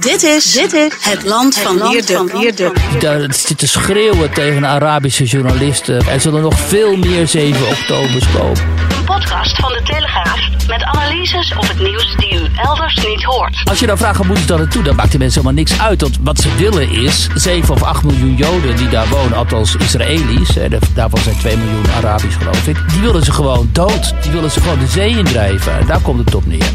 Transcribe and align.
Dit 0.00 0.22
is, 0.22 0.52
dit 0.52 0.72
is 0.72 0.92
het 1.00 1.24
land 1.24 1.58
van 1.58 1.90
Wierduk. 2.32 3.00
Daar 3.00 3.20
zit 3.34 3.58
te 3.58 3.66
schreeuwen 3.66 4.30
tegen 4.32 4.66
Arabische 4.66 5.24
journalisten. 5.24 6.06
Er 6.08 6.20
zullen 6.20 6.42
nog 6.42 6.58
veel 6.60 6.96
meer 6.96 7.28
7 7.28 7.66
oktobers 7.68 8.24
komen. 8.32 8.58
Een 8.98 9.04
podcast 9.04 9.56
van 9.56 9.72
de 9.72 9.80
Telegraaf 9.84 10.38
met 10.68 10.82
analyses 10.82 11.54
op 11.56 11.68
het 11.68 11.78
nieuws 11.78 12.14
die 12.16 12.34
u 12.34 12.46
elders 12.56 12.94
niet 13.06 13.22
hoort. 13.22 13.56
Als 13.64 13.80
je 13.80 13.86
dan 13.86 13.98
vraagt, 13.98 14.16
hoe 14.16 14.26
moet 14.26 14.38
het 14.38 14.48
dan 14.48 14.58
naartoe? 14.58 14.82
Dan 14.82 14.94
maakt 14.96 15.10
die 15.10 15.18
mensen 15.18 15.40
helemaal 15.42 15.62
niks 15.64 15.80
uit. 15.80 16.00
Want 16.00 16.18
wat 16.22 16.38
ze 16.38 16.54
willen 16.56 16.90
is 16.90 17.28
7 17.34 17.74
of 17.74 17.82
8 17.82 18.02
miljoen 18.02 18.34
Joden 18.34 18.76
die 18.76 18.88
daar 18.88 19.08
wonen, 19.08 19.36
althans 19.36 19.76
Israëli's. 19.76 20.54
hè, 20.54 20.68
Daarvan 20.94 21.20
zijn 21.20 21.36
2 21.38 21.56
miljoen 21.56 21.90
Arabisch 21.96 22.38
geloof 22.38 22.66
ik. 22.66 22.76
Die 22.92 23.00
willen 23.00 23.24
ze 23.24 23.32
gewoon 23.32 23.68
dood. 23.72 24.14
Die 24.22 24.30
willen 24.30 24.50
ze 24.50 24.60
gewoon 24.60 24.78
de 24.78 24.86
zee 24.86 25.18
indrijven. 25.18 25.78
En 25.78 25.86
daar 25.86 26.00
komt 26.00 26.24
het 26.24 26.34
op 26.34 26.46
neer. 26.46 26.70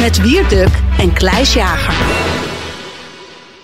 Met 0.00 0.20
Wierduk 0.20 0.68
en 0.98 1.12
Kleis 1.12 1.54
Jager. 1.54 1.94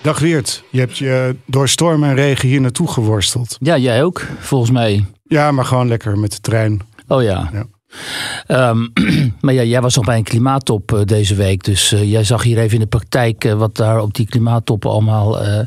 Dag 0.03 0.19
Weert, 0.19 0.65
je 0.71 0.79
hebt 0.79 0.99
je 0.99 1.37
door 1.47 1.69
storm 1.69 2.05
en 2.05 2.15
regen 2.15 2.49
hier 2.49 2.61
naartoe 2.61 2.89
geworsteld. 2.89 3.57
Ja, 3.61 3.79
jij 3.79 4.03
ook, 4.03 4.27
volgens 4.39 4.71
mij. 4.71 5.05
Ja, 5.23 5.53
maar 5.53 5.65
gewoon 5.65 5.89
lekker 5.89 6.19
met 6.19 6.31
de 6.31 6.41
trein. 6.41 6.81
Oh 7.09 7.23
ja. 7.23 7.51
Ja. 7.53 7.67
Ehm, 8.47 8.87
maar 9.41 9.55
ja, 9.55 9.63
jij 9.63 9.81
was 9.81 9.97
nog 9.97 10.05
bij 10.05 10.17
een 10.17 10.23
klimaattop 10.25 10.93
eh, 10.93 11.01
deze 11.05 11.35
week. 11.35 11.65
Dus 11.65 11.93
eh, 11.93 12.11
jij 12.11 12.25
zag 12.25 12.43
hier 12.43 12.59
even 12.59 12.75
in 12.75 12.81
de 12.81 12.87
praktijk 12.87 13.45
eh, 13.45 13.55
wat 13.55 13.77
daar 13.77 14.01
op 14.01 14.15
die 14.15 14.27
klimaattoppen 14.27 14.91
allemaal 14.91 15.41
eh, 15.41 15.67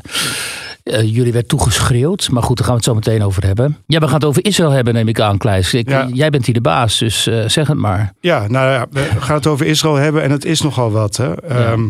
eh, 0.82 1.14
jullie 1.14 1.32
werd 1.32 1.48
toegeschreeuwd. 1.48 2.30
Maar 2.30 2.42
goed, 2.42 2.56
daar 2.56 2.66
gaan 2.66 2.74
we 2.74 2.80
het 2.80 2.90
zo 2.90 2.94
meteen 2.94 3.22
over 3.26 3.46
hebben. 3.46 3.76
Ja, 3.86 3.98
we 3.98 4.04
gaan 4.04 4.14
het 4.14 4.24
over 4.24 4.44
Israël 4.44 4.70
hebben, 4.70 4.94
neem 4.94 5.08
ik 5.08 5.20
aan, 5.20 5.38
Kleis. 5.38 5.74
Ik, 5.74 5.88
Ja. 5.88 6.08
Jij 6.12 6.30
bent 6.30 6.44
hier 6.44 6.54
de 6.54 6.60
baas, 6.60 6.98
dus 6.98 7.26
eh, 7.26 7.48
zeg 7.48 7.68
het 7.68 7.78
maar. 7.78 8.12
Ja, 8.20 8.48
nou 8.48 8.70
ja, 8.70 8.86
we 8.90 9.20
gaan 9.20 9.36
het 9.36 9.46
over 9.46 9.66
Israël 9.66 9.94
hebben 9.94 10.22
en 10.22 10.30
het 10.30 10.44
is 10.44 10.60
nogal 10.60 10.90
wat. 10.90 11.16
Hè? 11.16 11.42
Ehm, 11.42 11.88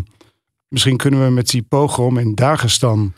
misschien 0.68 0.96
kunnen 0.96 1.24
we 1.24 1.30
met 1.30 1.50
die 1.50 1.62
pogrom 1.68 2.18
in 2.18 2.34
Dagestan 2.34 3.12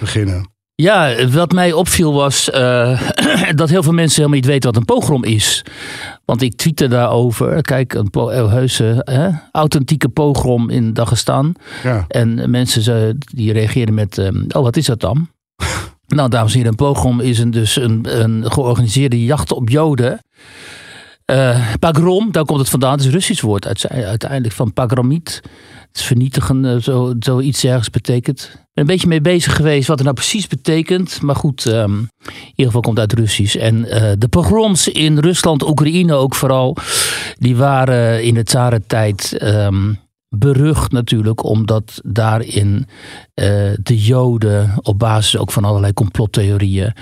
beginnen. 0.00 0.54
Ja, 0.74 1.26
wat 1.28 1.52
mij 1.52 1.72
opviel 1.72 2.12
was 2.12 2.50
eh, 2.50 3.00
dat 3.54 3.68
heel 3.68 3.82
veel 3.82 3.92
mensen 3.92 4.16
helemaal 4.16 4.38
niet 4.38 4.46
weten 4.46 4.72
wat 4.72 4.80
een 4.80 4.84
pogrom 4.84 5.24
is. 5.24 5.64
Want 6.26 6.42
ik 6.42 6.56
tweette 6.56 6.88
daarover. 6.88 7.62
Kijk, 7.62 7.94
een 7.94 8.08
eh, 8.10 8.50
heuse, 8.52 9.02
hè, 9.04 9.28
authentieke 9.52 10.08
pogrom 10.08 10.70
in 10.70 10.92
Dagestan. 10.92 11.56
Ja, 11.82 12.04
En 12.08 12.50
mensen 12.50 12.82
ze, 12.82 13.16
die 13.18 13.52
reageerden 13.52 13.94
met, 13.94 14.18
ehm, 14.18 14.44
oh 14.48 14.62
wat 14.62 14.76
is 14.76 14.86
dat 14.86 15.00
dan? 15.00 15.28
nou, 16.06 16.28
dames 16.28 16.50
en 16.52 16.56
heren, 16.56 16.70
een 16.72 16.76
pogrom 16.86 17.20
is 17.20 17.38
een, 17.38 17.50
dus 17.50 17.76
een, 17.76 18.20
een 18.20 18.50
georganiseerde 18.52 19.24
jacht 19.24 19.52
op 19.52 19.68
Joden. 19.68 20.20
Eh 21.24 21.74
pagrom, 21.78 22.32
daar 22.32 22.44
komt 22.44 22.60
het 22.60 22.68
vandaan. 22.68 22.90
Het 22.90 23.00
is 23.00 23.06
een 23.06 23.12
Russisch 23.12 23.42
woord 23.42 23.66
uite- 23.66 23.88
uiteindelijk 23.88 24.54
van 24.54 24.72
pagromiet. 24.72 25.40
Het 25.88 25.96
is 25.96 26.02
vernietigen, 26.02 26.64
eh, 26.64 26.76
zo, 26.76 27.14
zoiets 27.18 27.64
ergens 27.64 27.90
betekent. 27.90 28.65
Een 28.76 28.86
beetje 28.86 29.08
mee 29.08 29.20
bezig 29.20 29.56
geweest 29.56 29.88
wat 29.88 29.96
het 29.96 30.06
nou 30.06 30.18
precies 30.18 30.46
betekent. 30.46 31.22
Maar 31.22 31.36
goed, 31.36 31.66
ehm, 31.66 31.98
in 31.98 32.08
ieder 32.48 32.66
geval 32.66 32.80
komt 32.80 32.98
uit 32.98 33.12
Russisch. 33.12 33.56
En 33.56 33.84
eh, 33.84 34.12
de 34.18 34.28
pogroms 34.28 34.88
in 34.88 35.18
Rusland, 35.18 35.68
Oekraïne 35.68 36.14
ook 36.14 36.34
vooral, 36.34 36.76
die 37.38 37.56
waren 37.56 38.22
in 38.22 38.34
de 38.34 38.42
tsarentijd 38.42 39.36
ehm 39.38 39.92
berucht 40.38 40.92
natuurlijk, 40.92 41.44
omdat 41.44 42.00
daarin 42.04 42.86
eh, 43.34 43.46
de 43.82 43.98
Joden 43.98 44.74
op 44.82 44.98
basis 44.98 45.36
ook 45.36 45.52
van 45.52 45.64
allerlei 45.64 45.92
complottheorieën 45.92 46.92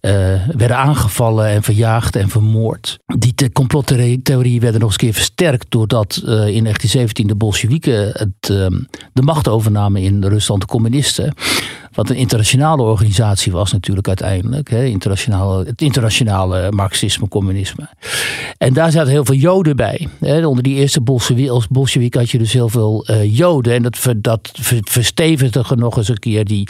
eh, 0.00 0.12
werden 0.56 0.76
aangevallen 0.76 1.46
en 1.46 1.62
verjaagd 1.62 2.16
en 2.16 2.28
vermoord. 2.28 2.98
Die 3.18 3.52
complottheorieën 3.52 4.60
werden 4.60 4.80
nog 4.80 4.90
eens 4.90 4.92
een 4.92 5.06
keer 5.06 5.14
versterkt 5.14 5.66
doordat 5.68 6.16
eh, 6.16 6.24
in 6.26 6.62
1917 6.62 7.26
de 7.26 7.34
Bolsjewieken 7.34 8.14
ehm, 8.14 8.80
de 9.12 9.22
macht 9.22 9.48
overnamen 9.48 10.02
in 10.02 10.24
Rusland, 10.24 10.60
de 10.60 10.66
communisten. 10.66 11.34
Wat 11.94 12.10
een 12.10 12.16
internationale 12.16 12.82
organisatie 12.82 13.52
was 13.52 13.72
natuurlijk 13.72 14.08
uiteindelijk. 14.08 14.70
Hè, 14.70 14.90
het 15.66 15.82
internationale 15.82 16.70
marxisme, 16.70 17.28
communisme. 17.28 17.88
En 18.58 18.72
daar 18.72 18.90
zaten 18.92 19.10
heel 19.10 19.24
veel 19.24 19.34
Joden 19.34 19.76
bij. 19.76 20.08
Hè. 20.20 20.46
Onder 20.46 20.62
die 20.62 20.74
eerste 20.74 21.00
Bolsjewik 21.70 22.14
had 22.14 22.30
je 22.30 22.38
dus 22.38 22.52
heel 22.52 22.68
veel 22.68 23.04
eh, 23.06 23.36
Joden. 23.36 23.74
En 23.74 23.82
dat, 23.82 23.98
dat 24.16 24.50
ver- 24.52 24.78
verstevigde 24.82 25.64
nog 25.76 25.96
eens 25.96 26.08
een 26.08 26.18
keer 26.18 26.44
die 26.44 26.68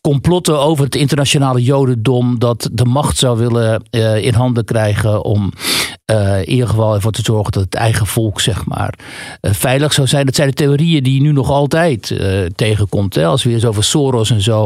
complotten 0.00 0.60
over 0.60 0.84
het 0.84 0.94
internationale 0.94 1.62
Jodendom. 1.62 2.38
Dat 2.38 2.68
de 2.72 2.84
macht 2.84 3.18
zou 3.18 3.38
willen 3.38 3.82
eh, 3.90 4.24
in 4.24 4.34
handen 4.34 4.64
krijgen 4.64 5.24
om 5.24 5.52
eh, 6.04 6.38
in 6.38 6.48
ieder 6.48 6.68
geval 6.68 6.94
ervoor 6.94 7.12
te 7.12 7.22
zorgen 7.24 7.52
dat 7.52 7.62
het 7.62 7.74
eigen 7.74 8.06
volk 8.06 8.40
zeg 8.40 8.64
maar 8.64 8.94
veilig 9.42 9.92
zou 9.92 10.06
zijn. 10.06 10.26
Dat 10.26 10.34
zijn 10.34 10.48
de 10.48 10.54
theorieën 10.54 11.02
die 11.02 11.14
je 11.14 11.20
nu 11.20 11.32
nog 11.32 11.50
altijd 11.50 12.20
tegenkomt. 12.54 13.14
Hè. 13.14 13.26
Als 13.26 13.44
weer 13.44 13.54
eens 13.54 13.64
over 13.64 13.84
Soros 13.84 14.30
en 14.30 14.40
zo 14.40 14.65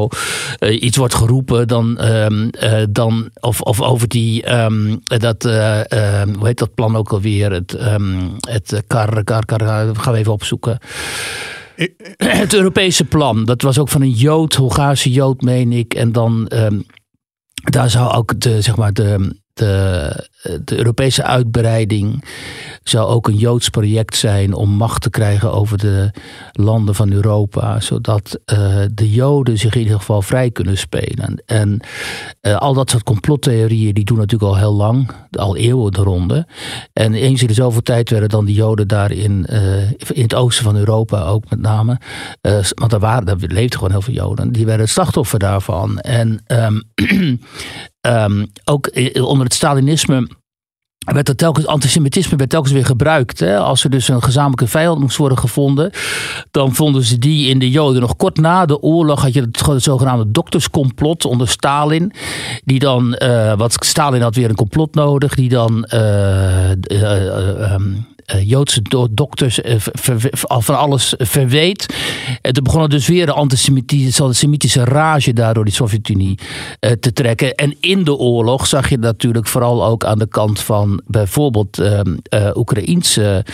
eh, 0.59 0.83
iets 0.83 0.97
wordt 0.97 1.15
geroepen, 1.15 1.69
dan, 1.69 1.99
ehm, 1.99 2.49
eh, 2.49 2.83
dan 2.91 3.31
of, 3.41 3.61
of 3.61 3.81
over 3.81 4.09
die 4.09 4.43
ehm, 4.43 4.97
dat 5.07 5.45
eh, 5.45 5.93
ehm, 5.93 6.35
hoe 6.35 6.47
heet 6.47 6.59
dat 6.59 6.75
plan 6.75 6.97
ook 6.97 7.13
alweer? 7.13 7.53
Het, 7.53 7.77
het 8.41 8.83
kar, 8.87 9.25
kar, 9.25 9.45
kar, 9.45 9.61
gaan 9.97 10.13
we 10.13 10.19
even 10.19 10.33
opzoeken. 10.33 10.79
Het 12.17 12.55
Europese 12.55 13.05
plan, 13.05 13.45
dat 13.45 13.63
was 13.63 13.79
ook 13.79 13.89
van 13.89 14.03
een 14.03 14.11
Jood, 14.11 14.55
Hongaarse 14.55 15.11
Jood, 15.11 15.41
meen 15.41 15.73
ik. 15.73 15.95
En 15.95 16.13
dan 16.13 16.51
daar 17.55 17.91
zou 17.91 18.13
ook 18.13 18.41
de, 18.41 18.61
zeg 18.61 18.77
maar 18.77 18.93
de, 18.93 19.37
de, 19.53 20.29
de 20.65 20.77
Europese 20.77 21.23
uitbreiding 21.23 22.25
zou 22.83 23.09
ook 23.09 23.29
een 23.29 23.37
Joods 23.37 23.69
project 23.69 24.17
zijn 24.17 24.55
om 24.55 24.71
macht 24.71 25.03
te 25.03 25.11
krijgen 25.11 25.53
over 25.53 25.79
de 25.79 26.11
landen 26.53 26.95
van 26.95 27.13
Europa, 27.13 27.81
zodat 27.81 28.39
eh, 28.45 28.83
de 28.93 29.11
Joden 29.11 29.59
zich 29.59 29.75
in 29.75 29.81
ieder 29.81 29.99
geval 29.99 30.23
vrij 30.23 30.51
kunnen 30.51 30.79
spelen. 30.79 31.43
En 31.47 31.81
eh, 32.41 32.57
al 32.57 32.75
dat 32.75 32.91
soort 32.91 33.03
complottheorieën, 33.03 33.95
die 33.95 34.05
doen 34.05 34.19
natuurlijk 34.19 34.53
al 34.53 34.59
heel 34.59 34.75
lang, 34.75 35.11
al 35.31 35.57
eeuwen 35.57 35.93
de 35.93 36.03
ronde. 36.03 36.47
En 36.93 37.15
eens 37.15 37.41
in 37.41 37.47
de 37.47 37.55
zoveel 37.55 37.83
tijd 37.83 38.11
werden 38.11 38.29
dan 38.29 38.45
die 38.45 38.55
Joden 38.55 38.89
daar 38.89 39.13
in, 39.13 39.47
eh, 39.47 39.91
in 39.91 40.23
het 40.23 40.35
oosten 40.35 40.65
van 40.65 40.77
Europa 40.77 41.23
ook 41.23 41.51
met 41.51 41.61
name, 41.61 42.01
eh, 42.41 42.59
want 42.75 42.91
daar, 42.91 43.01
waren, 43.01 43.25
daar 43.25 43.37
leefden 43.39 43.79
gewoon 43.79 43.91
heel 43.91 44.03
veel 44.03 44.15
Joden, 44.15 44.53
die 44.53 44.65
werden 44.65 44.85
het 44.85 44.95
slachtoffer 44.95 45.39
daarvan. 45.39 45.99
En 45.99 46.43
ehm, 46.47 46.81
ehm, 48.01 48.47
ook 48.65 48.87
eh, 48.87 49.25
onder 49.25 49.45
het 49.45 49.55
Stalinisme 49.55 50.29
werd 51.05 51.29
er 51.29 51.37
telkens, 51.37 51.67
antisemitisme 51.67 52.37
werd 52.37 52.51
telkens 52.51 52.73
weer 52.73 52.85
gebruikt. 52.85 53.41
Hè? 53.41 53.59
Als 53.59 53.85
er 53.85 53.91
dus 53.91 54.09
een 54.09 54.23
gezamenlijke 54.23 54.67
vijand 54.67 55.01
moest 55.01 55.17
worden 55.17 55.39
gevonden, 55.39 55.91
dan 56.51 56.75
vonden 56.75 57.03
ze 57.03 57.19
die 57.19 57.49
in 57.49 57.59
de 57.59 57.71
Joden. 57.71 58.01
Nog 58.01 58.17
kort 58.17 58.37
na 58.37 58.67
de 58.67 58.81
oorlog 58.81 59.23
had 59.23 59.33
je 59.33 59.41
het, 59.41 59.83
zogenaamde 59.83 60.31
dokterscomplot 60.31 61.25
onder 61.25 61.49
Stalin. 61.49 62.13
Die 62.65 62.79
dan, 62.79 63.15
eh, 63.15 63.57
wat 63.57 63.77
Stalin 63.85 64.23
had 64.23 64.35
weer 64.35 64.49
een 64.49 64.55
complot 64.55 64.95
nodig, 64.95 65.35
die 65.35 65.49
dan 65.49 65.85
eh, 65.85 66.71
eh, 66.71 66.77
eh, 66.91 67.73
ehm, 67.73 67.93
eh, 67.93 67.99
Joodse 68.45 68.83
do- 68.83 69.09
dokters 69.11 69.61
eh, 69.61 69.75
van 70.41 70.79
alles 70.79 71.15
verweet. 71.19 71.87
En 72.43 72.53
toen 72.53 72.65
begon 72.65 72.83
er 72.83 72.89
dus 72.89 73.07
weer 73.09 73.29
een 73.29 73.35
antisemitische, 73.35 74.85
rage 74.85 75.33
daardoor 75.33 75.65
die 75.65 75.75
Sovjet-Unie 75.75 76.39
eh, 76.81 76.93
te 76.93 77.13
trekken. 77.13 77.55
En 77.55 77.75
in 77.81 78.05
de 78.05 78.15
oorlog 78.17 78.67
zag 78.67 78.89
je 78.89 78.99
natuurlijk 78.99 79.47
vooral 79.47 79.85
ook 79.85 80.05
aan 80.05 80.19
de 80.19 80.29
kant 80.29 80.61
van 80.61 81.03
bijvoorbeeld 81.07 81.79
ehm, 81.79 82.17
eh 82.23 82.51
Oekraïense 82.55 83.45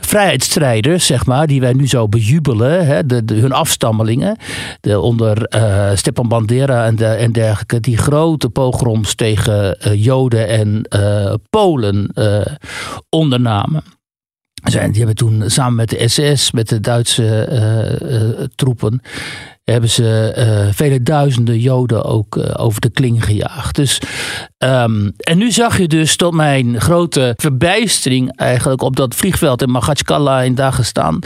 vrijheidsstrijders, 0.00 1.06
zeg 1.06 1.26
maar, 1.26 1.46
die 1.46 1.60
wij 1.60 1.72
nu 1.72 1.88
zo 1.88 2.08
bejubelen, 2.08 2.86
hè, 2.86 3.06
de, 3.06 3.24
de- 3.24 3.34
hun 3.34 3.52
afstammelingen, 3.52 4.36
de, 4.80 5.00
onder 5.00 5.44
eh 5.44 5.90
Stepan 5.94 6.28
Bandera 6.28 6.86
en, 6.86 6.96
de, 6.96 7.06
en 7.06 7.32
dergelijke, 7.32 7.80
die 7.80 7.96
grote 7.96 8.48
pogroms 8.48 9.14
tegen 9.14 9.78
eh, 9.80 10.04
Joden 10.04 10.48
en 10.48 10.82
eh, 10.88 11.34
Polen 11.50 12.10
eh, 12.14 12.40
ondernamen. 13.10 13.82
Zijn, 14.62 14.90
die 14.90 15.04
hebben 15.04 15.16
toen 15.16 15.50
samen 15.50 15.74
met 15.74 15.88
de 15.88 16.08
SS, 16.08 16.52
met 16.52 16.68
de 16.68 16.80
Duitse 16.80 17.44
eh, 17.44 18.30
eh, 18.30 18.48
troepen, 18.54 19.02
hebben 19.64 19.90
ze 19.90 20.32
eh, 20.34 20.72
vele 20.72 21.02
duizenden 21.02 21.58
Joden 21.58 22.04
ook 22.04 22.58
over 22.58 22.80
de 22.80 22.90
kling 22.90 23.24
gejaagd. 23.24 23.76
Dus, 23.76 24.00
ehm, 24.58 25.10
en 25.16 25.38
nu 25.38 25.50
zag 25.50 25.78
je 25.78 25.88
dus 25.88 26.16
tot 26.16 26.34
mijn 26.34 26.80
grote 26.80 27.34
verbijstering 27.36 28.36
eigenlijk 28.36 28.82
op 28.82 28.96
dat 28.96 29.14
vliegveld 29.14 29.62
in 29.62 29.70
Magachkala 29.70 30.42
in 30.42 30.54
Dagestan 30.54 31.22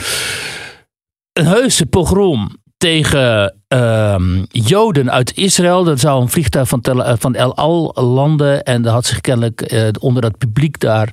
een 1.36 1.46
heuse 1.46 1.86
pogrom 1.86 2.56
tegen 2.76 3.54
ehm, 3.68 4.44
Joden 4.48 5.10
uit 5.10 5.36
Israël. 5.36 5.84
Dat 5.84 6.00
zou 6.00 6.22
een 6.22 6.28
vliegtuig 6.28 6.68
van, 6.68 6.80
Tel, 6.80 7.04
eh, 7.04 7.14
van 7.18 7.34
El 7.34 7.56
Al 7.56 7.92
landen. 7.94 8.62
En 8.62 8.82
daar 8.82 8.92
had 8.92 9.06
zich 9.06 9.20
kennelijk 9.20 9.60
eh, 9.60 9.88
onder 10.00 10.22
dat 10.22 10.38
publiek 10.38 10.80
daar 10.80 11.10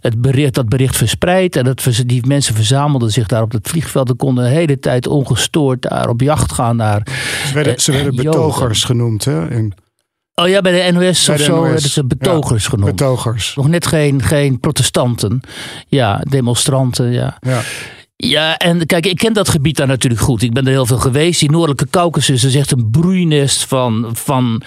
het 0.00 0.20
bericht, 0.20 0.54
dat 0.54 0.68
bericht 0.68 0.96
verspreid. 0.96 1.56
En 1.56 1.64
dat, 1.64 1.88
die 2.06 2.26
mensen 2.26 2.54
verzamelden 2.54 3.10
zich 3.10 3.26
daar 3.26 3.42
op 3.42 3.52
het 3.52 3.68
vliegveld. 3.68 4.08
En 4.08 4.16
konden 4.16 4.44
de 4.44 4.50
hele 4.50 4.78
tijd 4.78 5.06
ongestoord 5.06 5.82
daar 5.82 6.08
op 6.08 6.20
jacht 6.20 6.52
gaan 6.52 6.76
naar... 6.76 7.06
Ze 7.46 7.54
werden, 7.54 7.80
ze 7.80 7.92
werden 7.92 8.14
Joden. 8.14 8.30
betogers 8.30 8.84
genoemd, 8.84 9.24
hè? 9.24 9.50
In 9.50 9.74
Oh 10.34 10.48
ja, 10.48 10.60
bij 10.60 10.72
de 10.72 10.92
NOS 10.92 11.24
Bij 11.24 11.34
of 11.34 11.40
de 11.40 11.46
zo 11.46 11.56
NOS, 11.56 11.70
werden 11.70 11.90
ze 11.90 12.04
betogers 12.04 12.64
ja, 12.64 12.70
genoemd. 12.70 12.96
betogers. 12.96 13.54
Nog 13.54 13.68
net 13.68 13.86
geen, 13.86 14.22
geen 14.22 14.60
protestanten. 14.60 15.40
Ja, 15.86 16.20
demonstranten, 16.28 17.10
ja. 17.10 17.36
Ja. 17.40 17.60
Ja, 18.24 18.56
en 18.56 18.86
kijk, 18.86 19.06
ik 19.06 19.16
ken 19.16 19.32
dat 19.32 19.48
gebied 19.48 19.76
daar 19.76 19.86
natuurlijk 19.86 20.22
goed. 20.22 20.42
Ik 20.42 20.52
ben 20.52 20.64
er 20.64 20.70
heel 20.70 20.86
veel 20.86 20.98
geweest. 20.98 21.40
Die 21.40 21.50
Noordelijke 21.50 21.86
Caucasus 21.90 22.44
is 22.44 22.54
echt 22.54 22.70
een 22.70 22.90
broeinest 22.90 23.64
van, 23.64 24.10
van 24.12 24.62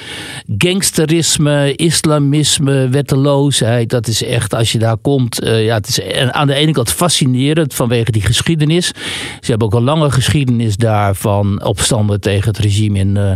gangsterisme, 0.57 1.75
islamisme, 1.75 2.89
wetteloosheid. 2.89 3.89
Dat 3.89 4.07
is 4.07 4.23
echt, 4.23 4.53
als 4.53 4.71
je 4.71 4.77
daar 4.77 4.97
komt, 4.97 5.43
uh, 5.43 5.65
ja, 5.65 5.75
het 5.75 5.87
is 5.87 6.01
aan 6.31 6.47
de 6.47 6.53
ene 6.53 6.71
kant 6.71 6.91
fascinerend 6.91 7.73
vanwege 7.73 8.11
die 8.11 8.21
geschiedenis. 8.21 8.87
Ze 9.39 9.49
hebben 9.49 9.67
ook 9.67 9.73
een 9.73 9.83
lange 9.83 10.11
geschiedenis 10.11 10.75
daar 10.75 11.15
van 11.15 11.63
opstanden 11.63 12.21
tegen 12.21 12.47
het 12.47 12.57
regime 12.57 12.99
in 12.99 13.15
uh, 13.15 13.31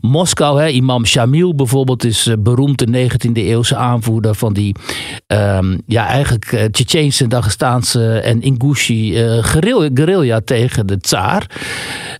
Moskou. 0.00 0.60
Hè. 0.60 0.68
Imam 0.68 1.06
Shamil 1.06 1.54
bijvoorbeeld 1.54 2.04
is 2.04 2.26
uh, 2.26 2.34
beroemd, 2.38 2.78
de 2.78 3.08
19e 3.08 3.32
eeuwse 3.32 3.76
aanvoerder 3.76 4.34
van 4.34 4.52
die, 4.52 4.76
um, 5.26 5.82
ja, 5.86 6.06
eigenlijk 6.06 6.52
uh, 6.52 6.64
Tsjetsjeense, 6.64 7.26
Dagestaanse 7.26 8.18
en 8.18 8.42
Ingushi 8.42 9.20
guerrilla 9.94 10.40
tegen 10.44 10.86
de 10.86 10.98
tsaar. 10.98 11.46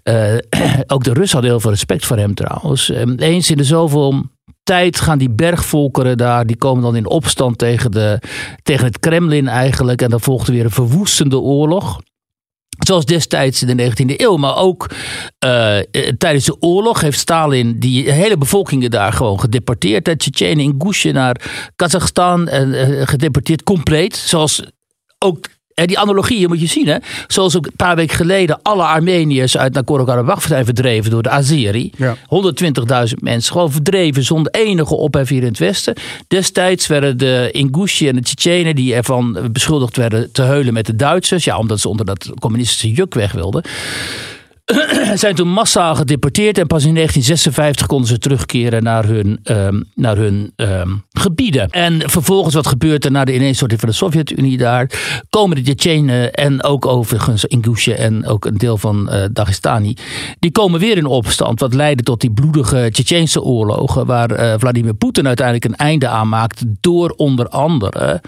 ook 0.87 1.05
de 1.05 1.13
Russen 1.13 1.33
hadden 1.33 1.51
heel 1.51 1.61
veel 1.61 1.71
respect 1.71 2.07
voor 2.07 2.17
hem 2.17 2.35
trouwens. 2.35 2.89
Um, 2.89 3.15
eens 3.19 3.51
in 3.51 3.57
de 3.57 3.65
zoveel 3.65 4.23
tijd 4.63 5.01
gaan 5.01 5.19
die 5.19 5.31
bergvolkeren 5.31 6.17
daar, 6.17 6.47
die 6.47 6.57
komen 6.57 6.83
dan 6.83 6.97
in 6.97 7.07
opstand 7.07 7.59
tegen, 7.59 7.91
de, 7.91 8.19
tegen 8.63 8.85
het 8.85 8.99
Kremlin 8.99 9.49
eigenlijk. 9.49 10.03
En 10.03 10.11
dan 10.11 10.21
volgt 10.21 10.47
er 10.47 10.55
weer 10.55 10.65
een 10.65 10.71
verwoestende 10.71 11.39
oorlog. 11.39 12.01
Zoals 12.79 13.05
destijds 13.05 13.63
in 13.63 13.77
de 13.77 13.91
19e 13.91 14.17
eeuw, 14.17 14.37
maar 14.37 14.57
ook 14.57 14.91
uh, 15.45 15.79
tijdens 16.19 16.45
de 16.45 16.57
oorlog 16.61 17.01
heeft 17.01 17.19
Stalin 17.19 17.79
die 17.79 18.11
hele 18.11 18.39
bevolkingen 18.39 18.91
daar 18.91 19.13
gewoon 19.13 19.41
gedeporteerd. 19.41 20.09
Uit 20.09 20.19
Tsjetsjenen, 20.19 20.65
Ingusje 20.65 21.13
naar 21.13 21.41
Kazachstan 21.77 22.49
en 22.49 23.07
gedeporteerd 23.07 23.63
compleet. 23.63 24.17
Zoals 24.17 24.63
ook 25.19 25.47
en 25.75 25.87
die 25.87 25.99
analogieën 25.99 26.49
moet 26.49 26.61
je 26.61 26.67
zien, 26.67 26.87
hè? 26.87 26.97
Zoals 27.27 27.57
ook 27.57 27.67
een 27.67 27.77
paar 27.77 27.97
weken 27.97 28.17
geleden 28.17 28.59
alle 28.63 28.83
Armeniërs 28.83 29.57
uit 29.57 29.75
Nagorno-Karabakh 29.75 30.47
zijn 30.47 30.65
verdreven 30.65 31.11
door 31.11 31.23
de 31.23 31.31
Azeri. 31.31 31.93
Ja. 31.97 32.17
120.000 32.17 33.15
mensen 33.21 33.53
gewoon 33.53 33.73
verdreven 33.73 34.23
zonder 34.23 34.53
enige 34.53 34.95
ophef 34.95 35.29
hier 35.29 35.43
in 35.43 35.49
het 35.49 35.59
Westen. 35.59 35.95
Destijds 36.29 36.87
werden 36.87 37.19
de 37.19 37.49
Ingushi 37.53 38.09
en 38.09 38.15
de 38.15 38.23
Tsjetsjenen 38.23 38.75
die 38.75 38.95
ervan 38.95 39.39
beschuldigd 39.53 39.97
werden 39.97 40.33
te 40.33 40.43
heulen 40.43 40.73
met 40.73 40.87
de 40.87 40.97
Duitsers. 40.97 41.45
Ja, 41.45 41.59
omdat 41.59 41.81
ze 41.81 41.89
onder 41.89 42.07
dat 42.07 42.31
communistische 42.39 42.93
juk 42.93 43.15
weg 43.15 43.33
wilden. 43.33 43.63
zijn 45.15 45.35
toen 45.35 45.49
massaal 45.49 45.95
gedeporteerd 45.95 46.59
en 46.59 46.67
pas 46.67 46.85
in 46.85 46.95
1956 46.95 47.87
konden 47.87 48.09
ze 48.09 48.19
terugkeren 48.19 48.83
naar 48.83 49.05
hun, 49.05 49.41
um, 49.45 49.85
naar 49.95 50.17
hun 50.17 50.53
um, 50.57 51.05
gebieden. 51.11 51.71
En 51.71 52.11
vervolgens, 52.11 52.55
wat 52.55 52.67
gebeurt 52.67 53.05
er 53.05 53.11
na 53.11 53.25
de 53.25 53.35
ineenstorting 53.35 53.81
van 53.81 53.89
de 53.89 53.95
Sovjet-Unie 53.95 54.59
daar? 54.59 54.91
Komen 55.31 55.57
de 55.57 55.63
Tsjetsjenen 55.63 56.33
en 56.33 56.63
ook 56.63 56.87
overigens 56.87 57.45
Ingusje 57.45 57.95
en 57.95 58.27
ook 58.27 58.45
een 58.45 58.59
deel 58.59 58.79
van 58.79 59.09
uh, 59.13 59.25
Dagestani, 59.33 59.97
die 60.39 60.53
komen 60.53 60.81
weer 60.81 60.97
in 60.97 61.07
opstand. 61.07 61.61
Wat 61.61 61.75
leidde 61.75 62.03
tot 62.03 62.21
die 62.21 62.33
bloedige 62.33 62.89
Tsjetsjense 62.93 63.43
oorlogen, 63.43 64.07
waar 64.07 64.31
uh, 64.31 64.55
Vladimir 64.59 64.95
Poetin 64.95 65.27
uiteindelijk 65.27 65.67
een 65.67 65.87
einde 65.87 66.09
aan 66.09 66.29
maakt 66.29 66.65
door 66.81 67.11
onder 67.17 67.49
andere 67.49 68.21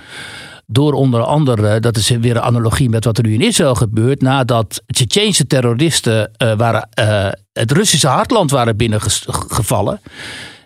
door 0.67 0.93
onder 0.93 1.23
andere, 1.23 1.81
dat 1.81 1.97
is 1.97 2.09
weer 2.09 2.37
een 2.37 2.43
analogie 2.43 2.89
met 2.89 3.05
wat 3.05 3.19
er 3.19 3.25
nu 3.25 3.35
in 3.35 3.41
Israël 3.41 3.75
gebeurt, 3.75 4.23
nadat 4.23 4.83
Tsjetsjeense 4.87 5.47
terroristen 5.47 6.31
uh, 6.43 6.53
waren, 6.57 6.89
uh, 7.01 7.29
het 7.53 7.73
Russische 7.73 8.09
hartland 8.09 8.51
waren 8.51 8.77
binnengevallen. 8.77 10.01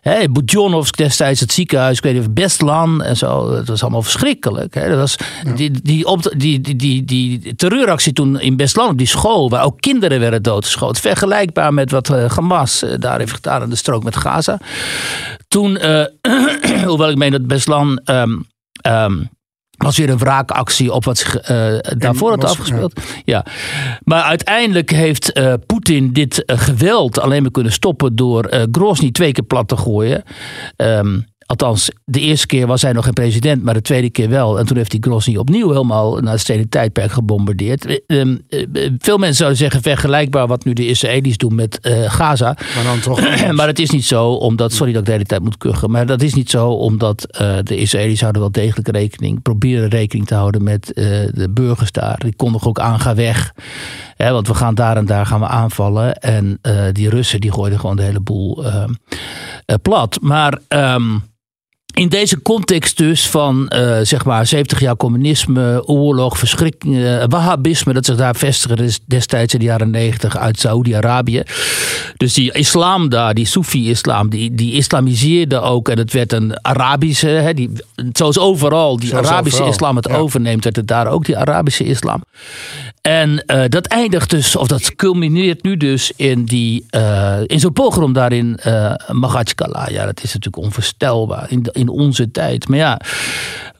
Hey, 0.00 0.30
Budjonovsk 0.30 0.96
destijds, 0.96 1.40
het 1.40 1.52
ziekenhuis, 1.52 1.96
ik 1.96 2.02
weet 2.02 2.14
niet, 2.14 2.34
Bestlan 2.34 3.02
en 3.02 3.16
zo. 3.16 3.50
Dat 3.50 3.68
was 3.68 3.82
allemaal 3.82 4.02
verschrikkelijk. 4.02 4.74
Hè. 4.74 4.88
Dat 4.88 4.98
was 4.98 5.16
die, 5.54 5.70
die, 5.82 6.06
op, 6.06 6.34
die, 6.36 6.60
die, 6.60 6.76
die, 6.76 7.04
die 7.04 7.54
terreuractie 7.54 8.12
toen 8.12 8.40
in 8.40 8.56
Bestlan 8.56 8.88
op 8.88 8.98
die 8.98 9.06
school, 9.06 9.50
waar 9.50 9.64
ook 9.64 9.80
kinderen 9.80 10.20
werden 10.20 10.42
doodgeschoten. 10.42 11.02
Vergelijkbaar 11.02 11.74
met 11.74 11.90
wat 11.90 12.10
uh, 12.10 12.30
Hamas 12.30 12.82
uh, 12.82 12.94
daar 12.98 13.18
heeft 13.18 13.32
gedaan 13.32 13.62
in 13.62 13.70
de 13.70 13.76
strook 13.76 14.04
met 14.04 14.16
Gaza. 14.16 14.58
Toen, 15.48 15.70
uh, 15.70 16.04
hoewel 16.88 17.10
ik 17.10 17.16
meen 17.16 17.32
dat 17.32 17.46
Bestlan. 17.46 18.00
Um, 18.04 18.46
um, 18.86 19.28
was 19.78 19.96
weer 19.96 20.10
een 20.10 20.18
wraakactie 20.18 20.92
op 20.92 21.04
wat 21.04 21.18
zich 21.18 21.50
uh, 21.50 21.78
daarvoor 21.96 22.30
had 22.30 22.44
afgespeeld. 22.44 23.00
Ja. 23.24 23.44
Maar 24.04 24.22
uiteindelijk 24.22 24.90
heeft 24.90 25.38
uh, 25.38 25.54
Poetin 25.66 26.12
dit 26.12 26.42
uh, 26.46 26.58
geweld 26.58 27.20
alleen 27.20 27.42
maar 27.42 27.50
kunnen 27.50 27.72
stoppen 27.72 28.16
door 28.16 28.66
Grozny 28.72 29.10
twee 29.10 29.32
keer 29.32 29.44
plat 29.44 29.68
te 29.68 29.76
gooien. 29.76 30.22
Um, 30.76 31.26
Althans, 31.48 31.90
de 32.04 32.20
eerste 32.20 32.46
keer 32.46 32.66
was 32.66 32.82
hij 32.82 32.92
nog 32.92 33.04
geen 33.04 33.12
president, 33.12 33.62
maar 33.62 33.74
de 33.74 33.80
tweede 33.80 34.10
keer 34.10 34.28
wel. 34.28 34.58
En 34.58 34.66
toen 34.66 34.76
heeft 34.76 34.92
hij 34.92 35.00
Grozny 35.00 35.36
opnieuw 35.36 35.68
helemaal 35.68 36.18
naar 36.18 36.32
het 36.32 36.40
stedelijk 36.40 36.70
tijdperk 36.70 37.10
gebombardeerd. 37.10 38.02
Ehm, 38.06 38.36
veel 38.98 39.18
mensen 39.18 39.36
zouden 39.36 39.58
zeggen 39.58 39.82
vergelijkbaar 39.82 40.46
wat 40.46 40.64
nu 40.64 40.72
de 40.72 40.86
Israëli's 40.86 41.36
doen 41.36 41.54
met 41.54 41.78
uh, 41.82 42.10
Gaza. 42.10 42.56
Maar 42.74 42.84
dan 42.84 43.00
toch. 43.00 43.20
maar 43.56 43.66
het 43.66 43.78
is 43.78 43.90
niet 43.90 44.04
zo, 44.04 44.30
omdat, 44.30 44.72
sorry 44.72 44.92
dat 44.92 45.00
ik 45.00 45.06
de 45.06 45.12
hele 45.12 45.24
tijd 45.24 45.42
moet 45.42 45.56
kuchen, 45.56 45.90
maar 45.90 46.06
dat 46.06 46.22
is 46.22 46.34
niet 46.34 46.50
zo 46.50 46.68
omdat 46.68 47.38
uh, 47.40 47.56
de 47.62 47.76
Israëli's 47.76 48.20
houden 48.20 48.42
wel 48.42 48.52
degelijk 48.52 48.88
rekening, 48.88 49.42
proberen 49.42 49.88
rekening 49.88 50.26
te 50.26 50.34
houden 50.34 50.62
met 50.62 50.92
uh, 50.94 51.04
de 51.32 51.50
burgers 51.50 51.92
daar. 51.92 52.18
Die 52.18 52.36
kondigen 52.36 52.68
ook 52.68 52.80
aan, 52.80 53.00
ga 53.00 53.14
weg. 53.14 53.54
Ja, 54.16 54.32
want 54.32 54.48
we 54.48 54.54
gaan 54.54 54.74
daar 54.74 54.96
en 54.96 55.06
daar 55.06 55.26
gaan 55.26 55.40
we 55.40 55.46
aanvallen. 55.46 56.14
En 56.14 56.60
die 56.92 57.08
Russen 57.08 57.40
die 57.40 57.52
gooiden 57.52 57.80
gewoon 57.80 57.96
de 57.96 58.02
hele 58.02 58.20
boel 58.20 58.64
ehm, 58.64 58.92
plat. 59.82 60.18
Maar... 60.20 60.58
Um, 60.68 61.22
in 61.98 62.08
deze 62.08 62.42
context 62.42 62.96
dus 62.96 63.28
van 63.28 63.72
uh, 63.74 63.98
zeg 64.02 64.24
maar 64.24 64.46
70 64.46 64.80
jaar 64.80 64.96
communisme, 64.96 65.82
oorlog, 65.86 66.38
verschrikkingen, 66.38 67.20
uh, 67.20 67.24
wahhabisme, 67.28 67.92
dat 67.92 68.04
zich 68.04 68.16
daar 68.16 68.36
vestigde 68.36 68.90
destijds 69.06 69.52
in 69.52 69.58
de 69.58 69.64
jaren 69.64 69.90
90 69.90 70.36
uit 70.36 70.60
Saoedi-Arabië. 70.60 71.42
Dus 72.16 72.34
die 72.34 72.52
islam 72.52 73.08
daar, 73.08 73.34
die 73.34 73.46
Soefi-islam, 73.46 74.28
die, 74.28 74.54
die 74.54 74.72
islamiseerde 74.72 75.60
ook 75.60 75.88
en 75.88 75.98
het 75.98 76.12
werd 76.12 76.32
een 76.32 76.64
Arabische, 76.64 77.28
hè, 77.28 77.54
die, 77.54 77.70
zoals 78.12 78.38
overal 78.38 78.98
die 78.98 79.08
zoals 79.08 79.26
Arabische 79.26 79.56
overal. 79.56 79.74
islam 79.74 79.96
het 79.96 80.08
ja. 80.08 80.16
overneemt, 80.16 80.64
werd 80.64 80.76
het 80.76 80.88
daar 80.88 81.06
ook 81.06 81.24
die 81.24 81.38
Arabische 81.38 81.84
islam. 81.84 82.22
En 83.00 83.44
uh, 83.46 83.64
dat 83.68 83.86
eindigt 83.86 84.30
dus, 84.30 84.56
of 84.56 84.66
dat 84.66 84.94
culmineert 84.94 85.62
nu 85.62 85.76
dus 85.76 86.12
in, 86.16 86.44
die, 86.44 86.86
in 87.46 87.60
zo'n 87.60 87.72
pogrom 87.72 88.12
daar 88.12 88.32
in 88.32 88.60
Magachkala. 89.12 89.88
Ja, 89.88 90.04
dat 90.04 90.22
is 90.22 90.34
natuurlijk 90.34 90.64
onvoorstelbaar. 90.64 91.50
In, 91.50 91.66
in 91.72 91.87
onze 91.88 92.30
tijd. 92.30 92.68
Maar 92.68 92.78
ja, 92.78 93.00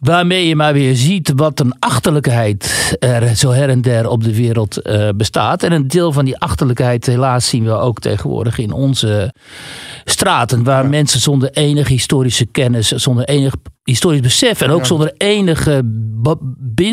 waarmee 0.00 0.48
je 0.48 0.56
maar 0.56 0.72
weer 0.72 0.96
ziet 0.96 1.32
wat 1.36 1.60
een 1.60 1.74
achterlijkheid 1.78 2.96
er 2.98 3.36
zo 3.36 3.50
her 3.50 3.68
en 3.68 3.82
der 3.82 4.08
op 4.08 4.24
de 4.24 4.34
wereld 4.34 4.86
uh, 4.86 5.08
bestaat. 5.16 5.62
En 5.62 5.72
een 5.72 5.88
deel 5.88 6.12
van 6.12 6.24
die 6.24 6.38
achterlijkheid, 6.38 7.06
helaas, 7.06 7.48
zien 7.48 7.64
we 7.64 7.72
ook 7.72 8.00
tegenwoordig 8.00 8.58
in 8.58 8.72
onze 8.72 9.34
straten. 10.04 10.64
Waar 10.64 10.82
ja. 10.82 10.88
mensen 10.88 11.20
zonder 11.20 11.50
enige 11.50 11.92
historische 11.92 12.46
kennis, 12.46 12.88
zonder 12.88 13.24
enig 13.24 13.54
historisch 13.82 14.20
besef 14.20 14.60
en 14.60 14.70
ook 14.70 14.78
ja. 14.78 14.84
zonder 14.84 15.12
enige 15.16 15.82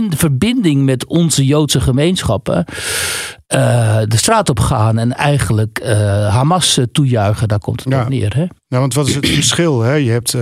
verbinding 0.10 0.84
met 0.84 1.06
onze 1.06 1.46
Joodse 1.46 1.82
gemeenschappen 1.82 2.66
uh, 3.56 3.98
de 4.06 4.18
straat 4.18 4.50
op 4.50 4.60
gaan 4.60 4.98
en 4.98 5.14
eigenlijk 5.14 5.82
uh, 5.84 5.90
Hamas 6.36 6.80
toejuichen. 6.92 7.48
Daar 7.48 7.60
komt 7.60 7.84
het 7.84 7.94
ja. 7.94 8.02
op 8.02 8.10
neer. 8.10 8.34
Hè? 8.34 8.46
Nou, 8.68 8.82
want 8.82 8.94
wat 8.94 9.08
is 9.08 9.16
het 9.16 9.30
verschil? 9.40 9.82
Hè? 9.82 9.94
Je 9.94 10.12
hebt 10.12 10.36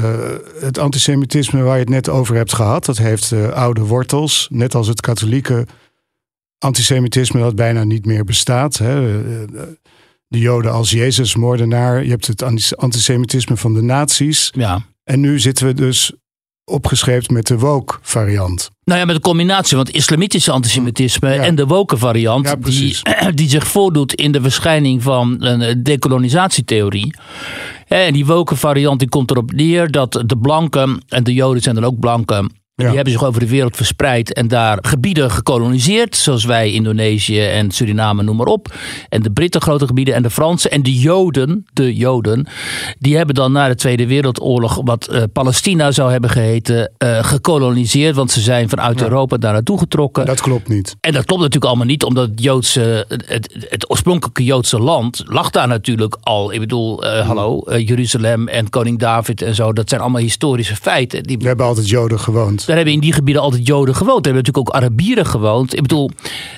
het 0.60 0.78
antisemitisme 0.78 1.62
waar 1.62 1.74
je 1.74 1.80
het 1.80 1.90
net 1.90 2.10
over 2.10 2.36
hebt 2.36 2.53
gehad. 2.54 2.86
Dat 2.86 2.98
heeft 2.98 3.34
oude 3.34 3.82
wortels. 3.82 4.48
Net 4.52 4.76
als 4.76 4.88
het 4.88 5.02
katholieke 5.02 5.68
antisemitisme 6.58 7.40
dat 7.40 7.56
bijna 7.56 7.84
niet 7.84 8.06
meer 8.06 8.24
bestaat. 8.24 8.78
Hè? 8.78 9.22
De 10.28 10.40
Joden 10.40 10.72
als 10.72 10.92
Jezusmoordenaar. 10.92 12.04
Je 12.04 12.10
hebt 12.10 12.28
het 12.28 12.44
antisemitisme 12.76 13.58
van 13.58 13.74
de 13.74 13.82
nazi's. 13.82 14.52
Ja. 14.56 14.82
En 15.04 15.20
nu 15.20 15.40
zitten 15.40 15.66
we 15.66 15.74
dus 15.74 16.14
opgeschreven 16.66 17.34
met 17.34 17.48
de 17.48 17.58
woke 17.58 17.98
variant. 18.02 18.72
Nou 18.84 19.00
ja, 19.00 19.06
met 19.06 19.16
een 19.16 19.22
combinatie 19.22 19.78
van 19.78 19.88
islamitische 19.92 20.52
antisemitisme 20.52 21.34
ja. 21.34 21.42
en 21.44 21.56
de 21.56 21.66
woke 21.66 21.98
variant, 21.98 22.48
ja, 22.48 22.56
die, 22.56 22.98
die 23.36 23.50
zich 23.50 23.68
voordoet 23.68 24.14
in 24.14 24.32
de 24.32 24.42
verschijning 24.42 25.04
van 25.04 25.36
een 25.40 25.84
decolonisatietheorie. 25.84 27.16
En 27.88 28.14
die 28.14 28.26
woke 28.26 28.56
variant 28.56 29.00
die 29.00 29.10
komt 29.10 29.32
erop 29.32 29.52
neer 29.52 29.92
dat 29.92 30.24
de 30.26 30.38
blanken, 30.38 31.04
en 31.08 31.24
de 31.24 31.34
joden 31.34 31.62
zijn 31.62 31.76
dan 31.76 31.86
ook 31.86 32.00
blanken, 32.00 32.52
ja. 32.76 32.86
Die 32.86 32.96
hebben 32.96 33.14
zich 33.14 33.24
over 33.24 33.40
de 33.40 33.48
wereld 33.48 33.76
verspreid 33.76 34.34
en 34.34 34.48
daar 34.48 34.78
gebieden 34.82 35.32
gekoloniseerd. 35.32 36.16
Zoals 36.16 36.46
wij, 36.46 36.72
Indonesië 36.72 37.42
en 37.42 37.72
Suriname, 37.72 38.24
noem 38.24 38.36
maar 38.36 38.46
op. 38.46 38.74
En 39.10 39.22
de 39.22 39.32
Britten 39.32 39.62
grote 39.62 39.88
gebieden 39.88 40.14
en 40.14 40.24
de 40.24 40.30
Fransen. 40.30 40.72
En 40.72 40.84
de 40.84 41.00
Joden, 41.00 41.66
de 41.74 41.96
Joden, 41.96 42.48
die 43.00 43.18
hebben 43.18 43.36
dan 43.36 43.52
na 43.52 43.68
de 43.68 43.76
Tweede 43.76 44.08
Wereldoorlog, 44.08 44.80
wat 44.84 45.10
uh, 45.12 45.24
Palestina 45.34 45.92
zou 45.92 46.12
hebben 46.12 46.30
geheten, 46.30 46.92
uh, 47.04 47.24
gekoloniseerd. 47.24 48.16
Want 48.16 48.32
ze 48.32 48.42
zijn 48.42 48.70
vanuit 48.70 49.00
ja. 49.00 49.06
Europa 49.06 49.38
daar 49.38 49.54
naartoe 49.54 49.78
getrokken. 49.78 50.26
Dat 50.26 50.42
klopt 50.42 50.68
niet. 50.68 50.96
En 51.00 51.14
dat 51.14 51.26
klopt 51.26 51.42
natuurlijk 51.42 51.72
allemaal 51.72 51.88
niet, 51.88 52.04
omdat 52.04 52.30
het, 52.30 52.44
Joodse, 52.44 53.06
het, 53.26 53.68
het 53.70 53.90
oorspronkelijke 53.90 54.44
Joodse 54.44 54.80
land 54.80 55.24
lag 55.26 55.50
daar 55.50 55.68
natuurlijk 55.68 56.18
al. 56.22 56.54
Ik 56.54 56.60
bedoel, 56.60 57.06
uh, 57.06 57.28
hallo, 57.28 57.64
Jeruzalem 57.78 58.48
en 58.48 58.70
koning 58.70 59.00
David 59.00 59.42
en 59.42 59.56
zo. 59.56 59.74
Dat 59.74 59.90
zijn 59.90 60.02
allemaal 60.02 60.22
historische 60.22 60.76
feiten. 60.76 61.24
Die... 61.24 61.38
We 61.38 61.48
hebben 61.48 61.66
altijd 61.66 61.90
Joden 61.90 62.20
gewoond. 62.20 62.63
Gewoond. 62.64 62.68
Daar 62.68 62.76
hebben 62.76 62.94
in 62.94 63.00
die 63.00 63.14
gebieden 63.14 63.42
altijd 63.42 63.68
Joden 63.68 63.96
gewoond. 63.96 64.24
Daar 64.24 64.34
hebben 64.34 64.44
natuurlijk 64.44 64.68
ook 64.68 64.82
Arabieren 64.82 65.26
gewoond. 65.26 65.74
Ik 65.74 65.82
bedoel, 65.82 66.12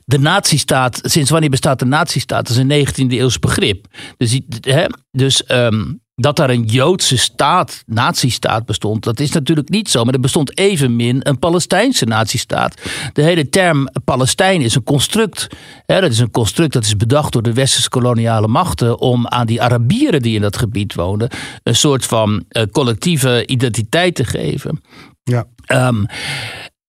de 0.05 0.19
nazistaat, 0.19 0.99
sinds 1.03 1.29
wanneer 1.29 1.49
bestaat 1.49 1.79
de 1.79 1.85
nazistaat? 1.85 2.47
Dat 2.47 2.57
is 2.57 2.63
een 2.63 3.07
19e 3.07 3.11
eeuwse 3.11 3.39
begrip. 3.39 3.85
Dus, 4.17 4.39
hè, 4.61 4.85
dus 5.11 5.43
ehm, 5.43 5.83
dat 6.15 6.35
daar 6.35 6.49
een 6.49 6.63
Joodse 6.63 7.17
staat, 7.17 7.83
nazistaat 7.85 8.65
bestond, 8.65 9.03
dat 9.03 9.19
is 9.19 9.31
natuurlijk 9.31 9.69
niet 9.69 9.89
zo. 9.89 10.03
Maar 10.03 10.13
er 10.13 10.19
bestond 10.19 10.57
evenmin 10.57 11.19
een 11.19 11.39
Palestijnse 11.39 12.05
nazistaat. 12.05 12.81
De 13.13 13.21
hele 13.21 13.49
term 13.49 13.89
Palestijn 14.03 14.61
is 14.61 14.75
een 14.75 14.83
construct. 14.83 15.47
Hè, 15.85 16.01
dat 16.01 16.11
is 16.11 16.19
een 16.19 16.31
construct 16.31 16.73
dat 16.73 16.83
is 16.83 16.97
bedacht 16.97 17.33
door 17.33 17.41
de 17.41 17.53
westerse 17.53 17.89
koloniale 17.89 18.47
machten 18.47 18.99
om 18.99 19.27
aan 19.27 19.45
die 19.45 19.61
Arabieren 19.61 20.21
die 20.21 20.35
in 20.35 20.41
dat 20.41 20.57
gebied 20.57 20.93
woonden 20.93 21.29
een 21.63 21.75
soort 21.75 22.05
van 22.05 22.43
eh, 22.47 22.63
collectieve 22.71 23.47
identiteit 23.47 24.15
te 24.15 24.23
geven. 24.23 24.81
Ja. 25.23 25.45
Um, 25.73 26.05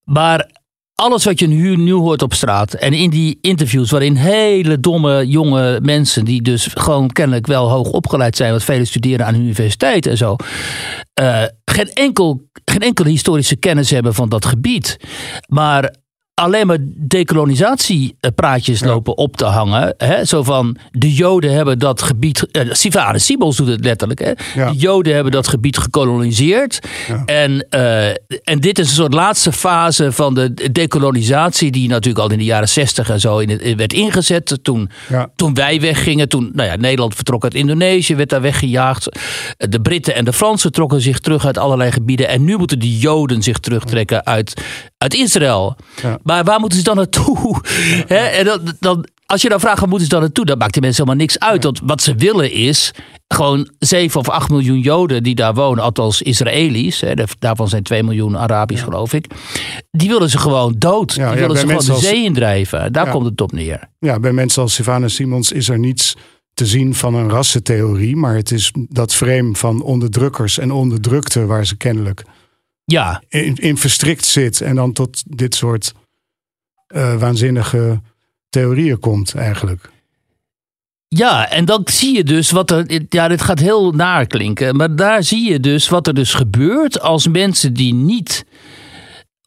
maar 0.03 0.49
alles 0.95 1.23
wat 1.23 1.39
je 1.39 1.47
nu, 1.47 1.91
hoort 1.93 2.21
op 2.21 2.33
straat 2.33 2.73
en 2.73 2.93
in 2.93 3.09
die 3.09 3.37
interviews 3.41 3.91
waarin 3.91 4.15
hele 4.15 4.79
domme 4.79 5.27
jonge 5.27 5.79
mensen 5.81 6.25
die 6.25 6.41
dus 6.41 6.67
gewoon 6.73 7.09
kennelijk 7.09 7.47
wel 7.47 7.69
hoog 7.69 7.89
opgeleid 7.89 8.35
zijn, 8.35 8.51
wat 8.51 8.63
velen 8.63 8.87
studeren 8.87 9.25
aan 9.25 9.33
de 9.33 9.39
universiteit 9.39 10.05
en 10.05 10.17
zo, 10.17 10.35
uh, 11.21 11.43
geen, 11.65 11.93
enkel, 11.93 12.41
geen 12.65 12.81
enkele 12.81 13.09
historische 13.09 13.55
kennis 13.55 13.89
hebben 13.89 14.13
van 14.13 14.29
dat 14.29 14.45
gebied. 14.45 14.97
Maar 15.47 15.95
alleen 16.39 16.67
maar 16.67 16.77
decolonisatiepraatjes 16.81 18.83
lopen 18.83 19.17
op 19.17 19.37
te 19.37 19.45
hangen. 19.45 19.93
Hè? 19.97 20.25
Zo 20.25 20.43
van, 20.43 20.77
de 20.91 21.13
Joden 21.13 21.53
hebben 21.53 21.79
dat 21.79 22.01
gebied... 22.01 22.47
Uh, 22.51 22.73
Sivane 22.73 23.19
Sibels 23.19 23.57
doet 23.57 23.67
het 23.67 23.83
letterlijk. 23.83 24.19
Hè? 24.19 24.33
De 24.65 24.75
Joden 24.75 25.13
hebben 25.13 25.31
dat 25.31 25.47
gebied 25.47 25.77
gekoloniseerd. 25.77 26.79
En, 27.25 27.67
uh, 27.69 28.07
en 28.43 28.59
dit 28.59 28.79
is 28.79 28.89
een 28.89 28.95
soort 28.95 29.13
laatste 29.13 29.51
fase 29.51 30.11
van 30.11 30.33
de 30.33 30.71
decolonisatie... 30.71 31.71
die 31.71 31.89
natuurlijk 31.89 32.23
al 32.23 32.31
in 32.31 32.37
de 32.37 32.43
jaren 32.43 32.69
zestig 32.69 33.09
en 33.09 33.19
zo 33.19 33.37
in 33.37 33.49
het, 33.49 33.75
werd 33.75 33.93
ingezet. 33.93 34.59
Toen, 34.61 34.89
toen 35.35 35.53
wij 35.53 35.81
weggingen, 35.81 36.29
toen 36.29 36.49
nou 36.53 36.69
ja, 36.69 36.75
Nederland 36.75 37.15
vertrok 37.15 37.43
uit 37.43 37.53
Indonesië... 37.53 38.15
werd 38.15 38.29
daar 38.29 38.41
weggejaagd. 38.41 39.17
De 39.57 39.81
Britten 39.81 40.15
en 40.15 40.25
de 40.25 40.33
Fransen 40.33 40.71
trokken 40.71 41.01
zich 41.01 41.19
terug 41.19 41.45
uit 41.45 41.57
allerlei 41.57 41.91
gebieden. 41.91 42.27
En 42.27 42.43
nu 42.43 42.57
moeten 42.57 42.79
de 42.79 42.97
Joden 42.97 43.43
zich 43.43 43.59
terugtrekken 43.59 44.25
uit, 44.25 44.61
uit 44.97 45.13
Israël. 45.13 45.75
Ja. 46.01 46.19
Maar 46.23 46.43
waar 46.43 46.59
moeten 46.59 46.77
ze 46.77 46.83
dan 46.83 46.95
naartoe? 46.95 47.61
en 48.07 48.45
dan, 48.45 48.73
dan, 48.79 49.07
als 49.25 49.41
je 49.41 49.49
dan 49.49 49.59
vraagt, 49.59 49.79
waar 49.79 49.89
moeten 49.89 50.07
ze 50.07 50.13
dan 50.13 50.21
naartoe? 50.21 50.45
Dan 50.45 50.57
maakt 50.57 50.73
die 50.73 50.81
mensen 50.81 51.03
helemaal 51.03 51.25
niks 51.25 51.39
uit. 51.39 51.63
Want 51.63 51.79
wat 51.83 52.01
ze 52.01 52.15
willen 52.15 52.51
is 52.51 52.91
gewoon 53.27 53.69
7 53.79 54.19
of 54.19 54.29
8 54.29 54.49
miljoen 54.49 54.79
Joden 54.79 55.23
die 55.23 55.35
daar 55.35 55.53
wonen, 55.53 55.83
althans 55.83 56.21
Israëli's. 56.21 57.03
Daarvan 57.39 57.67
zijn 57.69 57.83
2 57.83 58.03
miljoen 58.03 58.37
Arabisch, 58.37 58.83
geloof 58.83 59.13
ik. 59.13 59.25
Die 59.91 60.09
willen 60.09 60.29
ze 60.29 60.37
gewoon 60.37 60.75
dood. 60.77 61.15
die 61.15 61.25
willen 61.25 61.57
ze 61.57 61.67
gewoon 61.67 61.85
de 61.85 61.95
zee 61.95 62.23
indrijven. 62.23 62.93
Daar 62.93 63.09
komt 63.09 63.25
het 63.25 63.41
op 63.41 63.51
neer. 63.51 63.89
Ja, 63.99 64.19
bij 64.19 64.31
mensen 64.31 64.61
als 64.61 64.73
Sylvana 64.73 65.07
Simons 65.07 65.51
is 65.51 65.69
er 65.69 65.79
niets 65.79 66.15
te 66.53 66.65
zien 66.65 66.95
van 66.95 67.13
een 67.13 67.29
rassentheorie. 67.29 68.15
Maar 68.15 68.35
het 68.35 68.51
is 68.51 68.71
dat 68.89 69.13
frame 69.13 69.55
van 69.55 69.81
onderdrukkers 69.81 70.57
en 70.57 70.71
onderdrukte 70.71 71.45
waar 71.45 71.65
ze 71.65 71.77
kennelijk 71.77 72.23
ja. 72.91 73.23
in, 73.29 73.55
in 73.55 73.77
verstrikt 73.77 74.25
zit. 74.25 74.61
En 74.61 74.75
dan 74.75 74.93
tot 74.93 75.23
dit 75.37 75.55
soort 75.55 75.93
uh, 76.87 77.19
waanzinnige 77.19 78.01
theorieën 78.49 78.99
komt 78.99 79.35
eigenlijk. 79.35 79.89
Ja, 81.07 81.49
en 81.49 81.65
dan 81.65 81.81
zie 81.85 82.15
je 82.15 82.23
dus 82.23 82.51
wat 82.51 82.71
er. 82.71 83.01
Ja, 83.09 83.27
dit 83.27 83.41
gaat 83.41 83.59
heel 83.59 83.91
naar 83.91 84.27
klinken. 84.27 84.75
Maar 84.75 84.95
daar 84.95 85.23
zie 85.23 85.51
je 85.51 85.59
dus 85.59 85.89
wat 85.89 86.07
er 86.07 86.13
dus 86.13 86.33
gebeurt 86.33 86.99
als 86.99 87.27
mensen 87.27 87.73
die 87.73 87.93
niet 87.93 88.45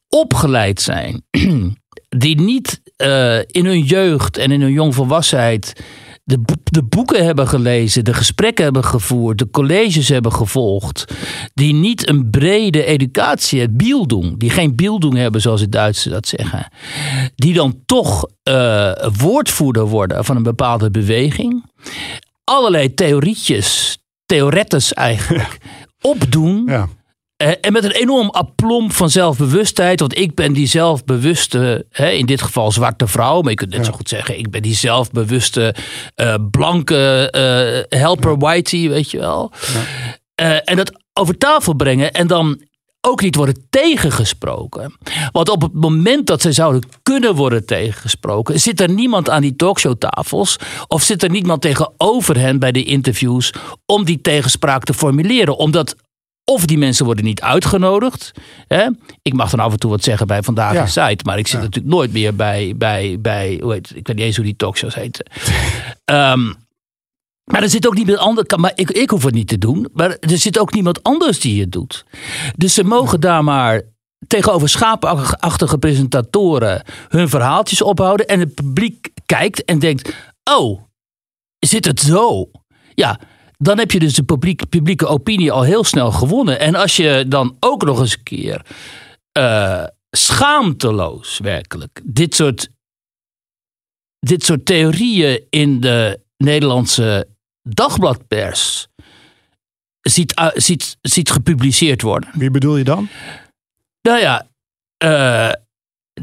opgeleid 0.08 0.80
zijn. 0.80 1.22
Die 2.16 2.40
niet 2.40 2.80
uh, 2.96 3.38
in 3.38 3.64
hun 3.64 3.82
jeugd 3.82 4.36
en 4.36 4.50
in 4.50 4.60
hun 4.60 4.72
jongvolwassenheid 4.72 5.82
de, 6.30 6.56
de 6.64 6.82
boeken 6.82 7.24
hebben 7.24 7.48
gelezen, 7.48 8.04
de 8.04 8.14
gesprekken 8.14 8.64
hebben 8.64 8.84
gevoerd, 8.84 9.38
de 9.38 9.50
colleges 9.50 10.08
hebben 10.08 10.32
gevolgd, 10.32 11.04
die 11.54 11.74
niet 11.74 12.08
een 12.08 12.30
brede 12.30 12.84
educatie, 12.84 13.60
het 13.60 13.78
doen, 14.06 14.34
die 14.38 14.50
geen 14.50 14.74
doen 14.98 15.16
hebben 15.16 15.40
zoals 15.40 15.60
de 15.60 15.68
Duitsers 15.68 16.14
dat 16.14 16.28
zeggen, 16.28 16.68
die 17.34 17.54
dan 17.54 17.82
toch 17.86 18.26
uh, 18.48 18.92
woordvoerder 19.18 19.86
worden 19.86 20.24
van 20.24 20.36
een 20.36 20.42
bepaalde 20.42 20.90
beweging, 20.90 21.64
allerlei 22.44 22.94
theorietjes, 22.94 23.98
theoretes 24.26 24.92
eigenlijk, 24.92 25.58
opdoen. 26.00 26.62
Ja. 26.66 26.88
Eh, 27.40 27.52
en 27.60 27.72
met 27.72 27.84
een 27.84 27.90
enorm 27.90 28.30
aplomb 28.30 28.92
van 28.92 29.10
zelfbewustheid. 29.10 30.00
Want 30.00 30.18
ik 30.18 30.34
ben 30.34 30.52
die 30.52 30.66
zelfbewuste, 30.66 31.86
hè, 31.90 32.10
in 32.10 32.26
dit 32.26 32.42
geval 32.42 32.72
zwarte 32.72 33.06
vrouw. 33.06 33.40
Maar 33.40 33.50
je 33.50 33.56
kunt 33.56 33.70
net 33.70 33.86
zo 33.86 33.92
goed 33.92 34.08
zeggen, 34.08 34.38
ik 34.38 34.50
ben 34.50 34.62
die 34.62 34.74
zelfbewuste 34.74 35.74
uh, 36.16 36.34
blanke 36.50 37.32
uh, 37.90 38.00
helper 38.00 38.38
whitey, 38.38 38.88
weet 38.88 39.10
je 39.10 39.18
wel. 39.18 39.52
Ja. 40.34 40.60
en 40.64 40.76
dat 40.76 40.92
over 41.12 41.38
tafel 41.38 41.74
brengen 41.74 42.12
en 42.12 42.26
dan 42.26 42.60
ook 43.00 43.20
niet 43.20 43.34
worden 43.34 43.66
tegengesproken. 43.70 44.96
Want 45.32 45.48
op 45.48 45.62
het 45.62 45.74
moment 45.74 46.26
dat 46.26 46.40
ze 46.40 46.52
zouden 46.52 46.82
kunnen 47.02 47.34
worden 47.34 47.66
tegengesproken, 47.66 48.60
zit 48.60 48.80
er 48.80 48.90
niemand 48.90 49.30
aan 49.30 49.42
die 49.42 49.56
talkshowtafels 49.56 50.58
of 50.88 51.02
zit 51.02 51.22
er 51.22 51.30
niemand 51.30 51.60
tegenover 51.60 52.38
hen 52.38 52.58
bij 52.58 52.72
de 52.72 52.84
interviews 52.84 53.52
om 53.86 54.04
die 54.04 54.20
tegenspraak 54.20 54.84
te 54.84 54.94
formuleren. 54.94 55.56
Omdat 55.56 55.96
of 56.50 56.66
die 56.66 56.78
mensen 56.78 57.04
worden 57.04 57.24
niet 57.24 57.40
uitgenodigd. 57.40 58.32
Hè? 58.66 58.88
Ik 59.22 59.32
mag 59.32 59.50
dan 59.50 59.60
af 59.60 59.72
en 59.72 59.78
toe 59.78 59.90
wat 59.90 60.02
zeggen 60.02 60.26
bij 60.26 60.42
Vandaag 60.42 60.72
ja. 60.72 60.86
Site. 60.86 61.24
Maar 61.24 61.38
ik 61.38 61.46
zit 61.46 61.60
natuurlijk 61.60 61.94
nooit 61.94 62.12
meer 62.12 62.34
bij, 62.34 62.74
bij, 62.76 63.16
bij 63.20 63.58
hoe 63.62 63.72
heet, 63.72 63.90
ik 63.94 64.06
weet 64.06 64.16
niet 64.16 64.26
eens 64.26 64.36
hoe 64.36 64.44
die 64.44 64.56
talkshows 64.56 64.94
heten. 64.94 65.26
um, 66.04 66.54
maar 67.52 67.62
er 67.62 67.68
zit 67.68 67.86
ook 67.86 67.94
niemand 67.94 68.18
anders. 68.18 68.56
Maar 68.56 68.72
ik, 68.74 68.90
ik 68.90 69.10
hoef 69.10 69.24
het 69.24 69.34
niet 69.34 69.48
te 69.48 69.58
doen. 69.58 69.88
Maar 69.92 70.16
er 70.20 70.38
zit 70.38 70.58
ook 70.58 70.72
niemand 70.72 71.02
anders 71.02 71.40
die 71.40 71.60
het 71.60 71.72
doet. 71.72 72.04
Dus 72.56 72.74
ze 72.74 72.84
mogen 72.84 73.20
daar 73.20 73.44
maar 73.44 73.82
tegenover 74.26 74.68
schaapachtige 74.68 75.78
presentatoren 75.78 76.82
hun 77.08 77.28
verhaaltjes 77.28 77.82
ophouden. 77.82 78.26
En 78.26 78.40
het 78.40 78.54
publiek 78.54 79.08
kijkt 79.26 79.64
en 79.64 79.78
denkt: 79.78 80.14
Oh, 80.50 80.80
zit 81.58 81.84
het 81.84 82.00
zo? 82.00 82.50
Ja, 82.94 83.20
dan 83.62 83.78
heb 83.78 83.90
je 83.90 83.98
dus 83.98 84.14
de 84.14 84.22
publiek, 84.22 84.68
publieke 84.68 85.06
opinie 85.06 85.52
al 85.52 85.62
heel 85.62 85.84
snel 85.84 86.12
gewonnen. 86.12 86.60
En 86.60 86.74
als 86.74 86.96
je 86.96 87.24
dan 87.28 87.56
ook 87.60 87.84
nog 87.84 88.00
eens 88.00 88.12
een 88.12 88.22
keer 88.22 88.66
uh, 89.38 89.84
schaamteloos 90.10 91.38
werkelijk 91.38 92.00
dit 92.04 92.34
soort, 92.34 92.68
dit 94.18 94.44
soort 94.44 94.66
theorieën 94.66 95.46
in 95.50 95.80
de 95.80 96.20
Nederlandse 96.36 97.28
dagbladpers 97.62 98.88
ziet, 100.00 100.38
uh, 100.38 100.48
ziet, 100.54 100.96
ziet 101.00 101.30
gepubliceerd 101.30 102.02
worden. 102.02 102.30
Wie 102.32 102.50
bedoel 102.50 102.76
je 102.76 102.84
dan? 102.84 103.08
Nou 104.02 104.20
ja, 104.20 104.46
uh, 105.04 105.52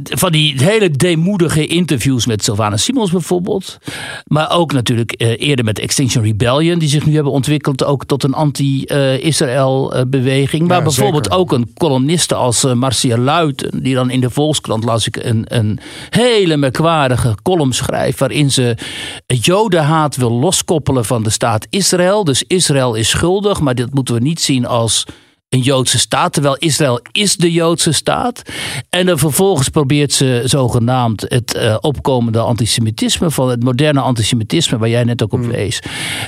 van 0.03 0.31
die 0.31 0.63
hele 0.63 0.89
deemoedige 0.89 1.67
interviews 1.67 2.25
met 2.25 2.43
Sylvana 2.43 2.77
Simons 2.77 3.11
bijvoorbeeld. 3.11 3.77
Maar 4.25 4.51
ook 4.51 4.73
natuurlijk 4.73 5.11
eh, 5.11 5.47
eerder 5.47 5.65
met 5.65 5.79
Extinction 5.79 6.23
Rebellion, 6.23 6.79
die 6.79 6.89
zich 6.89 7.05
nu 7.05 7.13
hebben 7.13 7.31
ontwikkeld 7.31 7.83
ook 7.83 8.05
tot 8.05 8.23
een 8.23 8.33
anti-Israël-beweging. 8.33 10.67
maar 10.67 10.83
bijvoorbeeld 10.83 11.31
ook 11.31 11.51
een 11.51 11.71
koloniste 11.73 12.35
als 12.35 12.63
uh, 12.63 12.73
Marcia 12.73 13.17
Luiten, 13.17 13.83
die 13.83 13.95
dan 13.95 14.09
in 14.09 14.21
de 14.21 14.29
Volkskrant 14.29 14.83
las 14.83 15.07
ik 15.07 15.15
een, 15.15 15.45
een 15.47 15.79
hele 16.09 16.57
merkwaardige 16.57 17.35
column 17.43 17.73
schrijft. 17.73 18.19
waarin 18.19 18.51
ze 18.51 18.77
jodenhaat 19.25 20.15
wil 20.15 20.31
loskoppelen 20.31 21.05
van 21.05 21.23
de 21.23 21.29
staat 21.29 21.67
Israël. 21.69 22.23
Dus 22.23 22.43
Israël 22.47 22.95
is 22.95 23.09
schuldig, 23.09 23.59
maar 23.59 23.75
dit 23.75 23.93
moeten 23.93 24.13
we 24.13 24.21
niet 24.21 24.41
zien 24.41 24.65
als 24.65 25.05
een 25.49 25.59
Joodse 25.59 25.99
staat, 25.99 26.33
terwijl 26.33 26.55
Israël 26.55 26.99
is 27.11 27.35
de 27.35 27.51
Joodse 27.51 27.91
staat. 27.91 28.41
En 28.89 29.05
dan 29.05 29.17
vervolgens 29.17 29.69
probeert 29.69 30.13
ze 30.13 30.41
zogenaamd 30.45 31.25
het 31.27 31.55
uh, 31.55 31.77
opkomende 31.79 32.39
antisemitisme, 32.39 33.31
van 33.31 33.49
het 33.49 33.63
moderne 33.63 33.99
antisemitisme, 33.99 34.77
waar 34.77 34.89
jij 34.89 35.03
net 35.03 35.23
ook 35.23 35.33
op 35.33 35.39
hmm. 35.39 35.51
wees. 35.51 35.79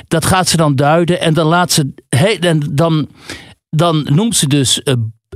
Dat 0.08 0.26
gaat 0.26 0.48
ze 0.48 0.58
dan 0.58 0.76
duiden 0.76 1.20
en 1.20 1.34
dan 1.34 1.48
laat 1.48 1.72
ze. 1.72 1.94
en 2.40 2.64
dan, 2.72 3.08
dan 3.70 4.08
noemt 4.10 4.36
ze 4.36 4.48
dus 4.48 4.82
uh, 4.84 4.94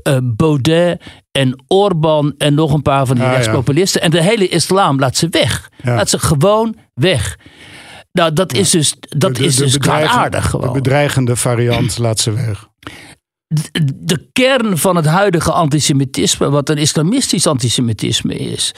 uh, 0.07 0.17
Baudet 0.23 1.01
en 1.31 1.63
Orbán 1.67 2.33
en 2.37 2.53
nog 2.53 2.73
een 2.73 2.81
paar 2.81 3.05
van 3.05 3.15
die 3.15 3.25
ah, 3.25 3.31
rechtspopulisten. 3.31 4.01
En 4.01 4.11
de 4.11 4.23
hele 4.23 4.47
islam 4.47 4.99
laat 4.99 5.17
ze 5.17 5.27
weg. 5.29 5.69
Laat 5.83 6.09
ze 6.09 6.19
gewoon 6.19 6.75
weg. 6.93 7.37
Nou, 8.11 8.33
dat 8.33 8.53
is 8.53 8.69
dus, 8.69 8.95
dat 8.99 9.39
is 9.39 9.55
dus 9.55 9.79
aardig 9.79 10.49
gewoon. 10.49 10.67
De 10.67 10.73
bedreigende 10.73 11.35
variant 11.35 11.97
laat 11.97 12.19
ze 12.19 12.31
weg 12.31 12.71
de 13.95 14.29
kern 14.31 14.77
van 14.77 14.95
het 14.95 15.05
huidige 15.05 15.51
antisemitisme, 15.51 16.50
wat 16.50 16.69
een 16.69 16.77
islamistisch 16.77 17.48
antisemitisme 17.48 18.36
is, 18.36 18.74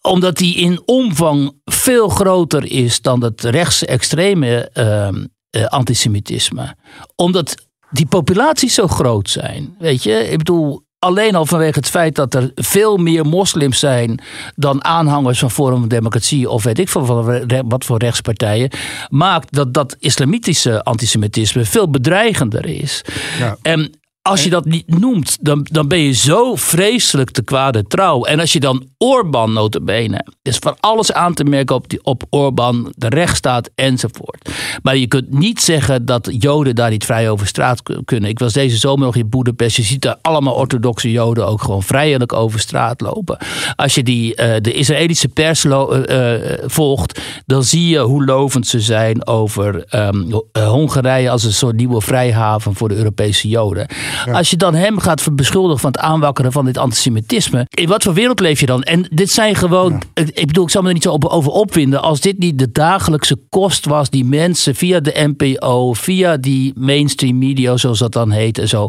omdat 0.00 0.36
die 0.36 0.56
in 0.56 0.82
omvang 0.84 1.60
veel 1.64 2.08
groter 2.08 2.64
is 2.64 3.00
dan 3.00 3.22
het 3.22 3.44
rechtsextreme 3.44 4.70
uh, 4.74 5.66
antisemitisme. 5.66 6.76
Omdat 7.16 7.54
die 7.90 8.06
populaties 8.06 8.74
zo 8.74 8.86
groot 8.86 9.30
zijn. 9.30 9.74
Weet 9.78 10.02
je, 10.02 10.30
ik 10.30 10.38
bedoel, 10.38 10.86
Alleen 10.98 11.34
al 11.34 11.46
vanwege 11.46 11.78
het 11.78 11.88
feit 11.88 12.14
dat 12.14 12.34
er 12.34 12.50
veel 12.54 12.96
meer 12.96 13.26
moslims 13.26 13.78
zijn 13.78 14.22
dan 14.54 14.84
aanhangers 14.84 15.38
van 15.38 15.50
Forum 15.50 15.78
voor 15.78 15.88
Democratie 15.88 16.50
of 16.50 16.64
weet 16.64 16.78
ik 16.78 16.88
veel 16.88 17.24
wat 17.68 17.84
voor 17.84 17.98
rechtspartijen, 17.98 18.70
maakt 19.08 19.52
dat 19.54 19.74
dat 19.74 19.96
islamitische 19.98 20.82
antisemitisme 20.84 21.64
veel 21.64 21.90
bedreigender 21.90 22.66
is. 22.66 23.04
Ja. 23.38 23.56
En 23.62 23.97
als 24.28 24.44
je 24.44 24.50
dat 24.50 24.64
niet 24.64 24.98
noemt, 24.98 25.38
dan, 25.40 25.66
dan 25.70 25.88
ben 25.88 25.98
je 25.98 26.12
zo 26.12 26.54
vreselijk 26.54 27.30
te 27.30 27.42
kwade 27.42 27.86
trouw. 27.86 28.24
En 28.24 28.40
als 28.40 28.52
je 28.52 28.60
dan 28.60 28.86
Orbán 28.98 29.52
notabene, 29.52 30.24
is 30.42 30.56
van 30.56 30.76
alles 30.80 31.12
aan 31.12 31.34
te 31.34 31.44
merken 31.44 31.76
op, 31.76 31.88
die, 31.88 31.98
op 32.02 32.22
Orbán, 32.30 32.92
de 32.96 33.08
rechtsstaat 33.08 33.70
enzovoort. 33.74 34.50
Maar 34.82 34.96
je 34.96 35.06
kunt 35.06 35.30
niet 35.30 35.60
zeggen 35.60 36.04
dat 36.04 36.28
Joden 36.38 36.74
daar 36.74 36.90
niet 36.90 37.04
vrij 37.04 37.30
over 37.30 37.46
straat 37.46 37.82
kunnen. 38.04 38.30
Ik 38.30 38.38
was 38.38 38.52
deze 38.52 38.76
zomer 38.76 39.06
nog 39.06 39.16
in 39.16 39.28
Boedapest. 39.28 39.76
Je 39.76 39.82
ziet 39.82 40.02
daar 40.02 40.16
allemaal 40.22 40.54
orthodoxe 40.54 41.10
Joden 41.10 41.46
ook 41.46 41.62
gewoon 41.62 41.82
vrijelijk 41.82 42.32
over 42.32 42.60
straat 42.60 43.00
lopen. 43.00 43.38
Als 43.76 43.94
je 43.94 44.02
die, 44.02 44.30
uh, 44.30 44.54
de 44.60 44.72
Israëlische 44.72 45.28
pers 45.28 45.64
uh, 45.64 46.32
volgt, 46.64 47.20
dan 47.46 47.64
zie 47.64 47.88
je 47.88 47.98
hoe 47.98 48.24
lovend 48.24 48.66
ze 48.66 48.80
zijn 48.80 49.26
over 49.26 49.94
um, 49.94 50.42
Hongarije 50.52 51.30
als 51.30 51.44
een 51.44 51.52
soort 51.52 51.76
nieuwe 51.76 52.00
vrijhaven 52.00 52.74
voor 52.74 52.88
de 52.88 52.96
Europese 52.96 53.48
Joden. 53.48 53.86
Als 54.32 54.50
je 54.50 54.56
dan 54.56 54.74
hem 54.74 54.98
gaat 54.98 55.36
beschuldigen 55.36 55.80
van 55.80 55.90
het 55.90 56.00
aanwakkeren 56.00 56.52
van 56.52 56.64
dit 56.64 56.78
antisemitisme. 56.78 57.66
In 57.68 57.88
wat 57.88 58.02
voor 58.02 58.14
wereld 58.14 58.40
leef 58.40 58.60
je 58.60 58.66
dan? 58.66 58.82
En 58.82 59.06
dit 59.10 59.30
zijn 59.30 59.54
gewoon. 59.54 60.02
Ik 60.14 60.46
bedoel, 60.46 60.64
ik 60.64 60.70
zal 60.70 60.82
me 60.82 60.88
er 60.88 60.94
niet 60.94 61.02
zo 61.02 61.16
over 61.20 61.50
opwinden. 61.50 62.02
Als 62.02 62.20
dit 62.20 62.38
niet 62.38 62.58
de 62.58 62.72
dagelijkse 62.72 63.36
kost 63.48 63.86
was 63.86 64.10
die 64.10 64.24
mensen 64.24 64.74
via 64.74 65.00
de 65.00 65.34
NPO, 65.36 65.92
via 65.92 66.36
die 66.36 66.72
mainstream 66.76 67.38
media, 67.38 67.76
zoals 67.76 67.98
dat 67.98 68.12
dan 68.12 68.30
heet 68.30 68.58
en 68.58 68.68
zo, 68.68 68.88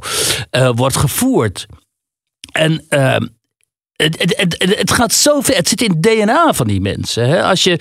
uh, 0.51 0.69
wordt 0.75 0.98
gevoerd. 0.98 1.65
En 2.51 2.86
uh, 2.89 3.15
het, 4.03 4.33
het, 4.37 4.55
het, 4.77 4.91
gaat 4.91 5.13
zo 5.13 5.41
ver. 5.41 5.55
Het 5.55 5.67
zit 5.67 5.81
in 5.81 5.89
het 5.89 6.03
DNA 6.03 6.53
van 6.53 6.67
die 6.67 6.81
mensen. 6.81 7.29
Hè? 7.29 7.43
Als 7.43 7.63
je, 7.63 7.79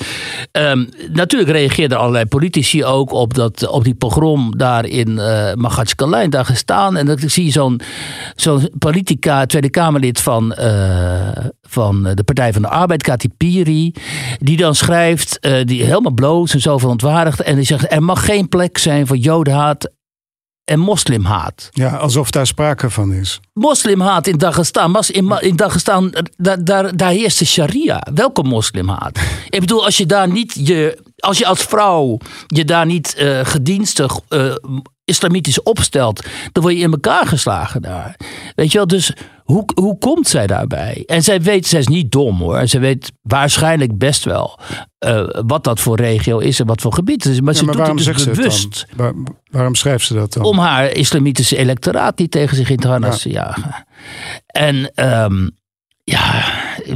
um, 0.53 0.89
natuurlijk 1.13 1.51
reageerden 1.51 1.99
allerlei 1.99 2.25
politici 2.25 2.85
ook 2.85 3.13
op, 3.13 3.35
dat, 3.35 3.69
op 3.69 3.85
die 3.85 3.95
pogrom 3.95 4.57
daar 4.57 4.87
in 4.87 5.09
uh, 5.11 6.29
daar 6.29 6.45
gestaan. 6.45 6.97
En 6.97 7.07
dan 7.07 7.19
zie 7.27 7.45
je 7.45 7.51
zo'n 7.51 7.81
zo'n 8.35 8.71
politica, 8.79 9.47
Tweede 9.47 9.71
Kamerlid 9.71 10.21
van, 10.21 10.55
uh, 10.59 11.29
van 11.63 12.03
de 12.15 12.25
Partij 12.25 12.53
van 12.53 12.63
de 12.63 12.69
Arbeid, 12.69 13.03
Kati 13.03 13.29
Piri. 13.37 13.95
Die 14.39 14.57
dan 14.57 14.75
schrijft, 14.75 15.39
uh, 15.41 15.65
die 15.65 15.85
helemaal 15.85 16.13
bloos 16.13 16.55
en 16.55 16.61
zo 16.61 16.79
verontwaardigd. 16.79 17.43
En 17.43 17.57
die 17.57 17.65
zegt, 17.65 17.93
er 17.93 18.03
mag 18.03 18.25
geen 18.25 18.49
plek 18.49 18.79
zijn 18.79 19.07
voor 19.07 19.17
jodenhaat 19.17 19.91
en 20.69 20.79
moslimhaat. 20.79 21.69
Ja, 21.73 21.97
alsof 21.97 22.31
daar 22.31 22.47
sprake 22.47 22.91
van 22.91 23.13
is. 23.13 23.41
Moslimhaat 23.53 24.27
in 24.27 24.39
Dagestan. 24.39 24.97
In, 25.09 25.39
in 25.41 25.57
Dagestan, 25.57 26.15
daar, 26.37 26.65
daar, 26.65 26.97
daar 26.97 27.11
heerst 27.11 27.39
de 27.39 27.45
sharia. 27.45 28.07
Welke 28.15 28.43
moslimhaat? 28.43 29.19
Ik 29.49 29.61
bedoel, 29.61 29.85
als 29.85 29.97
je 29.97 30.07
daar 30.07 30.29
niet 30.29 30.55
je. 30.67 31.07
Als 31.19 31.39
je 31.39 31.47
als 31.47 31.63
vrouw 31.63 32.19
je 32.47 32.65
daar 32.65 32.87
niet 32.87 33.15
uh, 33.19 33.41
gedienstig 33.43 34.21
uh, 34.29 34.55
islamitisch 35.05 35.63
opstelt, 35.63 36.27
dan 36.53 36.63
word 36.63 36.75
je 36.75 36.81
in 36.81 36.93
elkaar 36.93 37.27
geslagen 37.27 37.83
daar. 37.83 38.17
Weet 38.55 38.73
je 38.73 38.79
wel, 38.79 38.87
dus 38.87 39.13
hoe, 39.53 39.65
hoe 39.75 39.99
komt 39.99 40.29
zij 40.29 40.47
daarbij? 40.47 41.03
En 41.07 41.23
zij 41.23 41.41
weet, 41.43 41.67
zij 41.67 41.79
is 41.79 41.87
niet 41.87 42.13
dom 42.13 42.39
hoor. 42.39 42.67
Ze 42.67 42.79
weet 42.79 43.13
waarschijnlijk 43.23 43.99
best 43.99 44.25
wel 44.25 44.59
uh, 45.07 45.29
wat 45.47 45.65
dat 45.65 45.81
voor 45.81 45.97
regio 45.97 46.39
is 46.39 46.61
en 46.61 46.67
wat 46.67 46.81
voor 46.81 46.93
gebied 46.93 47.25
het 47.25 47.33
is. 47.33 47.41
Maar 47.41 47.53
ja, 47.53 47.59
ze 47.59 47.65
maar 47.65 47.75
doet 47.75 48.05
het 48.05 48.17
dus 48.17 48.25
bewust. 48.25 48.87
Waar, 48.97 49.13
waarom 49.51 49.75
schrijft 49.75 50.07
ze 50.07 50.15
dat 50.15 50.33
dan? 50.33 50.45
Om 50.45 50.59
haar 50.59 50.93
islamitische 50.93 51.57
electoraat 51.57 52.19
niet 52.19 52.31
tegen 52.31 52.57
zich 52.57 52.71
in 52.71 52.77
te 52.77 52.89
harnas 52.89 53.23
te 53.23 53.31
jagen. 53.31 53.87
En 54.47 54.93
um, 55.23 55.51
ja, 56.05 56.45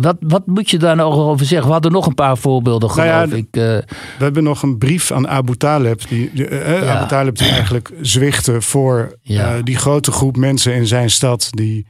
wat, 0.00 0.16
wat 0.20 0.46
moet 0.46 0.70
je 0.70 0.78
daar 0.78 0.96
nog 0.96 1.16
over 1.16 1.46
zeggen? 1.46 1.66
We 1.66 1.72
hadden 1.72 1.92
nog 1.92 2.06
een 2.06 2.14
paar 2.14 2.38
voorbeelden, 2.38 2.90
geloof 2.90 3.08
nou 3.08 3.30
ja, 3.30 3.36
ik. 3.36 3.56
Uh, 3.56 3.62
we 3.62 4.24
hebben 4.24 4.42
nog 4.42 4.62
een 4.62 4.78
brief 4.78 5.12
aan 5.12 5.28
Abu 5.28 5.56
Talib. 5.56 6.08
Die, 6.08 6.30
uh, 6.32 6.82
ja. 6.82 6.96
Abu 6.96 7.08
Talib 7.08 7.38
die 7.38 7.48
eigenlijk 7.48 7.90
zwichtte 8.00 8.60
voor 8.60 9.18
ja. 9.22 9.62
die 9.62 9.76
grote 9.76 10.12
groep 10.12 10.36
mensen 10.36 10.74
in 10.74 10.86
zijn 10.86 11.10
stad... 11.10 11.48
die 11.50 11.86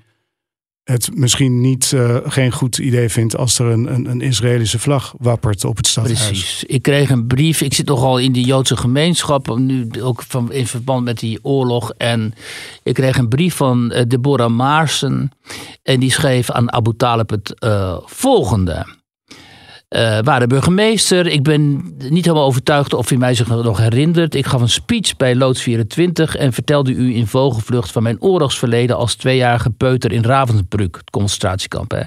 het 0.85 1.11
misschien 1.14 1.61
niet 1.61 1.92
uh, 1.95 2.16
geen 2.25 2.53
goed 2.53 2.79
idee 2.79 3.09
vindt 3.09 3.37
als 3.37 3.59
er 3.59 3.66
een, 3.66 3.95
een, 3.95 4.07
een, 4.07 4.21
Israëlische 4.21 4.79
vlag 4.79 5.14
wappert 5.18 5.64
op 5.64 5.77
het 5.77 5.87
stadhuis. 5.87 6.27
Precies. 6.27 6.64
Ik 6.64 6.83
kreeg 6.83 7.11
een 7.11 7.27
brief. 7.27 7.61
Ik 7.61 7.75
zit 7.75 7.87
nogal 7.87 8.18
in 8.18 8.33
die 8.33 8.47
Joodse 8.47 8.77
gemeenschap, 8.77 9.57
nu 9.59 9.88
ook 10.03 10.23
van, 10.23 10.53
in 10.53 10.66
verband 10.66 11.05
met 11.05 11.18
die 11.18 11.38
oorlog. 11.42 11.92
En 11.97 12.35
ik 12.83 12.95
kreeg 12.95 13.16
een 13.16 13.29
brief 13.29 13.55
van 13.55 13.92
uh, 13.92 14.03
Deborah 14.09 14.51
Maarsen. 14.51 15.31
En 15.83 16.01
die 16.01 16.11
schreef 16.11 16.51
aan 16.51 16.73
Abu 16.73 16.92
Talib 16.97 17.31
het 17.31 17.55
uh, 17.64 17.97
volgende. 18.05 18.87
Uh, 19.93 20.19
waar 20.23 20.47
burgemeester. 20.47 21.27
Ik 21.27 21.43
ben 21.43 21.95
niet 22.09 22.25
helemaal 22.25 22.47
overtuigd 22.47 22.95
of 22.95 23.11
u 23.11 23.17
mij 23.17 23.35
zich 23.35 23.49
nog 23.49 23.79
herinnert. 23.79 24.35
Ik 24.35 24.47
gaf 24.47 24.61
een 24.61 24.69
speech 24.69 25.17
bij 25.17 25.37
Loods 25.37 25.63
24 25.63 26.37
en 26.37 26.53
vertelde 26.53 26.93
u 26.93 27.15
in 27.15 27.27
vogelvlucht 27.27 27.91
van 27.91 28.03
mijn 28.03 28.21
oorlogsverleden 28.21 28.97
als 28.97 29.15
tweejarige 29.15 29.71
peuter 29.71 30.13
in 30.13 30.25
Ravensbrück, 30.25 30.97
het 30.97 31.11
concentratiekamp. 31.11 31.91
Hè. 31.91 32.01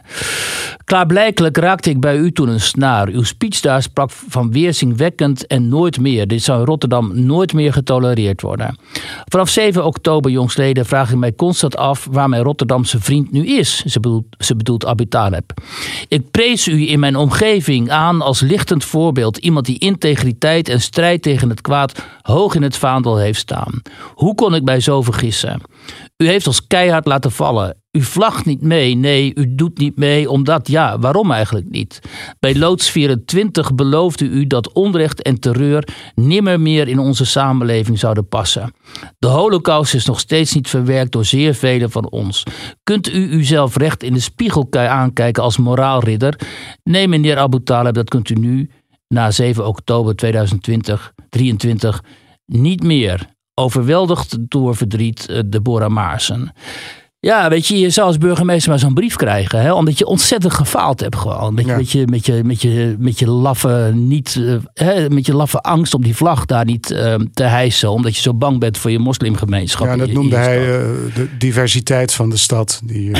Klaarblijkelijk 0.86 1.58
raakte 1.58 1.90
ik 1.90 2.00
bij 2.00 2.18
u 2.18 2.32
toen 2.32 2.50
een 2.50 2.60
snaar. 2.60 3.08
Uw 3.08 3.24
speech 3.24 3.60
daar 3.60 3.82
sprak 3.82 4.12
van 4.12 4.52
weerzingwekkend 4.52 5.48
en 5.48 5.68
nooit 5.68 6.00
meer. 6.00 6.28
Dit 6.28 6.44
zou 6.44 6.60
in 6.60 6.66
Rotterdam 6.66 7.26
nooit 7.26 7.54
meer 7.54 7.74
getolereerd 7.74 8.42
worden. 8.42 8.78
Vanaf 9.26 9.50
7 9.50 9.86
oktober 9.86 10.32
jongsleden 10.32 10.86
vraag 10.86 11.12
ik 11.12 11.18
mij 11.18 11.34
constant 11.34 11.78
af 11.78 12.08
waar 12.12 12.30
mijn 12.30 12.44
Rotterdamse 12.44 13.00
vriend 13.00 13.32
nu 13.32 13.46
is. 13.46 13.84
Ze 13.86 14.00
bedoelt, 14.00 14.26
ze 14.38 14.56
bedoelt 14.56 14.86
Abu. 14.86 15.04
Ik 16.08 16.32
prees 16.32 16.68
u 16.68 16.90
in 16.90 17.00
mijn 17.00 17.16
omgeving 17.16 17.75
aan 17.90 18.22
als 18.22 18.42
lichtend 18.42 18.84
voorbeeld. 18.84 19.38
Iemand 19.38 19.66
die 19.66 19.80
integriteit 19.80 20.70
en 20.70 20.82
strijd 20.82 21.22
tegen 21.22 21.50
het 21.50 21.62
kwaad 21.62 22.04
hoog 22.22 22.56
in 22.56 22.64
het 22.64 22.78
vaandel 22.78 23.18
heeft 23.18 23.40
staan. 23.40 23.82
Hoe 24.14 24.36
kon 24.36 24.56
ik 24.56 24.64
mij 24.64 24.80
zo 24.80 25.02
vergissen? 25.02 25.62
U 26.18 26.28
heeft 26.28 26.48
ons 26.48 26.68
keihard 26.68 27.06
laten 27.06 27.32
vallen. 27.32 27.78
U 27.92 28.02
vlagt 28.02 28.46
niet 28.46 28.62
mee. 28.62 28.96
Nee, 28.96 29.32
u 29.36 29.56
doet 29.56 29.78
niet 29.78 29.98
mee 29.98 30.30
omdat, 30.30 30.68
ja, 30.68 31.00
waarom 31.00 31.32
eigenlijk 31.32 31.70
niet? 31.70 32.00
Bij 32.40 32.56
Loods 32.56 32.90
24 32.90 33.76
beloofde 33.76 34.26
u 34.26 34.48
dat 34.48 34.74
onrecht 34.74 35.22
en 35.22 35.40
terreur 35.40 35.88
nimmer 36.16 36.60
meer 36.60 36.88
in 36.88 37.00
onze 37.00 37.26
samenleving 37.26 38.00
zouden 38.00 38.28
passen. 38.28 38.74
De 39.20 39.28
holocaust 39.28 39.94
is 39.94 40.06
nog 40.06 40.20
steeds 40.20 40.54
niet 40.54 40.70
verwerkt 40.70 41.12
door 41.12 41.26
zeer 41.26 41.54
velen 41.54 41.92
van 41.92 42.10
ons. 42.10 42.44
Kunt 42.84 43.14
u 43.14 43.32
uzelf 43.32 43.78
recht 43.78 44.04
in 44.04 44.14
de 44.14 44.20
spiegel 44.20 44.68
aankijken 44.72 45.44
als 45.44 45.58
moraalridder? 45.58 46.40
Nee, 46.84 47.08
meneer 47.08 47.38
Abu 47.38 47.64
Talib, 47.64 47.94
dat 47.94 48.10
kunt 48.10 48.30
u 48.30 48.34
nu, 48.34 48.70
na 49.08 49.32
7 49.32 49.68
oktober 49.68 50.16
2020, 50.16 51.14
23, 51.30 52.04
niet 52.46 52.84
meer. 52.84 53.35
Overweldigd 53.56 54.38
door 54.40 54.76
verdriet, 54.76 55.30
eh, 55.30 55.40
Deborah 55.46 55.90
Maarsen. 55.90 56.54
Ja, 57.20 57.50
weet 57.50 57.68
je, 57.68 57.80
je 57.80 57.90
zou 57.90 58.08
als 58.08 58.18
burgemeester 58.18 58.70
maar 58.70 58.80
zo'n 58.80 58.94
brief 58.94 59.16
krijgen. 59.16 59.62
Hè? 59.62 59.74
Omdat 59.74 59.98
je 59.98 60.06
ontzettend 60.06 60.54
gefaald 60.54 61.00
hebt 61.00 61.16
gewoon. 61.16 61.54
Met, 61.54 61.66
ja. 61.66 61.76
met, 61.76 61.92
je, 61.92 62.08
met, 62.08 62.26
je, 62.26 62.42
met, 62.44 62.62
je, 62.62 62.96
met 63.00 63.20
je 63.20 63.30
laffe 63.30 63.92
niet, 63.94 64.36
uh, 64.36 64.56
hè, 64.74 65.10
met 65.10 65.26
je 65.26 65.36
laffe 65.36 65.62
angst 65.62 65.94
om 65.94 66.04
die 66.04 66.16
vlag 66.16 66.46
daar 66.46 66.66
niet 66.66 66.92
uh, 66.92 67.16
te 67.34 67.44
hijsen. 67.44 67.92
Omdat 67.92 68.16
je 68.16 68.22
zo 68.22 68.34
bang 68.34 68.60
bent 68.60 68.78
voor 68.78 68.92
je 68.92 69.00
moslimgemeenschap. 69.00 69.88
Ja, 69.88 69.98
dat 69.98 70.12
noemde 70.12 70.36
hij 70.36 70.60
uh, 70.60 70.66
de 71.16 71.28
diversiteit 71.38 72.14
van 72.14 72.30
de 72.30 72.38
stad. 72.38 72.82
Die, 72.84 73.12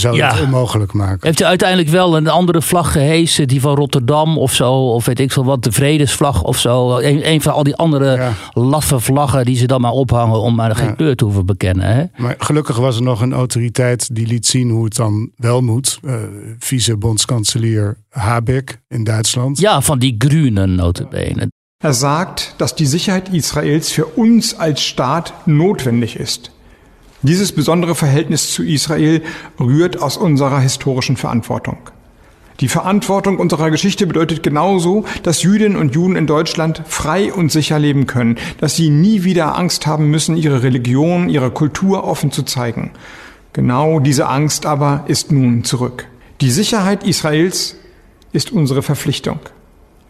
zou 0.00 0.16
ja. 0.16 0.32
het 0.32 0.40
onmogelijk 0.40 0.92
maken. 0.92 1.18
Heeft 1.26 1.38
hij 1.38 1.48
uiteindelijk 1.48 1.88
wel 1.88 2.16
een 2.16 2.28
andere 2.28 2.62
vlag 2.62 2.92
gehesen, 2.92 3.48
die 3.48 3.60
van 3.60 3.74
Rotterdam 3.74 4.38
of 4.38 4.54
zo, 4.54 4.72
of 4.72 5.04
weet 5.04 5.20
ik 5.20 5.32
veel 5.32 5.44
wat, 5.44 5.62
de 5.62 5.72
vredesvlag 5.72 6.42
of 6.42 6.58
zo. 6.58 6.98
Een, 6.98 7.28
een 7.28 7.42
van 7.42 7.52
al 7.52 7.62
die 7.62 7.76
andere 7.76 8.16
ja. 8.16 8.32
laffe 8.52 9.00
vlaggen 9.00 9.44
die 9.44 9.56
ze 9.56 9.66
dan 9.66 9.80
maar 9.80 9.92
ophangen 9.92 10.40
om 10.40 10.54
maar 10.54 10.76
geen 10.76 10.88
ja. 10.88 10.94
kleur 10.94 11.16
te 11.16 11.24
hoeven 11.24 11.46
bekennen. 11.46 11.94
Hè? 11.94 12.04
Maar 12.16 12.34
gelukkig 12.38 12.76
was 12.76 12.96
er 12.96 13.02
nog 13.02 13.20
een 13.20 13.32
autoriteit 13.32 14.14
die 14.14 14.26
liet 14.26 14.46
zien 14.46 14.70
hoe 14.70 14.84
het 14.84 14.96
dan 14.96 15.30
wel 15.36 15.60
moet. 15.60 15.98
Uh, 16.02 16.14
Vice-bondskanselier 16.58 17.96
Habeck 18.10 18.80
in 18.88 19.04
Duitsland. 19.04 19.58
Ja, 19.58 19.80
van 19.80 19.98
die 19.98 20.14
Grünen 20.18 20.74
notabene. 20.74 21.48
Er 21.84 21.94
sagt, 21.94 22.54
dass 22.56 22.74
die 22.74 22.86
Sicherheit 22.86 23.28
Israels 23.32 23.92
für 23.92 24.06
uns 24.16 24.58
als 24.58 24.84
Staat 24.84 25.32
notwendig 25.46 26.16
ist. 26.16 26.50
Dieses 27.22 27.52
besondere 27.52 27.94
Verhältnis 27.96 28.52
zu 28.52 28.62
Israel 28.62 29.22
rührt 29.58 30.00
aus 30.00 30.16
unserer 30.16 30.60
historischen 30.60 31.16
Verantwortung. 31.16 31.78
Die 32.60 32.68
Verantwortung 32.68 33.38
unserer 33.38 33.70
Geschichte 33.70 34.06
bedeutet 34.06 34.42
genauso, 34.42 35.04
dass 35.22 35.42
Jüdinnen 35.42 35.76
und 35.76 35.94
Juden 35.94 36.16
in 36.16 36.26
Deutschland 36.26 36.82
frei 36.86 37.32
und 37.32 37.52
sicher 37.52 37.78
leben 37.78 38.06
können, 38.06 38.36
dass 38.60 38.74
sie 38.74 38.90
nie 38.90 39.22
wieder 39.22 39.56
Angst 39.56 39.86
haben 39.86 40.10
müssen, 40.10 40.36
ihre 40.36 40.64
Religion, 40.64 41.28
ihre 41.28 41.50
Kultur 41.50 42.04
offen 42.04 42.32
zu 42.32 42.42
zeigen. 42.42 42.90
Genau 43.52 44.00
diese 44.00 44.28
Angst 44.28 44.66
aber 44.66 45.04
ist 45.06 45.32
nun 45.32 45.64
zurück. 45.64 46.06
Die 46.40 46.50
Sicherheit 46.50 47.04
Israels 47.04 47.76
ist 48.32 48.52
unsere 48.52 48.82
Verpflichtung. 48.82 49.40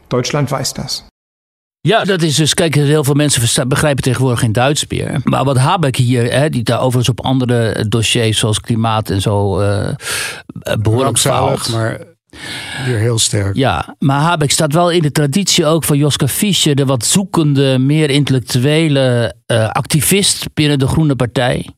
Deutschland 0.09 0.51
weiß 0.51 0.75
das. 0.75 1.09
Ja, 1.81 2.05
dat 2.05 2.23
is 2.23 2.37
dus, 2.37 2.55
kijk, 2.55 2.75
heel 2.75 3.05
veel 3.05 3.15
mensen 3.15 3.69
begrijpen 3.69 4.03
tegenwoordig 4.03 4.41
geen 4.41 4.53
Duits 4.53 4.87
meer. 4.89 5.21
Maar 5.25 5.45
wat 5.45 5.57
Habeck 5.57 5.97
hier, 5.97 6.33
hè, 6.33 6.49
die 6.49 6.63
daar 6.63 6.81
overigens 6.81 7.09
op 7.09 7.25
andere 7.25 7.89
dossiers 7.89 8.39
zoals 8.39 8.61
klimaat 8.61 9.11
en 9.11 9.21
zo 9.21 9.59
eh, 9.61 9.95
behoorlijk 10.81 11.03
Rampzalig, 11.03 11.67
faalt. 11.67 11.69
maar 11.69 12.17
weer 12.87 12.99
heel 12.99 13.19
sterk. 13.19 13.57
Ja, 13.57 13.97
maar 13.99 14.21
Habeck 14.21 14.51
staat 14.51 14.73
wel 14.73 14.91
in 14.91 15.03
de 15.03 15.13
traditie 15.13 15.67
ook 15.67 15.85
van 15.85 15.99
Joska 15.99 16.29
Fischer, 16.29 16.75
de 16.75 16.85
wat 16.85 17.07
zoekende, 17.07 17.79
meer 17.79 18.11
intellectuele 18.11 19.35
eh, 19.47 19.69
activist 19.69 20.47
binnen 20.55 20.79
de 20.79 20.87
Groene 20.87 21.17
Partij. 21.17 21.69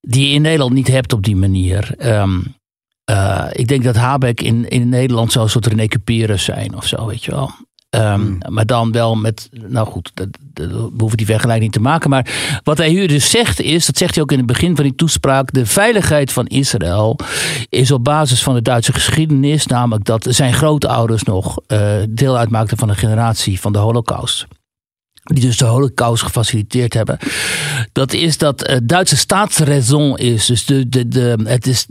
Die 0.00 0.28
je 0.28 0.34
in 0.34 0.42
Nederland 0.42 0.72
niet 0.72 0.88
hebt 0.88 1.12
op 1.12 1.22
die 1.22 1.36
manier. 1.36 1.94
Ehm, 1.98 2.40
eh, 3.04 3.46
ik 3.52 3.68
denk 3.68 3.84
dat 3.84 3.96
Habeck 3.96 4.40
in, 4.40 4.68
in 4.68 4.88
Nederland 4.88 5.32
zou 5.32 5.44
een 5.44 5.50
soort 5.50 5.66
René 5.66 5.86
Cuperus 5.86 6.44
zijn 6.44 6.76
of 6.76 6.86
zo, 6.86 7.06
weet 7.06 7.24
je 7.24 7.30
wel. 7.30 7.50
Ehm, 7.96 8.32
Maar 8.48 8.66
dan 8.66 8.92
wel 8.92 9.14
met, 9.14 9.48
nou 9.52 9.86
goed, 9.86 10.10
dat, 10.14 10.28
dat- 10.54 10.70
we 10.70 10.90
hoeven 10.98 11.16
die 11.16 11.26
vergelijking 11.26 11.62
niet 11.64 11.72
te 11.72 11.80
maken. 11.88 12.10
Maar 12.10 12.60
wat 12.64 12.78
hij 12.78 12.88
hier 12.88 13.08
dus 13.08 13.30
zegt 13.30 13.60
is, 13.60 13.86
dat 13.86 13.96
zegt 13.96 14.14
hij 14.14 14.22
ook 14.22 14.32
in 14.32 14.38
het 14.38 14.46
begin 14.46 14.74
van 14.76 14.84
die 14.84 14.94
toespraak, 14.94 15.52
de 15.52 15.66
veiligheid 15.66 16.32
van 16.32 16.46
Israël 16.46 17.18
is 17.68 17.90
op 17.90 18.04
basis 18.04 18.42
van 18.42 18.54
de 18.54 18.62
Duitse 18.62 18.92
geschiedenis, 18.92 19.66
namelijk 19.66 20.04
dat 20.04 20.26
zijn 20.30 20.54
grootouders 20.54 21.22
nog 21.22 21.58
eh, 21.66 21.80
deel 22.08 22.36
uitmaakten 22.36 22.76
van 22.78 22.88
de 22.88 22.94
generatie 22.94 23.60
van 23.60 23.72
de 23.72 23.78
Holocaust. 23.78 24.46
Die 25.32 25.40
dus 25.40 25.56
de 25.56 25.64
Holocaust 25.64 26.22
gefaciliteerd 26.22 26.94
hebben. 26.94 27.18
Dat 27.92 28.12
is 28.12 28.38
dat 28.38 28.62
eh, 28.62 28.76
Duitse 28.82 29.16
staatsraison 29.16 30.18
is. 30.18 30.46
Dus 30.46 30.64
de, 30.64 30.88
de, 30.88 31.08
de, 31.08 31.36
het 31.44 31.66
is 31.66 31.86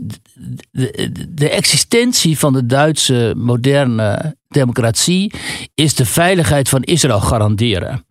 de, 0.70 1.12
de 1.28 1.50
existentie 1.50 2.38
van 2.38 2.52
de 2.52 2.66
Duitse 2.66 3.34
moderne 3.36 4.36
democratie 4.48 5.32
is 5.74 5.94
de 5.94 6.06
veiligheid 6.06 6.68
van 6.68 6.82
Israël 6.82 7.20
garanderen. 7.20 8.04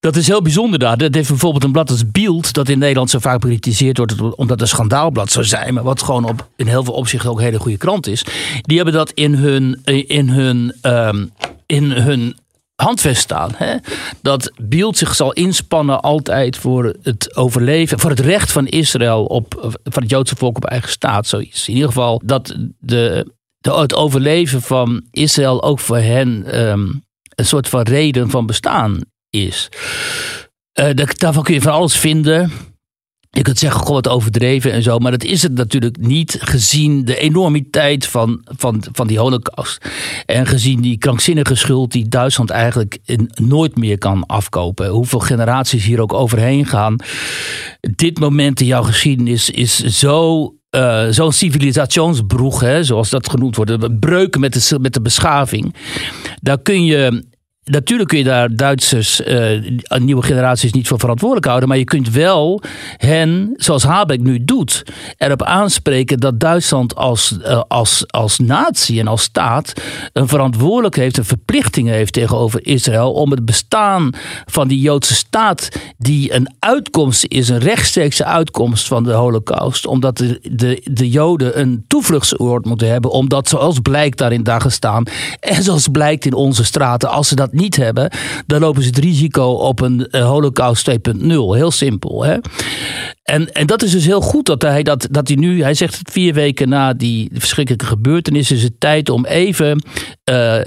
Dat 0.00 0.16
is 0.16 0.26
heel 0.26 0.42
bijzonder 0.42 0.78
daar. 0.78 0.96
Dat 0.96 1.14
heeft 1.14 1.28
bijvoorbeeld 1.28 1.64
een 1.64 1.72
blad 1.72 1.90
als 1.90 2.10
Bild, 2.10 2.52
dat 2.52 2.68
in 2.68 2.78
Nederland 2.78 3.10
zo 3.10 3.18
vaak 3.18 3.40
bekritiseerd 3.40 3.96
wordt 3.96 4.20
omdat 4.20 4.48
het 4.48 4.60
een 4.60 4.68
schandaalblad 4.68 5.30
zou 5.30 5.44
zijn, 5.44 5.74
maar 5.74 5.82
wat 5.82 6.02
gewoon 6.02 6.24
op, 6.24 6.48
in 6.56 6.66
heel 6.66 6.84
veel 6.84 6.94
opzichten 6.94 7.30
ook 7.30 7.38
een 7.38 7.44
hele 7.44 7.58
goede 7.58 7.76
krant 7.76 8.06
is. 8.06 8.24
Die 8.62 8.76
hebben 8.76 8.94
dat 8.94 9.10
in 9.10 9.34
hun, 9.34 9.80
in 10.06 10.28
hun, 10.28 10.74
ehm, 10.80 11.26
in 11.66 11.90
hun 11.90 12.36
handvest 12.80 13.20
staan. 13.22 13.50
Hè? 13.56 13.76
Dat 14.22 14.52
Bild 14.62 14.96
zich 14.96 15.14
zal 15.14 15.32
inspannen 15.32 16.00
altijd 16.00 16.56
voor 16.56 16.94
het 17.02 17.36
overleven, 17.36 17.98
voor 17.98 18.10
het 18.10 18.20
recht 18.20 18.52
van 18.52 18.66
Israël 18.66 19.24
op, 19.24 19.54
van 19.84 20.02
het 20.02 20.10
Joodse 20.10 20.36
volk 20.36 20.56
op 20.56 20.64
eigen 20.64 20.90
staat. 20.90 21.26
Zoiets. 21.26 21.68
In 21.68 21.74
ieder 21.74 21.88
geval 21.88 22.20
dat 22.24 22.56
de, 22.78 23.32
het 23.60 23.94
overleven 23.94 24.62
van 24.62 25.02
Israël 25.10 25.62
ook 25.62 25.78
voor 25.78 25.98
hen 25.98 26.44
ehm, 26.46 26.88
een 27.34 27.46
soort 27.46 27.68
van 27.68 27.82
reden 27.82 28.30
van 28.30 28.46
bestaan 28.46 29.00
is. 29.30 29.68
Daar- 30.72 31.14
daarvan 31.16 31.42
kun 31.42 31.54
je 31.54 31.60
van 31.60 31.72
alles 31.72 31.96
vinden. 31.96 32.52
Je 33.32 33.42
kunt 33.42 33.58
zeggen, 33.58 33.80
goh, 33.80 33.94
wat 33.94 34.08
overdreven 34.08 34.72
en 34.72 34.82
zo. 34.82 34.98
Maar 34.98 35.10
dat 35.10 35.24
is 35.24 35.42
het 35.42 35.54
natuurlijk 35.54 35.96
niet 36.00 36.36
gezien 36.40 37.04
de 37.04 37.16
enormiteit 37.16 38.06
van, 38.06 38.40
van, 38.44 38.84
van 38.92 39.06
die 39.06 39.18
holocaust. 39.18 39.84
En 40.26 40.46
gezien 40.46 40.80
die 40.80 40.98
krankzinnige 40.98 41.54
schuld 41.54 41.92
die 41.92 42.08
Duitsland 42.08 42.50
eigenlijk 42.50 42.98
nooit 43.34 43.76
meer 43.76 43.98
kan 43.98 44.26
afkopen. 44.26 44.88
Hoeveel 44.88 45.18
generaties 45.18 45.84
hier 45.84 46.00
ook 46.00 46.12
overheen 46.12 46.66
gaan. 46.66 46.96
Dit 47.80 48.18
moment 48.18 48.60
in 48.60 48.66
jouw 48.66 48.82
geschiedenis 48.82 49.50
is 49.50 49.76
zo... 49.78 50.44
eh, 50.70 51.06
Zo'n 51.10 51.32
civilisationsbroeg, 51.32 52.60
hè, 52.60 52.84
zoals 52.84 53.10
dat 53.10 53.30
genoemd 53.30 53.56
wordt. 53.56 54.00
Breuken 54.00 54.40
met 54.40 54.52
de, 54.52 54.78
met 54.80 54.94
de 54.94 55.00
beschaving. 55.00 55.74
Daar 56.40 56.62
kun 56.62 56.84
je 56.84 57.28
Natuurlijk 57.70 58.08
kun 58.08 58.18
je 58.18 58.24
daar 58.24 58.56
Duitsers, 58.56 59.22
eh, 59.22 59.60
nieuwe 59.98 60.22
generaties 60.22 60.72
niet 60.72 60.88
voor 60.88 60.98
verantwoordelijk 60.98 61.46
houden. 61.46 61.68
Maar 61.68 61.78
je 61.78 61.84
kunt 61.84 62.10
wel 62.10 62.62
hen, 62.96 63.54
zoals 63.56 63.82
Habeck 63.82 64.20
nu 64.20 64.44
doet, 64.44 64.82
erop 65.16 65.42
aanspreken 65.42 66.18
dat 66.18 66.40
Duitsland 66.40 66.94
als, 66.94 67.38
eh, 67.42 67.62
als, 67.68 68.04
als 68.06 68.38
natie 68.38 69.00
en 69.00 69.06
als 69.06 69.22
staat 69.22 69.72
een 70.12 70.28
verantwoordelijkheid 70.28 71.06
heeft, 71.06 71.18
een 71.18 71.36
verplichting 71.36 71.88
heeft 71.88 72.12
tegenover 72.12 72.66
Israël. 72.66 73.12
om 73.12 73.30
het 73.30 73.44
bestaan 73.44 74.10
van 74.46 74.68
die 74.68 74.80
Joodse 74.80 75.14
staat, 75.14 75.68
die 75.98 76.34
een 76.34 76.54
uitkomst 76.58 77.24
is, 77.28 77.48
een 77.48 77.58
rechtstreekse 77.58 78.24
uitkomst 78.24 78.86
van 78.86 79.04
de 79.04 79.12
Holocaust. 79.12 79.86
Omdat 79.86 80.16
de, 80.16 80.40
de, 80.50 80.86
de 80.90 81.10
Joden 81.10 81.60
een 81.60 81.84
toevluchtsoord 81.86 82.64
moeten 82.64 82.88
hebben. 82.88 83.10
Omdat, 83.10 83.48
zoals 83.48 83.78
blijkt 83.78 84.18
daar 84.18 84.32
in 84.32 84.42
Dagestan 84.42 85.06
en 85.40 85.62
zoals 85.62 85.88
blijkt 85.88 86.24
in 86.24 86.34
onze 86.34 86.64
straten, 86.64 87.08
als 87.08 87.28
ze 87.28 87.34
dat 87.34 87.52
niet 87.52 87.59
hebben, 87.68 88.10
dan 88.46 88.60
lopen 88.60 88.82
ze 88.82 88.88
het 88.88 88.98
risico 88.98 89.44
op 89.44 89.80
een 89.80 90.06
eh, 90.06 90.26
Holocaust 90.28 90.90
2.0. 90.90 90.96
Heel 91.26 91.70
simpel. 91.70 92.24
Hè? 92.24 92.36
En, 93.22 93.52
en 93.52 93.66
dat 93.66 93.82
is 93.82 93.90
dus 93.90 94.06
heel 94.06 94.20
goed 94.20 94.46
dat 94.46 94.62
hij, 94.62 94.82
dat, 94.82 95.08
dat 95.10 95.28
hij 95.28 95.36
nu, 95.36 95.62
hij 95.62 95.74
zegt 95.74 96.00
vier 96.02 96.34
weken 96.34 96.68
na 96.68 96.92
die 96.92 97.30
verschrikkelijke 97.34 97.86
gebeurtenis, 97.86 98.50
is 98.50 98.62
het 98.62 98.80
tijd 98.80 99.08
om 99.08 99.26
even. 99.26 99.82
eh, 100.24 100.60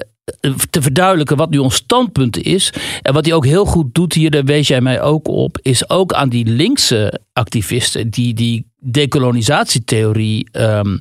te 0.70 0.82
verduidelijken 0.82 1.38
wat 1.38 1.50
nu 1.50 1.58
ons 1.58 1.76
standpunt 1.76 2.38
is. 2.38 2.74
En 3.02 3.14
wat 3.14 3.26
hij 3.26 3.34
ook 3.34 3.46
heel 3.46 3.66
goed 3.66 3.96
doet 3.96 4.14
hier, 4.14 4.32
daar 4.32 4.44
wees 4.44 4.68
jij 4.68 4.82
mij 4.82 5.02
ook 5.02 5.28
op, 5.28 5.60
is 5.62 5.90
ook 5.90 6.14
aan 6.14 6.30
die 6.30 6.46
linkse 6.46 7.22
activisten 7.34 8.10
die 8.10 8.34
die 8.34 8.72
decolonisatietheorie 8.80 10.48
ehm, 10.52 10.98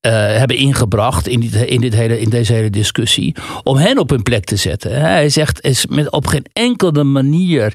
eh, 0.00 0.12
hebben 0.12 0.56
ingebracht 0.56 1.28
in, 1.28 1.40
dit, 1.40 1.54
in, 1.54 1.80
dit 1.80 1.94
hele, 1.94 2.20
in 2.20 2.30
deze 2.30 2.52
hele 2.52 2.70
discussie, 2.70 3.34
om 3.62 3.76
hen 3.76 3.98
op 3.98 4.10
hun 4.10 4.22
plek 4.22 4.44
te 4.44 4.56
zetten. 4.56 5.00
Hij 5.00 5.28
zegt, 5.28 5.64
is 5.64 5.86
met 5.86 6.10
op 6.10 6.26
geen 6.26 6.46
enkele 6.52 7.04
manier 7.04 7.74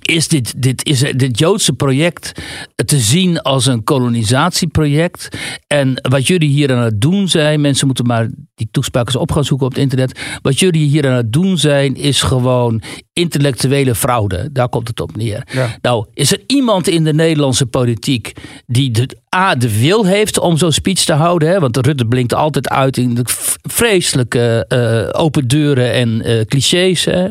is 0.00 0.28
dit, 0.28 0.62
dit, 0.62 0.84
is 0.84 0.98
dit 0.98 1.38
Joodse 1.38 1.72
project 1.72 2.32
te 2.74 2.98
zien 2.98 3.40
als 3.40 3.66
een 3.66 3.84
kolonisatieproject. 3.84 5.28
En 5.66 6.08
wat 6.08 6.26
jullie 6.26 6.48
hier 6.48 6.72
aan 6.72 6.82
het 6.82 7.00
doen 7.00 7.28
zijn, 7.28 7.60
mensen 7.60 7.86
moeten 7.86 8.06
maar 8.06 8.28
die 8.54 8.68
toespraak 8.70 9.06
eens 9.06 9.16
op 9.16 9.32
gaan 9.32 9.44
zoeken 9.44 9.66
op 9.66 9.72
het 9.72 9.82
internet. 9.82 10.20
Wat 10.42 10.58
jullie 10.58 10.88
hier 10.88 11.08
aan 11.08 11.16
het 11.16 11.32
doen 11.32 11.58
zijn, 11.58 11.96
is 11.96 12.22
gewoon 12.22 12.82
intellectuele 13.12 13.94
fraude. 13.94 14.48
Daar 14.52 14.68
komt 14.68 14.88
het 14.88 15.00
op 15.00 15.16
neer. 15.16 15.48
Ja. 15.52 15.76
Nou, 15.82 16.06
is 16.14 16.32
er 16.32 16.42
iemand 16.46 16.88
in 16.88 17.04
de 17.04 17.14
Nederlandse 17.14 17.66
politiek 17.66 18.32
die 18.66 18.90
de, 18.90 19.18
A, 19.36 19.54
de 19.54 19.78
wil 19.78 20.06
heeft 20.06 20.38
om 20.38 20.56
zo'n 20.56 20.72
speech 20.72 21.04
te 21.04 21.12
houden? 21.12 21.48
Hè? 21.48 21.60
Want 21.60 21.76
Rutte 21.76 22.06
blinkt 22.06 22.34
altijd 22.34 22.68
uit 22.68 22.96
in 22.96 23.14
de 23.14 23.22
vreselijke 23.62 24.64
eh, 24.68 25.20
open 25.20 25.48
deuren 25.48 25.92
en 25.92 26.22
eh, 26.22 26.44
clichés. 26.44 27.04
Hè? 27.04 27.28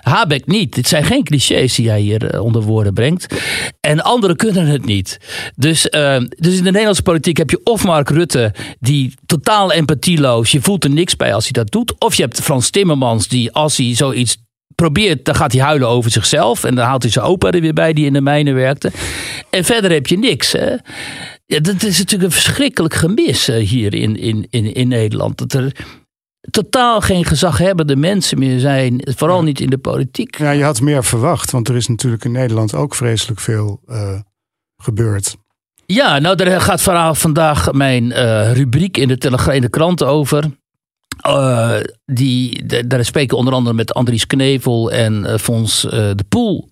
Habeck 0.00 0.46
niet. 0.46 0.74
Dit 0.74 0.88
zijn 0.88 1.04
geen 1.04 1.24
clichés 1.24 1.74
die 1.74 1.88
hij 1.88 2.00
hier 2.00 2.30
eh, 2.30 2.44
onder 2.44 2.62
woorden 2.62 2.94
brengt. 2.94 3.34
En 3.80 4.02
anderen 4.02 4.36
kunnen 4.36 4.66
het 4.66 4.84
niet. 4.84 5.18
Dus, 5.56 5.88
eh, 5.88 6.16
dus 6.28 6.56
in 6.56 6.64
de 6.64 6.70
Nederlandse 6.70 7.02
politiek 7.02 7.36
heb 7.36 7.50
je 7.50 7.60
of 7.64 7.84
Mark 7.84 8.10
Rutte, 8.10 8.54
die 8.80 9.14
totaal 9.26 9.72
empathieloos, 9.72 10.50
je 10.50 10.60
voelt 10.60 10.84
er 10.84 10.90
niks 10.90 11.16
bij 11.16 11.34
als 11.34 11.44
hij 11.44 11.52
dat 11.52 11.70
doet. 11.70 11.94
Of 11.98 12.14
je 12.14 12.22
hebt 12.22 12.40
Frans 12.40 12.70
Timmermans, 12.70 13.28
die 13.28 13.52
als 13.52 13.76
hij 13.76 13.94
zoiets 13.94 14.36
probeert, 14.74 15.24
dan 15.24 15.34
gaat 15.34 15.52
hij 15.52 15.60
huilen 15.60 15.88
over 15.88 16.10
zichzelf. 16.10 16.64
En 16.64 16.74
dan 16.74 16.84
haalt 16.84 17.02
hij 17.02 17.12
zijn 17.12 17.24
opa 17.24 17.50
er 17.50 17.60
weer 17.60 17.74
bij, 17.74 17.92
die 17.92 18.06
in 18.06 18.12
de 18.12 18.20
mijnen 18.20 18.54
werkte. 18.54 18.90
En 19.50 19.64
verder 19.64 19.90
heb 19.90 20.06
je 20.06 20.18
niks. 20.18 20.52
Hè? 20.52 20.76
Ja, 21.50 21.60
dat 21.60 21.82
is 21.82 21.98
natuurlijk 21.98 22.32
een 22.32 22.40
verschrikkelijk 22.40 22.94
gemis 22.94 23.48
eh, 23.48 23.68
hier 23.68 23.94
in, 23.94 24.16
in, 24.16 24.46
in, 24.50 24.74
in 24.74 24.88
Nederland. 24.88 25.38
Dat 25.38 25.52
er 25.52 25.72
totaal 26.50 27.00
geen 27.00 27.24
gezaghebbende 27.24 27.96
mensen 27.96 28.38
meer 28.38 28.58
zijn. 28.58 29.00
Vooral 29.16 29.42
niet 29.42 29.60
in 29.60 29.70
de 29.70 29.78
politiek. 29.78 30.38
Ja, 30.38 30.50
je 30.50 30.62
had 30.62 30.80
meer 30.80 31.04
verwacht, 31.04 31.50
want 31.50 31.68
er 31.68 31.76
is 31.76 31.86
natuurlijk 31.88 32.24
in 32.24 32.32
Nederland 32.32 32.74
ook 32.74 32.94
vreselijk 32.94 33.40
veel 33.40 33.80
eh, 33.86 34.20
gebeurd. 34.76 35.36
Ja, 35.86 36.18
nou 36.18 36.36
daar 36.36 36.60
gaat 36.60 36.82
vanavond 36.82 37.18
vandaag 37.18 37.72
mijn 37.72 38.12
eh, 38.12 38.52
rubriek 38.52 38.96
in 38.96 39.08
de, 39.08 39.18
telegra- 39.18 39.52
in 39.52 39.60
de 39.60 39.68
krant 39.70 40.02
over. 40.02 40.50
Die, 42.04 42.66
de- 42.66 42.86
daar 42.86 43.04
spreken 43.04 43.36
onder 43.36 43.54
andere 43.54 43.76
met 43.76 43.94
Andries 43.94 44.26
Knevel 44.26 44.90
en 44.92 45.40
Fons 45.40 45.80
de 45.90 46.24
Poel. 46.28 46.68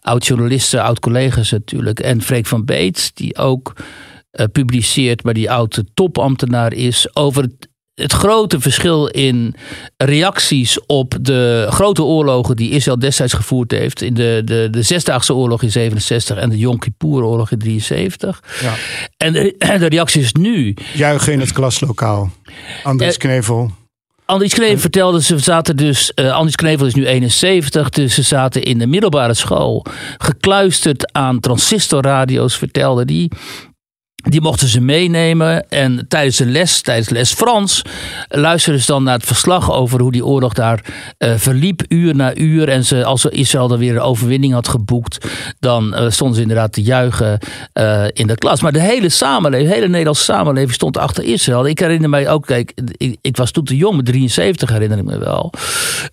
Oud-journalisten, 0.00 0.82
oud-collega's 0.82 1.50
natuurlijk. 1.50 2.00
En 2.00 2.22
Freek 2.22 2.46
van 2.46 2.64
Beets, 2.64 3.12
die 3.14 3.36
ook 3.36 3.72
eh, 4.32 4.46
publiceert, 4.52 5.22
maar 5.24 5.34
die 5.34 5.50
oud 5.50 5.82
topambtenaar 5.94 6.72
is. 6.72 7.16
Over 7.16 7.42
het, 7.42 7.68
het 7.94 8.12
grote 8.12 8.60
verschil 8.60 9.06
in 9.06 9.54
reacties 9.96 10.86
op 10.86 11.14
de 11.20 11.66
grote 11.70 12.02
oorlogen 12.02 12.56
die 12.56 12.70
Israël 12.70 12.98
destijds 12.98 13.32
gevoerd 13.32 13.70
heeft. 13.70 14.02
In 14.02 14.14
de, 14.14 14.42
de, 14.44 14.68
de 14.70 14.82
Zesdaagse 14.82 15.34
Oorlog 15.34 15.62
in 15.62 15.70
67 15.70 16.36
en 16.36 16.50
de 16.50 16.58
Yom 16.58 16.78
Kippur-oorlog 16.78 17.50
in 17.50 17.58
73. 17.58 18.42
Ja. 18.62 18.74
En 19.16 19.32
de, 19.32 19.54
en 19.58 19.80
de 19.84 19.86
reactie 19.86 20.22
is 20.22 20.32
nu. 20.32 20.76
Juichen 20.94 21.32
in 21.32 21.40
het 21.40 21.52
klaslokaal. 21.52 22.30
Andries 22.82 23.12
Eh, 23.12 23.18
Knevel. 23.18 23.70
Andries 24.24 24.54
Knevel 24.54 24.78
vertelde, 24.78 25.22
ze 25.22 25.38
zaten 25.38 25.76
dus, 25.76 26.14
eh 26.14 26.32
Andries 26.32 26.56
Knevel 26.56 26.86
is 26.86 26.94
nu 26.94 27.06
71, 27.06 27.90
dus 27.90 28.14
ze 28.14 28.22
zaten 28.22 28.62
in 28.62 28.78
de 28.78 28.86
middelbare 28.86 29.34
school 29.34 29.86
gekluisterd 30.18 31.12
aan 31.12 31.40
transistorradio's, 31.40 32.56
vertelde 32.56 33.04
die. 33.04 33.30
Die 34.22 34.40
mochten 34.40 34.68
ze 34.68 34.80
meenemen 34.80 35.68
en 35.68 36.04
tijdens 36.08 36.36
de 36.36 36.46
les, 36.46 36.80
tijdens 36.80 37.08
les 37.08 37.32
Frans, 37.32 37.82
luisterden 38.28 38.80
ze 38.82 38.92
dan 38.92 39.02
naar 39.02 39.16
het 39.16 39.26
verslag 39.26 39.72
over 39.72 40.00
hoe 40.00 40.12
die 40.12 40.24
oorlog 40.24 40.52
daar 40.52 40.84
uh, 41.18 41.34
verliep, 41.36 41.82
uur 41.88 42.14
na 42.14 42.34
uur. 42.34 42.68
En 42.68 42.84
ze, 42.84 43.04
als 43.04 43.24
Israël 43.24 43.68
dan 43.68 43.78
weer 43.78 43.94
een 43.94 44.00
overwinning 44.00 44.52
had 44.52 44.68
geboekt, 44.68 45.26
dan 45.58 45.94
uh, 45.94 46.10
stonden 46.10 46.36
ze 46.36 46.42
inderdaad 46.42 46.72
te 46.72 46.82
juichen 46.82 47.38
uh, 47.74 48.04
in 48.12 48.26
de 48.26 48.34
klas. 48.34 48.62
Maar 48.62 48.72
de 48.72 48.80
hele 48.80 49.08
samenleving, 49.08 49.68
de 49.68 49.74
hele 49.74 49.88
Nederlandse 49.88 50.24
samenleving 50.24 50.72
stond 50.72 50.98
achter 50.98 51.24
Israël. 51.24 51.66
Ik 51.66 51.78
herinner 51.78 52.08
mij 52.08 52.28
ook, 52.28 52.46
kijk, 52.46 52.72
ik, 52.96 53.16
ik 53.20 53.36
was 53.36 53.50
toen 53.50 53.64
te 53.64 53.76
jong, 53.76 53.96
met 53.96 54.06
73 54.06 54.70
herinner 54.70 54.98
ik 54.98 55.04
me 55.04 55.18
wel. 55.18 55.52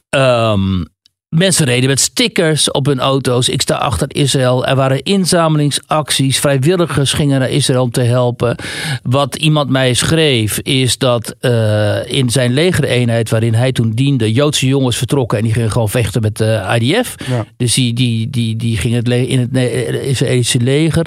Um, 0.09 0.87
Mensen 1.29 1.65
reden 1.65 1.89
met 1.89 1.99
stickers 1.99 2.71
op 2.71 2.85
hun 2.85 2.99
auto's. 2.99 3.49
Ik 3.49 3.61
sta 3.61 3.75
achter 3.75 4.15
Israël. 4.15 4.65
Er 4.65 4.75
waren 4.75 5.03
inzamelingsacties. 5.03 6.39
Vrijwilligers 6.39 7.13
gingen 7.13 7.39
naar 7.39 7.49
Israël 7.49 7.81
om 7.81 7.91
te 7.91 8.01
helpen. 8.01 8.55
Wat 9.03 9.35
iemand 9.35 9.69
mij 9.69 9.93
schreef 9.93 10.59
is 10.59 10.97
dat 10.97 11.35
uh, 11.41 12.11
in 12.11 12.29
zijn 12.29 12.53
legereenheid 12.53 13.29
waarin 13.29 13.53
hij 13.53 13.71
toen 13.71 13.91
diende, 13.91 14.31
Joodse 14.31 14.67
jongens 14.67 14.97
vertrokken 14.97 15.37
en 15.37 15.43
die 15.43 15.53
gingen 15.53 15.71
gewoon 15.71 15.89
vechten 15.89 16.21
met 16.21 16.37
de 16.37 16.77
IDF. 16.79 17.15
Ja. 17.27 17.45
Dus 17.57 17.73
die, 17.73 17.93
die, 17.93 18.29
die, 18.29 18.55
die 18.55 18.77
gingen 18.77 19.03
in 19.03 19.39
het 19.39 19.71
Israëlische 19.93 20.59
leger. 20.59 21.05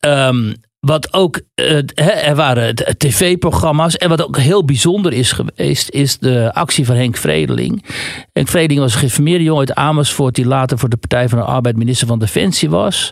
Um, 0.00 0.54
wat 0.86 1.12
ook, 1.12 1.40
uh, 1.54 1.80
er 2.28 2.34
waren 2.34 2.74
tv-programma's. 2.96 3.96
En 3.96 4.08
wat 4.08 4.26
ook 4.26 4.38
heel 4.38 4.64
bijzonder 4.64 5.12
is 5.12 5.32
geweest, 5.32 5.90
is 5.90 6.18
de 6.18 6.50
actie 6.54 6.86
van 6.86 6.96
Henk 6.96 7.16
Vredeling. 7.16 7.84
Henk 8.32 8.48
Vredeling 8.48 8.80
was 8.80 8.92
een 8.92 8.98
geïnformeerde 8.98 9.44
jongen 9.44 9.68
uit 9.68 9.74
Amersfoort, 9.74 10.34
die 10.34 10.46
later 10.46 10.78
voor 10.78 10.88
de 10.88 10.96
Partij 10.96 11.28
van 11.28 11.38
de 11.38 11.44
Arbeid 11.44 11.76
minister 11.76 12.06
van 12.06 12.18
Defensie 12.18 12.70
was. 12.70 13.10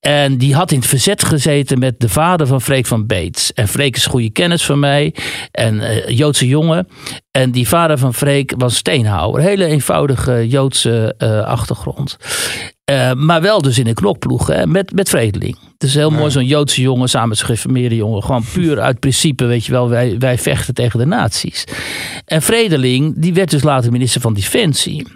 En 0.00 0.38
die 0.38 0.54
had 0.54 0.70
in 0.70 0.78
het 0.78 0.88
verzet 0.88 1.24
gezeten 1.24 1.78
met 1.78 2.00
de 2.00 2.08
vader 2.08 2.46
van 2.46 2.60
Freek 2.60 2.86
van 2.86 3.06
Beets. 3.06 3.52
En 3.52 3.68
Freek 3.68 3.96
is 3.96 4.06
goede 4.06 4.30
kennis 4.30 4.64
van 4.64 4.78
mij, 4.78 5.14
en 5.50 5.74
uh, 5.74 6.08
Joodse 6.08 6.46
jongen. 6.48 6.88
En 7.30 7.50
die 7.50 7.68
vader 7.68 7.98
van 7.98 8.14
Freek 8.14 8.54
was 8.56 8.76
steenhouwer. 8.76 9.42
Hele 9.42 9.64
eenvoudige 9.64 10.48
Joodse 10.48 11.14
uh, 11.18 11.40
achtergrond. 11.40 12.16
Uh, 12.90 13.12
maar 13.12 13.40
wel 13.40 13.62
dus 13.62 13.78
in 13.78 13.86
een 13.86 13.94
knokploeg 13.94 14.46
hè, 14.46 14.66
met, 14.66 14.92
met 14.92 15.08
Vredeling. 15.08 15.56
Het 15.72 15.82
is 15.82 15.94
heel 15.94 16.10
mooi, 16.10 16.30
zo'n 16.30 16.46
Joodse 16.46 16.80
jongen 16.80 17.08
samen 17.08 17.28
met 17.28 17.36
zijn 17.36 17.48
geïnformeerde 17.48 17.96
jongen. 17.96 18.22
Gewoon 18.22 18.44
puur 18.54 18.80
uit 18.80 19.00
principe, 19.00 19.44
weet 19.44 19.66
je 19.66 19.72
wel, 19.72 19.88
wij, 19.88 20.18
wij 20.18 20.38
vechten 20.38 20.74
tegen 20.74 20.98
de 20.98 21.06
nazi's. 21.06 21.64
En 22.24 22.42
Vredeling, 22.42 23.14
die 23.16 23.34
werd 23.34 23.50
dus 23.50 23.62
later 23.62 23.92
minister 23.92 24.20
van 24.20 24.34
Defensie. 24.34 25.06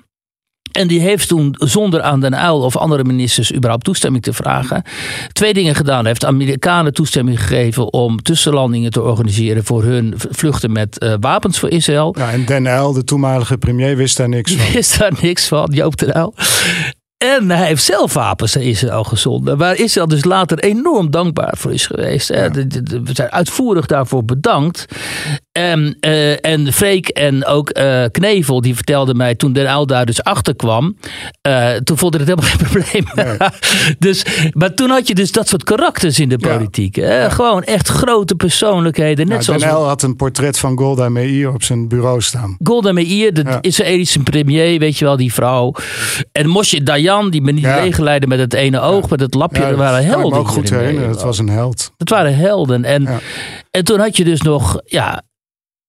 En 0.73 0.89
die 0.89 1.01
heeft 1.01 1.29
toen 1.29 1.55
zonder 1.59 2.03
aan 2.03 2.21
Den 2.21 2.37
Uil 2.37 2.61
of 2.61 2.77
andere 2.77 3.05
ministers 3.05 3.55
überhaupt 3.55 3.85
toestemming 3.85 4.23
te 4.23 4.33
vragen. 4.33 4.83
Twee 5.33 5.55
dingen 5.55 5.75
gedaan. 5.75 5.99
Hij 5.99 6.09
heeft 6.09 6.21
de 6.21 6.27
Amerikanen 6.27 6.93
toestemming 6.93 7.41
gegeven 7.41 7.93
om 7.93 8.23
tussenlandingen 8.23 8.91
te 8.91 9.03
organiseren 9.03 9.65
voor 9.65 9.83
hun 9.83 10.15
vluchten 10.17 10.73
met 10.73 11.03
uh, 11.03 11.15
wapens 11.21 11.59
voor 11.59 11.69
Israël. 11.69 12.15
Ja, 12.19 12.33
en 12.33 12.45
Den 12.45 12.69
Uil, 12.69 12.93
de 12.93 13.05
toenmalige 13.05 13.59
premier, 13.59 13.97
wist 13.97 14.17
daar 14.17 14.29
niks 14.29 14.53
van. 14.53 14.73
Wist 14.73 14.99
daar 14.99 15.13
niks 15.21 15.49
van, 15.49 15.71
Joop 15.73 15.97
Den 15.97 16.15
Uil. 16.15 16.35
En 17.17 17.51
hij 17.51 17.67
heeft 17.67 17.85
zelf 17.85 18.15
wapens 18.15 18.55
naar 18.55 18.65
Israël 18.65 19.05
gezonden. 19.05 19.59
Waar 19.59 19.77
Israël 19.77 20.09
dus 20.09 20.25
later 20.25 20.59
enorm 20.59 21.11
dankbaar 21.11 21.57
voor 21.57 21.73
is 21.73 21.87
geweest. 21.87 22.29
Ja. 22.29 22.51
We 22.51 23.11
zijn 23.13 23.31
uitvoerig 23.31 23.87
daarvoor 23.87 24.25
bedankt. 24.25 24.87
En, 25.55 25.97
uh, 26.01 26.45
en 26.45 26.73
Freek 26.73 27.09
en 27.09 27.47
ook 27.47 27.79
uh, 27.79 28.05
Knevel, 28.11 28.61
die 28.61 28.75
vertelden 28.75 29.17
mij 29.17 29.35
toen 29.35 29.53
Den 29.53 29.67
Uyl 29.67 29.87
daar 29.87 30.07
dus 30.07 30.23
achterkwam. 30.23 30.97
Uh, 31.49 31.71
toen 31.71 31.99
vond 31.99 32.15
ik 32.15 32.21
het 32.21 32.29
helemaal 32.29 32.51
geen 32.57 33.05
probleem. 33.05 33.37
Nee. 33.39 33.49
dus, 33.99 34.25
maar 34.53 34.75
toen 34.75 34.91
had 34.91 35.09
je 35.09 35.15
dus 35.15 35.33
dat 35.33 35.49
soort 35.49 35.65
karakters 35.65 36.21
in 36.21 36.29
de 36.29 36.39
politiek. 36.39 36.97
Ja. 36.97 37.13
Ja. 37.13 37.29
Gewoon 37.29 37.63
echt 37.63 37.89
grote 37.89 38.35
persoonlijkheden. 38.35 39.27
Net 39.27 39.29
nou, 39.29 39.43
zoals 39.43 39.63
Den 39.63 39.71
had 39.71 40.03
een 40.03 40.17
portret 40.17 40.59
van 40.59 40.79
Golda 40.79 41.09
Meir 41.09 41.53
op 41.53 41.63
zijn 41.63 41.89
bureau 41.89 42.23
staan. 42.23 42.57
Golda 42.63 42.93
Meir, 42.93 43.35
de 43.35 43.59
Israëlische 43.61 44.19
premier, 44.19 44.79
weet 44.79 44.99
je 44.99 45.05
wel, 45.05 45.17
die 45.17 45.33
vrouw. 45.33 45.75
En 46.33 46.49
Moshe 46.49 46.83
Dayan, 46.83 47.31
die 47.31 47.43
me 47.43 47.53
niet 47.53 47.65
leegleidde 47.65 48.27
met 48.27 48.39
het 48.39 48.53
ene 48.55 48.81
oog, 48.81 49.11
met 49.11 49.21
het 49.21 49.35
lapje. 49.35 49.61
dat 49.61 49.77
waren 49.77 50.05
helden. 50.05 50.27
Ik 50.27 50.35
ook 50.35 50.49
goed 50.49 50.71
herinneren, 50.71 51.11
het 51.11 51.23
was 51.23 51.39
een 51.39 51.49
held. 51.49 51.93
Het 51.99 52.11
waren 52.11 52.37
helden. 52.37 52.85
En, 52.85 53.09
en 53.71 53.85
toen 53.85 53.99
had 53.99 54.17
je 54.17 54.25
dus 54.25 54.41
nog, 54.41 54.81
ja, 54.85 55.23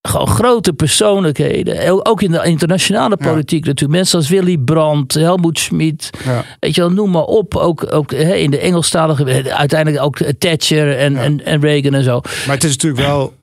gewoon 0.07 0.27
grote 0.27 0.73
persoonlijkheden. 0.73 2.05
Ook 2.05 2.21
in 2.21 2.31
de 2.31 2.43
internationale 2.43 3.17
politiek 3.17 3.63
ja. 3.63 3.69
natuurlijk. 3.69 3.97
Mensen 3.97 4.19
als 4.19 4.29
Willy 4.29 4.57
Brandt, 4.57 5.13
Helmoet 5.13 5.59
Schmid. 5.59 6.09
Ja. 6.25 6.43
Weet 6.59 6.75
je 6.75 6.81
wel, 6.81 6.91
noem 6.91 7.11
maar 7.11 7.23
op. 7.23 7.55
Ook, 7.55 7.93
ook 7.93 8.11
in 8.11 8.51
de 8.51 8.59
Engelstalige, 8.59 9.53
uiteindelijk 9.53 10.03
ook 10.03 10.17
Thatcher 10.17 10.97
en, 10.97 11.13
ja. 11.13 11.21
en, 11.21 11.45
en 11.45 11.61
Reagan 11.61 11.93
en 11.93 12.03
zo. 12.03 12.21
Maar 12.45 12.55
het 12.55 12.63
is 12.63 12.71
natuurlijk 12.71 13.07
wel 13.07 13.33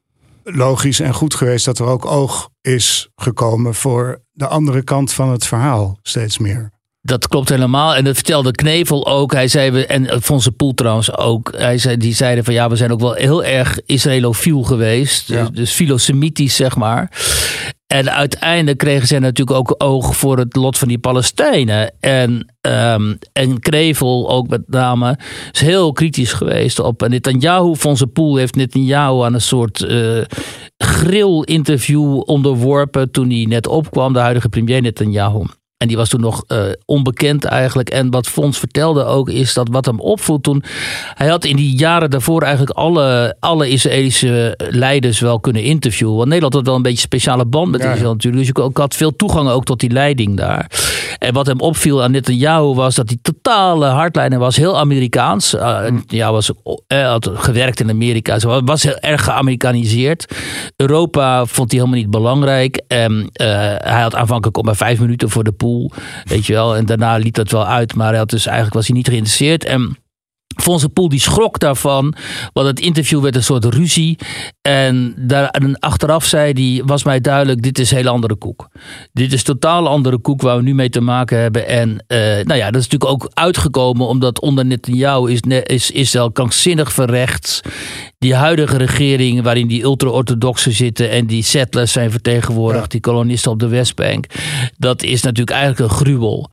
logisch 0.44 1.00
en 1.00 1.14
goed 1.14 1.34
geweest 1.34 1.64
dat 1.64 1.78
er 1.78 1.86
ook 1.86 2.06
oog 2.06 2.48
is 2.60 3.10
gekomen 3.16 3.74
voor 3.74 4.22
de 4.32 4.46
andere 4.46 4.82
kant 4.82 5.12
van 5.12 5.30
het 5.30 5.46
verhaal 5.46 5.98
steeds 6.02 6.38
meer. 6.38 6.70
Dat 7.04 7.28
klopt 7.28 7.48
helemaal. 7.48 7.94
En 7.94 8.04
dat 8.04 8.14
vertelde 8.14 8.50
Knevel 8.50 9.06
ook. 9.06 9.32
Hij 9.32 9.48
zei, 9.48 9.82
en 9.82 10.22
Fonse 10.22 10.52
Poel 10.52 10.74
trouwens 10.74 11.16
ook. 11.16 11.52
Hij 11.56 11.78
zei, 11.78 11.96
die 11.96 12.14
zeiden 12.14 12.44
van 12.44 12.54
ja, 12.54 12.68
we 12.68 12.76
zijn 12.76 12.92
ook 12.92 13.00
wel 13.00 13.12
heel 13.12 13.44
erg 13.44 13.78
Israëlofiel 13.86 14.62
geweest. 14.62 15.28
Ja. 15.28 15.42
Dus, 15.42 15.50
dus 15.50 15.70
filosemitisch, 15.72 16.56
zeg 16.56 16.76
maar. 16.76 17.10
En 17.86 18.12
uiteindelijk 18.12 18.78
kregen 18.78 19.06
ze 19.06 19.18
natuurlijk 19.18 19.58
ook 19.58 19.74
oog 19.78 20.16
voor 20.16 20.38
het 20.38 20.56
lot 20.56 20.78
van 20.78 20.88
die 20.88 20.98
Palestijnen. 20.98 21.92
En, 22.00 22.54
um, 22.60 23.18
en 23.32 23.60
Krevel 23.60 24.30
ook 24.30 24.48
met 24.48 24.62
name 24.66 25.18
is 25.52 25.60
heel 25.60 25.92
kritisch 25.92 26.32
geweest 26.32 26.78
op 26.78 27.08
Netanyahu. 27.08 27.74
Fonse 27.74 28.06
Poel 28.06 28.36
heeft 28.36 28.54
Netanyahu 28.54 29.22
aan 29.22 29.34
een 29.34 29.40
soort 29.40 29.80
uh, 29.80 30.22
grill-interview 30.76 32.20
onderworpen 32.24 33.10
toen 33.10 33.30
hij 33.30 33.44
net 33.48 33.66
opkwam, 33.66 34.12
de 34.12 34.18
huidige 34.18 34.48
premier 34.48 34.82
Netanyahu. 34.82 35.44
En 35.82 35.88
die 35.88 35.96
was 35.96 36.08
toen 36.08 36.20
nog 36.20 36.44
uh, 36.48 36.62
onbekend 36.84 37.44
eigenlijk. 37.44 37.90
En 37.90 38.10
wat 38.10 38.26
Fons 38.26 38.58
vertelde 38.58 39.04
ook 39.04 39.28
is 39.28 39.54
dat 39.54 39.68
wat 39.70 39.86
hem 39.86 40.00
opviel 40.00 40.40
toen... 40.40 40.62
Hij 41.14 41.28
had 41.28 41.44
in 41.44 41.56
die 41.56 41.76
jaren 41.76 42.10
daarvoor 42.10 42.42
eigenlijk 42.42 42.76
alle, 42.76 43.36
alle 43.40 43.68
Israëlische 43.68 44.54
leiders 44.56 45.20
wel 45.20 45.40
kunnen 45.40 45.62
interviewen. 45.62 46.16
Want 46.16 46.26
Nederland 46.26 46.54
had 46.54 46.66
wel 46.66 46.74
een 46.74 46.82
beetje 46.82 46.96
een 46.96 47.02
speciale 47.02 47.44
band 47.44 47.70
met 47.70 47.82
ja. 47.82 47.92
Israël 47.92 48.12
natuurlijk. 48.12 48.54
Dus 48.54 48.66
ik 48.66 48.76
had 48.76 48.94
veel 48.94 49.16
toegang 49.16 49.48
ook 49.48 49.64
tot 49.64 49.80
die 49.80 49.90
leiding 49.90 50.36
daar. 50.36 50.70
En 51.22 51.32
wat 51.32 51.46
hem 51.46 51.60
opviel 51.60 52.02
aan 52.02 52.10
Netanyahu 52.10 52.74
was 52.74 52.94
dat 52.94 53.08
hij 53.08 53.18
totale 53.22 53.86
hardlijner 53.86 54.38
was. 54.38 54.56
Heel 54.56 54.78
Amerikaans. 54.78 55.54
Uh, 55.54 55.86
ja, 56.06 56.32
was, 56.32 56.50
uh, 56.88 57.08
had 57.08 57.30
gewerkt 57.32 57.80
in 57.80 57.90
Amerika. 57.90 58.60
Was 58.64 58.82
heel 58.82 58.98
erg 58.98 59.24
geamerikaniseerd. 59.24 60.34
Europa 60.76 61.46
vond 61.46 61.70
hij 61.70 61.80
helemaal 61.80 62.00
niet 62.00 62.10
belangrijk. 62.10 62.82
En 62.88 63.30
hij 63.32 64.02
had 64.02 64.14
aanvankelijk 64.14 64.56
op 64.56 64.64
maar 64.64 64.76
vijf 64.76 65.00
minuten 65.00 65.30
voor 65.30 65.44
de 65.44 65.52
pool 65.52 65.90
Weet 66.24 66.46
je 66.46 66.52
wel. 66.52 66.76
En 66.76 66.86
daarna 66.86 67.16
liet 67.16 67.34
dat 67.34 67.50
wel 67.50 67.66
uit. 67.66 67.94
Maar 67.94 68.08
hij 68.08 68.18
had 68.18 68.30
dus 68.30 68.46
eigenlijk 68.46 68.76
was 68.76 68.86
hij 68.86 68.96
niet 68.96 69.08
geïnteresseerd. 69.08 69.64
En 69.64 69.96
Fonse 70.56 70.88
Poel 70.88 71.08
die 71.08 71.20
schrok 71.20 71.58
daarvan, 71.58 72.14
want 72.52 72.66
het 72.66 72.80
interview 72.80 73.22
werd 73.22 73.36
een 73.36 73.44
soort 73.44 73.64
ruzie. 73.64 74.18
En, 74.62 75.14
daar, 75.16 75.48
en 75.48 75.78
achteraf 75.78 76.24
zei 76.24 76.52
hij, 76.52 76.84
was 76.86 77.04
mij 77.04 77.20
duidelijk, 77.20 77.62
dit 77.62 77.78
is 77.78 77.90
een 77.90 77.96
hele 77.96 78.08
andere 78.08 78.34
koek. 78.34 78.68
Dit 79.12 79.32
is 79.32 79.42
totaal 79.42 79.88
andere 79.88 80.18
koek 80.18 80.42
waar 80.42 80.56
we 80.56 80.62
nu 80.62 80.74
mee 80.74 80.88
te 80.88 81.00
maken 81.00 81.38
hebben. 81.38 81.66
En 81.68 81.90
uh, 81.90 82.18
nou 82.18 82.54
ja, 82.54 82.70
dat 82.70 82.80
is 82.80 82.88
natuurlijk 82.88 83.10
ook 83.10 83.30
uitgekomen 83.34 84.06
omdat 84.06 84.40
onder 84.40 84.64
Netanyahu 84.66 85.30
is, 85.30 85.40
is 85.62 85.90
Israël 85.90 86.32
krankzinnig 86.32 86.92
verrechts. 86.92 87.60
Die 88.18 88.34
huidige 88.34 88.76
regering 88.76 89.42
waarin 89.42 89.68
die 89.68 89.82
ultra-orthodoxen 89.82 90.72
zitten 90.72 91.10
en 91.10 91.26
die 91.26 91.42
settlers 91.42 91.92
zijn 91.92 92.10
vertegenwoordigd, 92.10 92.82
ja. 92.82 92.88
die 92.88 93.00
kolonisten 93.00 93.50
op 93.50 93.58
de 93.58 93.68
Westbank. 93.68 94.26
Dat 94.78 95.02
is 95.02 95.22
natuurlijk 95.22 95.56
eigenlijk 95.56 95.90
een 95.90 95.96
gruwel. 95.96 96.50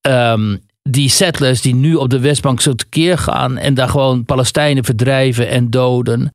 Um, 0.00 0.60
die 0.82 1.08
settlers 1.08 1.62
die 1.62 1.74
nu 1.74 1.94
op 1.94 2.10
de 2.10 2.20
Westbank 2.20 2.60
zo 2.60 2.72
tekeer 2.72 3.18
gaan 3.18 3.58
en 3.58 3.74
daar 3.74 3.88
gewoon 3.88 4.24
Palestijnen 4.24 4.84
verdrijven 4.84 5.48
en 5.48 5.70
doden, 5.70 6.34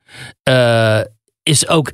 uh, 0.50 1.02
is 1.44 1.68
ook. 1.68 1.92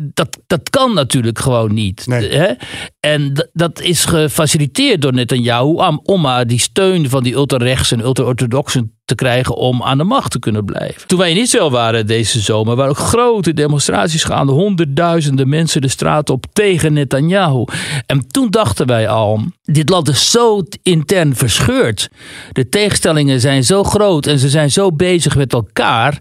Dat, 0.00 0.38
dat 0.46 0.70
kan 0.70 0.94
natuurlijk 0.94 1.38
gewoon 1.38 1.74
niet. 1.74 2.06
Nee. 2.06 2.28
Hè? 2.28 2.52
En 3.00 3.48
dat 3.52 3.80
is 3.80 4.04
gefaciliteerd 4.04 5.02
door 5.02 5.12
Netanyahu 5.12 5.74
om, 5.74 6.00
om 6.02 6.20
maar 6.20 6.46
die 6.46 6.58
steun 6.58 7.08
van 7.08 7.22
die 7.22 7.34
ultra-rechts 7.34 7.92
en 7.92 8.00
ultra-orthodoxen 8.00 8.96
te 9.04 9.14
krijgen 9.14 9.54
om 9.54 9.82
aan 9.82 9.98
de 9.98 10.04
macht 10.04 10.30
te 10.30 10.38
kunnen 10.38 10.64
blijven. 10.64 11.06
Toen 11.06 11.18
wij 11.18 11.30
in 11.30 11.36
Israël 11.36 11.70
waren 11.70 12.06
deze 12.06 12.40
zomer, 12.40 12.76
waren 12.76 12.90
ook 12.90 12.98
grote 12.98 13.52
demonstraties 13.52 14.24
gaande. 14.24 14.52
Honderdduizenden 14.52 15.48
mensen 15.48 15.80
de 15.80 15.88
straat 15.88 16.30
op 16.30 16.46
tegen 16.52 16.92
Netanyahu. 16.92 17.64
En 18.06 18.28
toen 18.28 18.50
dachten 18.50 18.86
wij 18.86 19.08
al, 19.08 19.44
dit 19.62 19.88
land 19.88 20.08
is 20.08 20.30
zo 20.30 20.62
intern 20.82 21.36
verscheurd. 21.36 22.08
De 22.52 22.68
tegenstellingen 22.68 23.40
zijn 23.40 23.64
zo 23.64 23.84
groot 23.84 24.26
en 24.26 24.38
ze 24.38 24.48
zijn 24.48 24.70
zo 24.70 24.92
bezig 24.92 25.36
met 25.36 25.52
elkaar. 25.52 26.20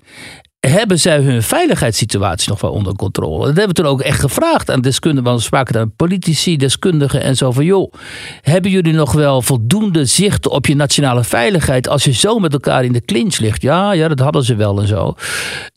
Hebben 0.69 0.99
zij 0.99 1.19
hun 1.19 1.43
veiligheidssituatie 1.43 2.49
nog 2.49 2.61
wel 2.61 2.71
onder 2.71 2.95
controle? 2.95 3.45
Dat 3.45 3.57
hebben 3.57 3.67
we 3.67 3.81
toen 3.81 3.85
ook 3.85 4.01
echt 4.01 4.19
gevraagd 4.19 4.71
aan 4.71 4.81
deskundigen. 4.81 5.23
Want 5.25 5.39
we 5.39 5.45
spraken 5.45 5.79
aan 5.79 5.93
politici, 5.95 6.57
deskundigen 6.57 7.21
en 7.21 7.35
zo 7.35 7.51
van... 7.51 7.65
joh, 7.65 7.93
hebben 8.41 8.71
jullie 8.71 8.93
nog 8.93 9.11
wel 9.11 9.41
voldoende 9.41 10.05
zicht 10.05 10.47
op 10.47 10.65
je 10.65 10.75
nationale 10.75 11.23
veiligheid... 11.23 11.87
als 11.87 12.03
je 12.03 12.11
zo 12.11 12.39
met 12.39 12.53
elkaar 12.53 12.83
in 12.83 12.91
de 12.91 13.05
clinch 13.05 13.37
ligt? 13.37 13.61
Ja, 13.61 13.91
ja 13.91 14.07
dat 14.07 14.19
hadden 14.19 14.43
ze 14.43 14.55
wel 14.55 14.81
en 14.81 14.87
zo. 14.87 15.15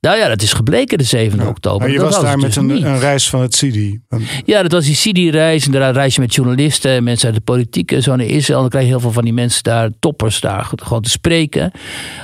Nou 0.00 0.18
ja, 0.18 0.28
dat 0.28 0.42
is 0.42 0.52
gebleken 0.52 0.98
de 0.98 1.30
7e 1.30 1.46
oktober. 1.46 1.80
Maar 1.80 1.90
je 1.90 1.98
Dat 1.98 2.14
was 2.14 2.22
daar 2.22 2.34
dus 2.34 2.42
met 2.44 2.56
een, 2.56 2.66
niet. 2.66 2.84
een 2.84 2.98
reis 2.98 3.28
van 3.28 3.40
het 3.40 3.54
CIDI. 3.54 4.00
Ja, 4.44 4.62
dat 4.62 4.72
was 4.72 4.84
die 4.84 4.94
CIDI-reis. 4.94 5.66
En 5.66 5.72
daar 5.72 5.92
reis 5.92 6.14
je 6.14 6.20
met 6.20 6.34
journalisten 6.34 6.90
en 6.90 7.04
mensen 7.04 7.26
uit 7.26 7.36
de 7.36 7.42
politiek 7.42 7.92
en 7.92 8.02
zo 8.02 8.16
naar 8.16 8.26
Israël. 8.26 8.60
Dan 8.60 8.68
krijg 8.68 8.84
je 8.84 8.90
heel 8.90 9.00
veel 9.00 9.12
van 9.12 9.24
die 9.24 9.32
mensen 9.32 9.62
daar, 9.62 9.90
toppers 10.00 10.40
daar, 10.40 10.70
gewoon 10.76 11.02
te 11.02 11.10
spreken. 11.10 11.72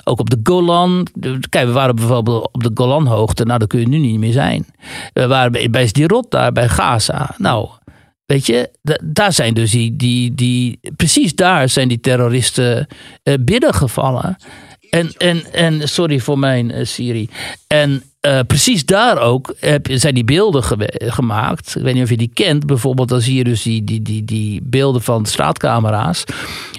Ook 0.04 0.20
op 0.20 0.30
de 0.30 0.38
Golan. 0.42 1.06
Kijk, 1.48 1.66
we 1.66 1.72
waren 1.72 1.96
bijvoorbeeld 1.96 2.48
op 2.54 2.62
de 2.62 2.70
Golanhoogte. 2.74 3.44
Nou, 3.44 3.58
daar 3.58 3.68
kun 3.68 3.80
je 3.80 3.88
nu 3.88 3.98
niet 3.98 4.18
meer 4.18 4.32
zijn. 4.32 4.66
We 5.12 5.26
waren 5.26 5.52
bij, 5.52 5.70
bij 5.70 5.86
Sderot 5.86 6.30
daar, 6.30 6.52
bij 6.52 6.68
Gaza. 6.68 7.34
Nou, 7.38 7.68
weet 8.26 8.46
je, 8.46 8.70
da- 8.82 9.00
daar 9.04 9.32
zijn 9.32 9.54
dus 9.54 9.70
die, 9.70 9.96
die, 9.96 10.34
die, 10.34 10.80
precies 10.96 11.34
daar 11.34 11.68
zijn 11.68 11.88
die 11.88 12.00
terroristen 12.00 12.86
eh, 13.22 13.34
binnengevallen. 13.40 14.36
En, 14.94 15.12
en, 15.16 15.52
en 15.52 15.88
sorry 15.88 16.18
voor 16.18 16.38
mijn 16.38 16.70
eh, 16.70 16.84
Siri. 16.84 17.28
En 17.66 18.02
eh, 18.20 18.40
precies 18.46 18.84
daar 18.84 19.18
ook 19.18 19.54
heb, 19.60 19.86
zijn 19.90 20.14
die 20.14 20.24
beelden 20.24 20.62
gemaakt. 20.96 21.76
Ik 21.76 21.82
weet 21.82 21.94
niet 21.94 22.02
of 22.02 22.10
je 22.10 22.16
die 22.16 22.30
kent. 22.34 22.66
Bijvoorbeeld, 22.66 23.08
dan 23.08 23.20
zie 23.20 23.34
je 23.34 23.44
dus 23.44 23.62
die, 23.62 23.84
die, 23.84 24.02
die, 24.02 24.24
die 24.24 24.60
beelden 24.62 25.02
van 25.02 25.26
straatcamera's. 25.26 26.24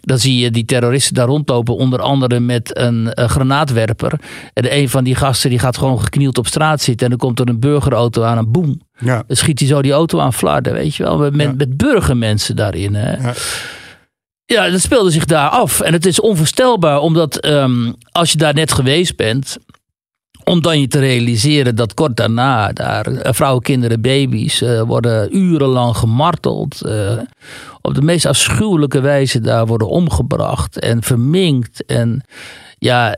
Dan 0.01 0.19
zie 0.19 0.37
je 0.39 0.51
die 0.51 0.65
terroristen 0.65 1.15
daar 1.15 1.27
rondlopen, 1.27 1.75
onder 1.75 1.99
andere 2.01 2.39
met 2.39 2.77
een, 2.77 3.13
eh, 3.13 3.29
granaatwerper. 3.29 4.19
En 4.53 4.77
een 4.77 4.89
van 4.89 5.03
die 5.03 5.15
gasten 5.15 5.49
die 5.49 5.59
gaat 5.59 5.77
gewoon 5.77 6.01
geknield 6.01 6.37
op 6.37 6.47
straat 6.47 6.81
zitten. 6.81 7.05
En 7.05 7.17
dan 7.17 7.27
komt 7.27 7.39
er 7.39 7.49
een 7.49 7.59
burgerauto 7.59 8.23
aan 8.23 8.37
en 8.37 8.51
boem. 8.51 8.81
Ja. 8.99 9.23
Dan 9.27 9.35
schiet 9.37 9.59
hij 9.59 9.67
zo 9.67 9.81
die 9.81 9.91
auto 9.91 10.19
aan 10.19 10.33
flarden, 10.33 10.73
weet 10.73 10.95
je 10.95 11.03
wel. 11.03 11.17
Met, 11.17 11.41
Ja. 11.41 11.53
met 11.57 11.77
burgermensen 11.77 12.55
daarin. 12.55 12.95
Hè? 12.95 13.11
Ja. 13.11 13.33
Ja, 14.45 14.69
dat 14.69 14.81
speelde 14.81 15.11
zich 15.11 15.25
daar 15.25 15.49
af. 15.49 15.79
En 15.79 15.93
het 15.93 16.05
is 16.05 16.19
onvoorstelbaar, 16.19 16.99
omdat 16.99 17.37
ehm, 17.37 17.91
als 18.11 18.31
je 18.31 18.37
daar 18.37 18.53
net 18.53 18.71
geweest 18.71 19.15
bent. 19.15 19.57
Om 20.43 20.61
dan 20.61 20.79
je 20.79 20.87
te 20.87 20.99
realiseren 20.99 21.75
dat 21.75 21.93
kort 21.93 22.15
daarna 22.15 22.71
daar 22.73 23.05
eh, 23.05 23.33
vrouwen, 23.33 23.63
kinderen, 23.63 24.01
baby's 24.01 24.61
eh, 24.61 24.81
worden 24.81 25.37
urenlang 25.37 25.97
gemarteld. 25.97 26.81
eh, 26.81 27.17
op 27.81 27.95
de 27.95 28.01
meest 28.01 28.25
afschuwelijke 28.25 28.99
wijze 28.99 29.39
daar 29.39 29.65
worden 29.65 29.89
omgebracht 29.89 30.79
en 30.79 31.03
verminkt. 31.03 31.85
En 31.85 32.23
ja, 32.77 33.15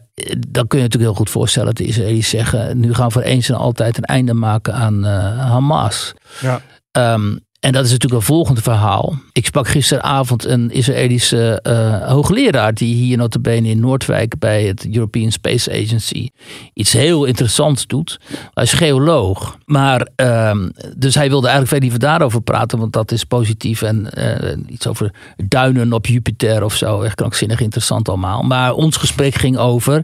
dan 0.47 0.67
kun 0.67 0.77
je 0.77 0.83
natuurlijk 0.83 1.11
heel 1.11 1.13
goed 1.13 1.29
voorstellen 1.29 1.67
dat 1.67 1.77
de 1.77 1.85
Israëli's 1.85 2.29
zeggen: 2.29 2.79
nu 2.79 2.93
gaan 2.93 3.07
we 3.07 3.13
voor 3.13 3.21
eens 3.21 3.49
en 3.49 3.55
altijd 3.55 3.97
een 3.97 4.03
einde 4.03 4.33
maken 4.33 4.73
aan 4.73 5.03
Hamas. 5.03 6.13
Ja. 6.41 6.61
Ehm, 6.91 7.35
en 7.59 7.71
dat 7.71 7.85
is 7.85 7.91
natuurlijk 7.91 8.21
een 8.21 8.27
volgende 8.27 8.61
verhaal. 8.61 9.15
Ik 9.31 9.45
sprak 9.45 9.67
gisteravond 9.67 10.45
een 10.45 10.71
Israëlische 10.71 11.59
eh, 11.61 12.07
hoogleraar... 12.07 12.73
die 12.73 12.95
hier 12.95 13.17
notabene 13.17 13.69
in 13.69 13.79
Noordwijk 13.79 14.39
bij 14.39 14.63
het 14.63 14.87
European 14.91 15.31
Space 15.31 15.71
Agency... 15.71 16.29
iets 16.73 16.93
heel 16.93 17.25
interessants 17.25 17.87
doet. 17.87 18.19
Hij 18.53 18.63
is 18.63 18.73
geoloog. 18.73 19.57
Maar, 19.65 20.07
ehm, 20.15 20.69
dus 20.97 21.15
hij 21.15 21.29
wilde 21.29 21.47
eigenlijk 21.47 21.81
liever 21.81 21.99
daarover 21.99 22.41
praten... 22.41 22.79
want 22.79 22.93
dat 22.93 23.11
is 23.11 23.23
positief 23.23 23.81
en 23.81 24.11
eh, 24.11 24.57
iets 24.67 24.87
over 24.87 25.13
duinen 25.35 25.93
op 25.93 26.05
Jupiter 26.05 26.63
of 26.63 26.75
zo. 26.75 27.01
Echt 27.01 27.15
krankzinnig 27.15 27.59
interessant 27.59 28.09
allemaal. 28.09 28.41
Maar 28.41 28.73
ons 28.73 28.97
gesprek 28.97 29.35
ging 29.35 29.57
over 29.57 30.03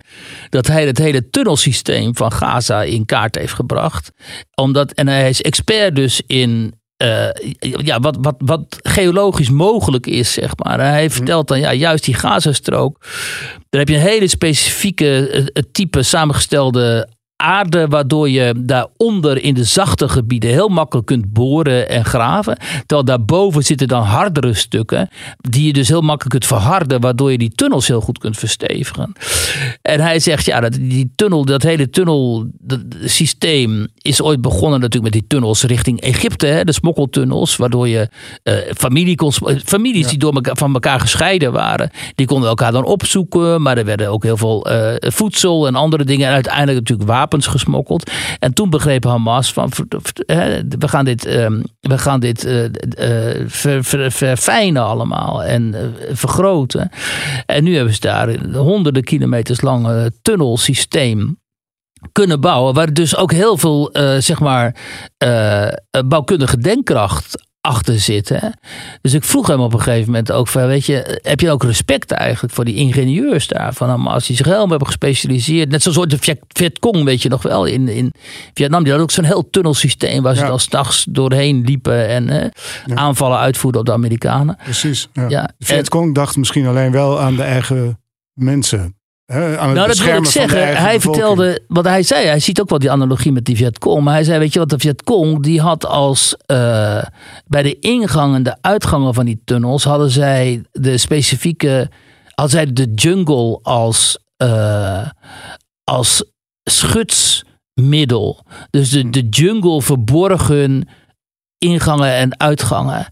dat 0.50 0.68
hij 0.68 0.86
het 0.86 0.98
hele 0.98 1.30
tunnelsysteem 1.30 2.16
van 2.16 2.32
Gaza 2.32 2.84
in 2.84 3.06
kaart 3.06 3.36
heeft 3.36 3.54
gebracht. 3.54 4.12
Omdat, 4.56 4.92
en 4.92 5.08
hij 5.08 5.30
is 5.30 5.42
expert 5.42 5.96
dus 5.96 6.22
in 6.28 6.74
ja, 7.60 8.00
wat, 8.00 8.18
wat, 8.22 8.36
wat 8.38 8.80
geologisch 8.82 9.50
mogelijk 9.50 10.08
is, 10.08 10.34
zeg 10.34 10.52
maar. 10.58 10.80
Hij 10.80 11.10
vertelt 11.10 11.48
dan, 11.48 11.60
ja, 11.60 11.74
juist 11.74 12.04
die 12.04 12.14
Gazastrook. 12.14 12.98
Daar 13.70 13.80
heb 13.80 13.90
je 13.90 13.96
een 13.96 14.02
hele 14.02 14.28
specifieke 14.28 15.30
eh, 15.30 15.40
eh, 15.40 15.64
type 15.72 16.04
samengestelde 16.04 17.10
aarde, 17.44 17.88
waardoor 17.88 18.30
je 18.30 18.54
daaronder 18.58 19.44
in 19.44 19.54
de 19.54 19.64
zachte 19.64 20.10
gebieden 20.10 20.50
heel 20.50 20.68
makkelijk 20.68 21.08
kunt 21.08 21.34
boren 21.34 21.90
en 21.90 22.06
graven. 22.06 22.58
Terwijl 22.86 23.06
daarboven 23.06 23.64
zitten 23.64 23.88
dan 23.88 24.04
hardere 24.04 24.54
stukken, 24.54 25.10
die 25.38 25.66
je 25.66 25.74
dus 25.74 25.88
heel 25.88 26.02
makkelijk 26.02 26.30
kunt 26.30 26.46
verharden, 26.46 27.02
waardoor 27.02 27.32
je 27.32 27.38
die 27.38 27.56
tunnels 27.56 27.88
heel 27.88 28.02
goed 28.02 28.18
kunt 28.18 28.38
verstevigen. 28.38 29.14
En 29.82 30.00
hij 30.00 30.20
zegt, 30.20 30.46
ja, 30.46 30.60
dat, 30.60 30.74
die 30.74 31.12
tunnel, 31.16 31.46
dat 31.46 31.64
hele 31.64 31.90
tunnelsysteem 31.90 33.88
is 34.02 34.22
ooit 34.22 34.42
begonnen 34.42 34.80
natuurlijk 34.80 35.14
met 35.14 35.22
die 35.22 35.28
tunnels 35.28 35.64
richting 35.64 36.02
Egypte, 36.02 36.46
hè, 36.46 36.64
de 36.64 36.72
smokkeltunnels, 36.72 37.56
waardoor 37.56 37.88
je 37.88 38.10
eh, 38.44 38.56
familie 38.76 39.16
kon, 39.16 39.32
families 39.66 40.08
die 40.08 40.18
door 40.18 40.34
elkaar, 40.34 40.58
van 40.58 40.74
elkaar 40.74 41.00
gescheiden 41.00 41.52
waren, 41.52 41.90
die 42.16 42.28
konden 42.28 42.50
elkaar 42.50 42.72
dan 42.72 42.86
opzoeken, 42.86 43.62
maar 43.62 43.78
er 43.78 43.86
werden 43.86 44.10
ook 44.10 44.24
heel 44.24 44.38
veel 44.38 44.66
eh, 44.66 45.12
voedsel 45.12 45.68
en 45.68 45.76
andere 45.76 46.04
dingen 46.04 46.28
en 46.28 46.34
uiteindelijk 46.34 46.78
natuurlijk 46.78 47.10
wapens 47.10 47.32
gesmokkeld. 47.42 48.12
En 48.40 48.54
toen 48.54 48.70
begreep 48.70 49.04
Hamas 49.04 49.54
van, 49.54 49.72
we 50.70 50.88
gaan 50.88 51.06
dit, 51.06 51.26
ehm, 51.26 51.62
we 51.80 51.98
gaan 51.98 52.20
dit 52.20 52.46
eh, 52.46 52.66
eh, 52.66 53.44
ver- 53.48 53.84
ver- 53.84 54.12
verfijnen 54.12 54.84
allemaal 54.84 55.44
en 55.44 55.74
eh, 55.74 56.16
vergroten. 56.16 56.90
En 57.46 57.64
nu 57.64 57.76
hebben 57.76 57.94
ze 57.94 58.00
daar 58.00 58.36
honderden 58.56 59.04
kilometers 59.04 59.62
lange 59.62 60.12
tunnelsysteem 60.22 61.42
kunnen 62.12 62.42
bouwen. 62.42 62.74
Waar 62.74 62.94
dus 62.94 63.16
ook 63.16 63.32
heel 63.32 63.58
veel, 63.58 63.90
zeg 64.20 64.40
maar, 64.40 64.76
bouwkundige 66.06 66.58
denkkracht 66.58 67.52
achter 67.68 68.00
zit. 68.00 68.30
Hè? 68.30 68.48
Dus 69.02 69.14
ik 69.14 69.24
vroeg 69.24 69.48
hem 69.48 69.60
op 69.60 69.74
een 69.74 69.82
gegeven 69.82 70.06
moment 70.06 70.32
ook 70.32 70.48
van, 70.48 70.68
weet 70.68 70.86
je, 70.86 71.20
heb 71.22 71.40
je 71.40 71.52
ook 71.52 71.64
respect 71.64 72.12
eigenlijk 72.12 72.54
voor 72.54 72.66
die 72.66 72.76
ingenieurs 72.76 73.48
daar 73.48 73.74
van 73.74 73.90
Hamas 73.90 74.28
die 74.28 74.36
zich 74.36 74.46
helemaal 74.46 74.68
hebben 74.70 74.88
gespecialiseerd. 74.88 75.70
Net 75.70 75.82
zoals 75.82 75.98
soort 75.98 76.10
de 76.10 76.18
Viet- 76.18 76.44
Vietcong, 76.48 77.04
weet 77.04 77.22
je 77.22 77.30
nog 77.30 77.42
wel, 77.42 77.66
in, 77.66 77.88
in 77.88 78.12
Vietnam. 78.54 78.84
Die 78.84 78.94
had 78.94 79.02
ook 79.02 79.12
zo'n 79.12 79.24
heel 79.24 79.50
tunnelsysteem 79.50 80.24
waar 80.24 80.36
ze 80.36 80.42
Ja. 80.42 80.48
dan 80.48 80.60
s'nachts 80.60 81.06
doorheen 81.10 81.62
liepen 81.66 82.08
en 82.08 82.30
eh, 82.30 82.50
aanvallen 82.96 83.38
uitvoerden 83.38 83.80
op 83.82 83.86
de 83.88 83.94
Amerikanen. 83.94 84.58
Precies. 84.64 85.10
Ja. 85.14 85.30
Ja, 85.30 85.50
Vietcong 85.60 86.16
dacht 86.16 86.36
misschien 86.38 86.66
alleen 86.68 86.92
wel 86.92 87.20
aan 87.20 87.36
de 87.36 87.44
eigen 87.44 88.00
mensen. 88.34 88.96
Aan 89.34 89.68
het 89.68 89.78
Nou, 89.78 89.88
dat 89.88 89.98
wil 89.98 90.18
ik 90.18 90.26
zeggen. 90.26 90.60
Hij 90.60 90.76
bevolking. 90.76 91.02
vertelde, 91.02 91.64
wat 91.68 91.86
hij 91.86 92.04
zei, 92.04 92.26
hij 92.26 92.40
ziet 92.40 92.62
ook 92.62 92.70
wel 92.70 92.80
die 92.80 92.92
analogie 92.92 93.32
met 93.32 93.46
die 93.46 93.56
Vietcong. 93.56 94.04
Maar 94.04 94.14
hij 94.14 94.24
zei, 94.24 94.40
weet 94.40 94.54
je 94.54 94.60
wat, 94.60 94.70
de 94.70 94.80
Vietcong, 94.80 95.44
die 95.44 95.62
had 95.62 95.86
als 95.86 96.36
eh, 96.46 97.04
bij 97.48 97.64
de 97.64 97.80
ingang 97.80 98.36
en 98.36 98.44
de 98.44 98.58
uitgangen 98.62 99.14
van 99.14 99.26
die 99.26 99.42
tunnels, 99.46 99.84
hadden 99.84 100.10
zij 100.10 100.64
de 100.72 100.98
specifieke, 100.98 101.90
hadden 102.36 102.56
zij 102.56 102.74
de 102.74 102.92
jungle 102.96 103.60
als, 103.62 104.18
eh, 104.38 105.08
als 105.84 106.24
schutsmiddel. 106.64 108.46
Dus 108.70 108.90
de, 108.90 109.10
de 109.10 109.28
jungle 109.30 109.82
verborgen 109.82 110.88
ingangen 111.58 112.14
en 112.14 112.40
uitgangen. 112.40 113.08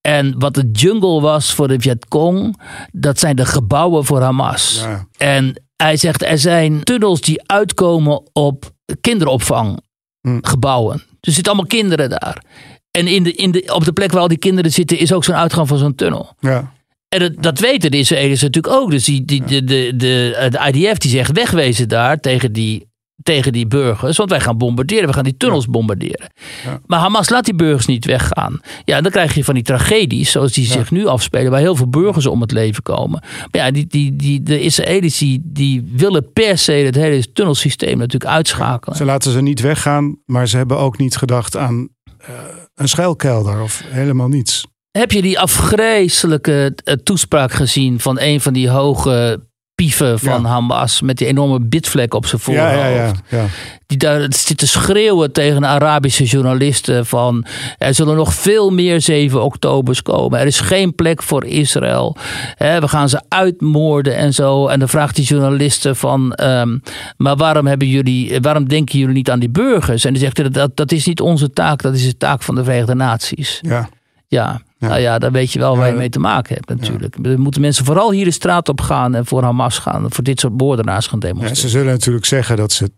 En 0.00 0.38
wat 0.38 0.54
de 0.54 0.70
jungle 0.72 1.20
was 1.20 1.52
voor 1.52 1.68
de 1.68 1.80
Vietcong, 1.80 2.60
dat 2.92 3.18
zijn 3.18 3.36
de 3.36 3.46
gebouwen 3.46 4.04
voor 4.04 4.20
Hamas. 4.20 4.80
Ja. 4.82 5.06
En 5.16 5.63
hij 5.76 5.96
zegt, 5.96 6.22
er 6.22 6.38
zijn 6.38 6.82
tunnels 6.82 7.20
die 7.20 7.42
uitkomen 7.46 8.22
op 8.32 8.72
kinderopvanggebouwen. 9.00 10.96
Hm. 10.96 11.14
Er 11.20 11.32
zitten 11.32 11.52
allemaal 11.52 11.66
kinderen 11.70 12.10
daar. 12.10 12.42
En 12.90 13.06
in 13.06 13.22
de, 13.22 13.32
in 13.32 13.50
de, 13.50 13.72
op 13.74 13.84
de 13.84 13.92
plek 13.92 14.12
waar 14.12 14.20
al 14.20 14.28
die 14.28 14.38
kinderen 14.38 14.70
zitten 14.70 14.98
is 14.98 15.12
ook 15.12 15.24
zo'n 15.24 15.34
uitgang 15.34 15.68
van 15.68 15.78
zo'n 15.78 15.94
tunnel. 15.94 16.34
Ja. 16.40 16.72
En 17.08 17.20
dat, 17.20 17.42
dat 17.42 17.58
weten 17.58 17.90
de 17.90 17.98
Israëli's 17.98 18.42
natuurlijk 18.42 18.74
ook. 18.74 18.90
Dus 18.90 19.04
die, 19.04 19.24
die, 19.24 19.44
de, 19.44 19.64
de, 19.64 19.92
de, 19.96 20.48
de 20.50 20.72
IDF 20.72 20.98
die 20.98 21.10
zegt 21.10 21.32
wegwezen 21.32 21.88
daar 21.88 22.20
tegen 22.20 22.52
die, 22.52 22.86
tegen 23.24 23.52
die 23.52 23.66
burgers. 23.66 24.16
Want 24.16 24.30
wij 24.30 24.40
gaan 24.40 24.58
bombarderen. 24.58 25.06
We 25.06 25.12
gaan 25.12 25.24
die 25.24 25.36
tunnels 25.36 25.66
bombarderen. 25.66 26.30
Ja. 26.64 26.80
Maar 26.86 26.98
Hamas 26.98 27.28
laat 27.28 27.44
die 27.44 27.54
burgers 27.54 27.86
niet 27.86 28.04
weggaan. 28.04 28.60
Ja, 28.84 29.00
dan 29.00 29.10
krijg 29.10 29.34
je 29.34 29.44
van 29.44 29.54
die 29.54 29.62
tragedies 29.62 30.30
zoals 30.30 30.52
die 30.52 30.66
zich 30.66 30.90
nu 30.90 31.06
afspelen. 31.06 31.50
Waar 31.50 31.60
heel 31.60 31.76
veel 31.76 31.88
burgers 31.88 32.26
om 32.26 32.40
het 32.40 32.52
leven 32.52 32.82
komen. 32.82 33.22
Maar 33.50 33.64
ja, 33.64 33.70
die, 33.70 33.86
die, 33.86 34.16
die, 34.16 34.42
de 34.42 34.60
Israëli's 34.60 35.18
die, 35.18 35.40
die 35.44 35.90
willen 35.96 36.32
per 36.32 36.58
se 36.58 36.72
het 36.72 36.94
hele 36.94 37.32
tunnelsysteem 37.32 37.98
natuurlijk 37.98 38.32
uitschakelen. 38.32 38.96
Ze 38.96 39.04
laten 39.04 39.32
ze 39.32 39.40
niet 39.40 39.60
weggaan, 39.60 40.16
maar 40.26 40.48
ze 40.48 40.56
hebben 40.56 40.78
ook 40.78 40.98
niet 40.98 41.16
gedacht 41.16 41.56
aan 41.56 41.88
eh, 42.18 42.34
een 42.74 42.88
schuilkelder 42.88 43.60
of 43.60 43.82
helemaal 43.86 44.28
niets. 44.28 44.66
Heb 44.90 45.12
je 45.12 45.22
die 45.22 45.38
afgrijzelijke 45.38 46.72
eh, 46.84 46.94
toespraak 46.94 47.52
gezien 47.52 48.00
van 48.00 48.20
een 48.20 48.40
van 48.40 48.52
die 48.52 48.68
hoge 48.68 49.42
pieven 49.74 50.18
van 50.18 50.42
Ja. 50.42 50.48
Hamas 50.48 51.00
met 51.00 51.18
die 51.18 51.26
enorme 51.26 51.60
bitvlek 51.60 52.14
op 52.14 52.26
zijn 52.26 52.40
voorhoofd. 52.40 52.74
Ja, 52.74 52.86
ja, 52.86 53.12
ja. 53.28 53.44
Die 53.86 53.98
daar 53.98 54.26
zit 54.28 54.58
te 54.58 54.66
schreeuwen 54.66 55.32
tegen 55.32 55.60
de 55.60 55.66
Arabische 55.66 56.24
journalisten 56.24 57.06
van 57.06 57.44
er 57.78 57.94
zullen 57.94 58.16
nog 58.16 58.34
veel 58.34 58.70
meer 58.70 59.00
7 59.00 59.42
oktobers 59.42 60.02
komen. 60.02 60.40
Er 60.40 60.46
is 60.46 60.60
geen 60.60 60.94
plek 60.94 61.22
voor 61.22 61.44
Israël. 61.44 62.16
We 62.58 62.88
gaan 62.88 63.08
ze 63.08 63.22
uitmoorden 63.28 64.16
en 64.16 64.32
zo. 64.34 64.66
En 64.66 64.78
dan 64.78 64.88
vraagt 64.88 65.16
die 65.16 65.24
journalisten 65.24 65.96
van 65.96 66.32
ehm, 66.32 66.78
maar 67.16 67.36
waarom 67.36 67.66
hebben 67.66 67.88
jullie, 67.88 68.40
waarom 68.40 68.68
denken 68.68 68.98
jullie 68.98 69.14
niet 69.14 69.30
aan 69.30 69.40
die 69.40 69.50
burgers? 69.50 70.04
En 70.04 70.12
die 70.12 70.22
zegt 70.22 70.54
dat, 70.54 70.76
dat, 70.76 70.92
is 70.92 71.06
niet 71.06 71.20
onze 71.20 71.50
taak, 71.50 71.82
dat 71.82 71.94
is 71.94 72.04
de 72.04 72.16
taak 72.16 72.42
van 72.42 72.54
de 72.54 72.64
Verenigde 72.64 72.94
Naties. 72.94 73.58
Ja, 73.62 73.88
Ja. 74.28 74.60
Nou 74.88 75.00
ja, 75.00 75.18
dan 75.18 75.32
weet 75.32 75.52
je 75.52 75.58
wel 75.58 75.76
waar 75.76 75.88
je 75.88 75.94
mee 75.94 76.08
te 76.08 76.18
maken 76.18 76.54
hebt 76.54 76.68
natuurlijk. 76.68 77.16
Er 77.22 77.40
moeten 77.40 77.60
mensen 77.60 77.84
vooral 77.84 78.10
hier 78.12 78.24
de 78.24 78.30
straat 78.30 78.68
op 78.68 78.80
gaan 78.80 79.14
en 79.14 79.26
voor 79.26 79.42
Hamas 79.42 79.78
gaan. 79.78 80.12
Voor 80.12 80.24
dit 80.24 80.40
soort 80.40 80.58
moordenaars 80.58 81.06
gaan 81.06 81.18
demonstreren. 81.18 81.56
ze 81.56 81.68
zullen 81.68 81.92
natuurlijk 81.92 82.26
zeggen 82.26 82.56
dat 82.56 82.72
ze 82.72 82.90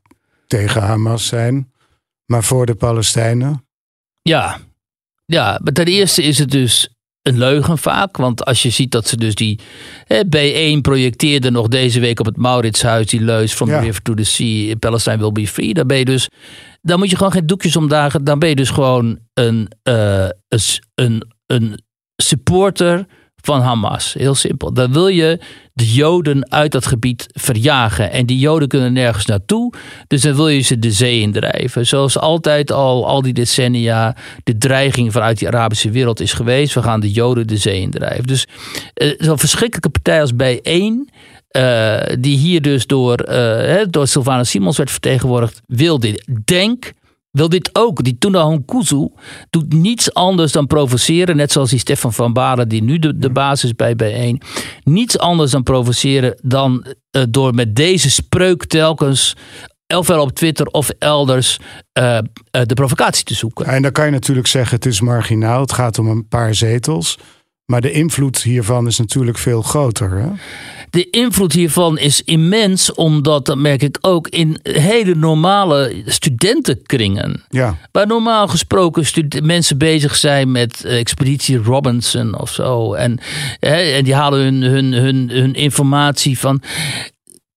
tegen 0.47 0.82
Hamas 0.82 1.26
zijn, 1.26 1.72
maar 2.26 2.45
voor 2.45 2.66
de 2.66 2.74
Palestijnen. 2.74 3.64
Ja. 4.22 4.59
ja, 5.26 5.61
maar 5.62 5.72
ten 5.72 5.87
eerste 5.87 6.22
is 6.22 6.39
het 6.39 6.51
dus 6.51 6.89
een 7.22 7.39
leugen 7.39 7.78
vaak. 7.78 8.16
Want 8.16 8.45
als 8.45 8.62
je 8.62 8.70
ziet 8.70 8.91
dat 8.91 9.09
ze 9.09 9.16
dus 9.16 9.34
die 9.34 9.61
hè, 10.05 10.20
B1 10.24 10.80
projecteerde 10.80 11.51
nog 11.51 11.68
deze 11.68 12.01
week 12.01 12.20
op 12.20 12.26
het 12.26 12.37
Mauritshuis 12.37 13.07
die 13.07 13.20
leus 13.20 13.53
from 13.53 13.68
Ja. 13.68 13.78
the 13.78 13.84
river 13.84 14.03
to 14.03 14.14
the 14.14 14.24
sea, 14.24 14.74
Palestine 14.74 15.18
will 15.18 15.32
be 15.32 15.47
free. 15.47 15.74
Dan 15.74 15.87
ben 15.87 15.99
je 15.99 16.05
dus, 16.05 16.28
dan 16.82 16.99
moet 16.99 17.11
je 17.11 17.16
gewoon 17.16 17.32
geen 17.32 17.47
doekjes 17.47 17.76
omdagen. 17.76 18.24
Dan 18.24 18.39
ben 18.39 18.49
je 18.49 18.57
dus 18.57 18.70
gewoon 18.70 19.18
een, 19.34 19.68
eh, 19.82 20.28
een, 20.95 21.34
een, 21.47 21.84
supporter 22.16 23.07
van 23.42 23.61
Hamas. 23.61 24.12
Heel 24.12 24.34
simpel. 24.34 24.72
Dan 24.72 24.92
wil 24.92 25.09
je 25.09 25.40
de 25.72 25.92
Joden 25.92 26.51
uit 26.51 26.72
dat 26.72 26.86
gebied 26.86 27.26
verjagen. 27.32 28.11
En 28.11 28.26
die 28.26 28.38
Joden 28.38 28.68
kunnen 28.68 28.92
nergens 28.92 29.26
naartoe. 29.26 29.72
Dus 30.07 30.22
dan 30.22 30.34
wil 30.34 30.49
je 30.49 30.61
ze 30.61 30.78
de 30.78 30.90
zee 30.90 31.20
indrijven. 31.20 31.86
Zoals 31.86 32.18
altijd 32.18 32.72
al, 32.72 33.07
al 33.07 33.22
die 33.22 33.32
decennia, 33.32 34.16
de 34.42 34.59
dreiging 34.59 35.12
vanuit 35.12 35.38
die 35.38 35.49
Arabische 35.49 35.90
wereld 35.90 36.20
is 36.20 36.32
geweest. 36.32 36.74
We 36.74 36.82
gaan 36.82 37.01
de 37.01 37.11
Joden 37.11 37.47
de 37.47 37.57
zee 37.57 37.80
indrijven. 37.80 38.26
Dus 38.26 38.47
eh, 38.94 39.14
zo'n 39.18 39.38
verschrikkelijke 39.38 39.90
partij 39.90 40.20
als 40.20 40.32
B1. 40.32 41.14
eh, 41.49 42.16
die 42.18 42.36
hier 42.36 42.62
dus 42.62 42.86
door, 42.86 43.16
hè, 43.18 43.90
door 43.90 44.07
Sylvana 44.07 44.44
Simons 44.44 44.76
werd 44.76 44.90
vertegenwoordigd, 44.90 45.61
wil 45.66 45.99
dit. 45.99 46.26
Denk 46.44 46.92
wil 47.37 47.49
dit 47.49 47.70
ook. 47.72 48.05
Die 48.05 48.18
Tuna 48.18 48.43
Honkuzu 48.43 49.09
doet 49.51 49.72
niets 49.72 50.14
anders 50.14 50.53
dan 50.53 50.66
provoceren. 50.66 51.37
Net 51.37 51.53
zoals 51.53 51.70
die 51.70 51.78
Stefan 51.78 52.12
van 52.12 52.32
Balen, 52.32 52.68
die 52.68 52.82
nu 52.82 52.99
de, 52.99 53.18
de 53.18 53.30
basis 53.30 53.74
bij 53.74 53.95
B1. 54.03 54.47
Niets 54.82 55.18
anders 55.18 55.51
dan 55.51 55.62
provoceren 55.62 56.39
dan 56.43 56.87
eh, 57.11 57.22
door 57.28 57.55
met 57.55 57.76
deze 57.76 58.11
spreuk 58.11 58.64
telkens. 58.64 59.37
Ofwel 59.95 60.20
op 60.20 60.32
Twitter 60.32 60.66
of 60.66 60.91
elders 60.99 61.59
eh, 61.93 62.16
eh, 62.16 62.24
de 62.51 62.74
provocatie 62.74 63.24
te 63.24 63.34
zoeken. 63.34 63.66
En 63.66 63.82
dan 63.82 63.93
kan 63.93 64.05
je 64.05 64.11
natuurlijk 64.11 64.47
zeggen, 64.47 64.76
het 64.76 64.87
is 64.87 65.01
marginaal, 65.01 65.61
het 65.61 65.72
gaat 65.72 65.99
om 65.99 66.09
een 66.09 66.28
paar 66.28 66.55
zetels. 66.55 67.18
Maar 67.67 67.81
de 67.81 67.91
invloed 67.91 68.43
hiervan 68.43 68.87
is 68.87 68.99
natuurlijk 68.99 69.39
veel 69.39 69.62
groter. 69.62 70.11
Hè? 70.11 70.29
De 70.91 71.11
invloed 71.11 71.53
hiervan 71.53 71.99
is 71.99 72.23
immens, 72.23 72.95
omdat, 72.95 73.47
dat 73.47 73.59
merk 73.59 73.83
ik 73.83 73.99
ook, 74.01 74.29
in 74.29 74.59
hele 74.62 75.14
normale 75.14 76.03
studentenkringen. 76.05 77.45
Ja, 77.49 77.77
Waar 77.93 78.07
normaal 78.07 78.49
gesproken 78.49 79.05
mensen 79.45 79.79
bezig 79.79 80.17
zijn 80.17 80.53
met 80.53 80.85
eh, 80.85 80.99
Expeditie 80.99 81.57
Robinson 81.57 82.41
of 82.41 82.51
zo. 82.51 82.95
En, 82.95 83.19
hè, 83.61 83.77
en 83.77 84.05
die 84.05 84.14
halen 84.14 84.41
hun, 84.41 84.62
hun, 84.62 84.93
hun, 84.93 85.31
hun 85.31 85.55
informatie 85.55 86.39
van. 86.39 86.62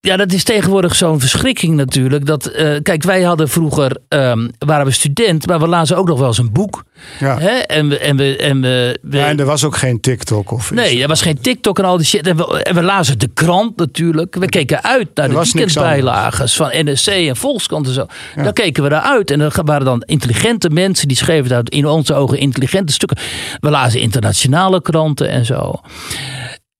Ja, 0.02 0.16
dat 0.16 0.32
is 0.32 0.44
tegenwoordig 0.44 0.94
zo'n 0.96 1.20
verschrikking 1.20 1.74
natuurlijk. 1.76 2.26
Dat, 2.26 2.46
eh, 2.46 2.76
kijk, 2.82 3.02
wij 3.02 3.22
hadden 3.22 3.48
vroeger, 3.48 3.96
ehm, 4.08 4.48
waren 4.58 4.86
we 4.86 4.92
student, 4.92 5.46
maar 5.46 5.60
we 5.60 5.66
lazen 5.66 5.96
ook 5.96 6.08
nog 6.08 6.18
wel 6.18 6.28
eens 6.28 6.38
een 6.38 6.52
boek. 6.52 6.84
ja. 7.18 7.38
Hè? 7.38 7.48
En 7.50 7.88
we, 7.88 7.98
en 7.98 8.16
we, 8.16 8.36
en 8.36 8.60
we, 8.60 8.98
we- 9.02 9.16
ja, 9.16 9.26
en 9.28 9.38
er 9.40 9.44
was 9.46 9.64
ook 9.64 9.76
geen 9.76 10.00
TikTok 10.00 10.50
of 10.50 10.70
iets. 10.70 10.80
Nee, 10.80 11.02
er 11.02 11.08
was 11.08 11.22
geen 11.22 11.40
TikTok 11.40 11.78
en 11.78 11.84
al 11.84 11.96
die 11.96 12.06
shit. 12.06 12.26
En 12.26 12.36
we, 12.36 12.62
en 12.62 12.74
we 12.74 12.82
lazen 12.82 13.18
de 13.18 13.28
krant 13.34 13.76
natuurlijk. 13.76 14.34
We 14.34 14.46
keken 14.48 14.82
uit 14.84 15.08
naar 15.14 15.24
Er 15.28 15.34
de 15.34 15.38
weekendbijlages 15.52 16.56
van 16.56 16.70
NSC 16.72 17.06
en 17.08 17.36
Volkskrant 17.36 17.86
en 17.86 17.92
zo. 17.92 18.06
Daar 18.36 18.52
keken 18.52 18.82
we 18.82 18.88
naar 18.88 19.00
uit. 19.02 19.30
En 19.30 19.40
er 19.40 19.54
waren 19.64 19.84
dan 19.84 20.02
intelligente 20.06 20.70
mensen 20.70 21.08
die 21.08 21.16
schreven 21.16 21.48
daar 21.48 21.62
in 21.64 21.86
onze 21.86 22.14
ogen 22.14 22.38
intelligente 22.38 22.92
stukken. 22.92 23.18
We 23.60 23.70
lazen 23.70 24.00
internationale 24.00 24.82
kranten 24.82 25.28
en 25.28 25.44
zo. 25.44 25.80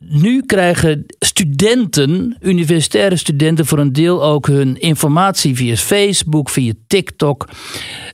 Nu 0.09 0.42
krijgen 0.42 1.05
studenten, 1.18 2.36
universitaire 2.40 3.16
studenten, 3.16 3.66
voor 3.66 3.78
een 3.78 3.92
deel 3.92 4.24
ook 4.24 4.46
hun 4.46 4.80
informatie 4.80 5.57
via 5.57 5.76
Facebook, 5.76 6.51
via 6.51 6.72
TikTok, 6.86 7.48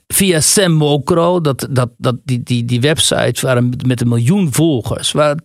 via 0.07 0.39
Sam 0.39 0.71
Mokro, 0.71 1.41
dat, 1.41 1.67
dat, 1.69 1.89
dat, 1.97 2.15
die, 2.23 2.43
die, 2.43 2.65
die 2.65 2.81
website 2.81 3.45
waar 3.45 3.57
een, 3.57 3.73
met 3.85 4.01
een 4.01 4.07
miljoen 4.07 4.53
volgers, 4.53 5.11
waar 5.11 5.35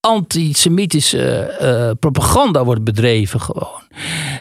antisemitische 0.00 1.24
eh, 1.38 1.90
propaganda 2.00 2.64
wordt 2.64 2.84
bedreven 2.84 3.40
gewoon. 3.40 3.80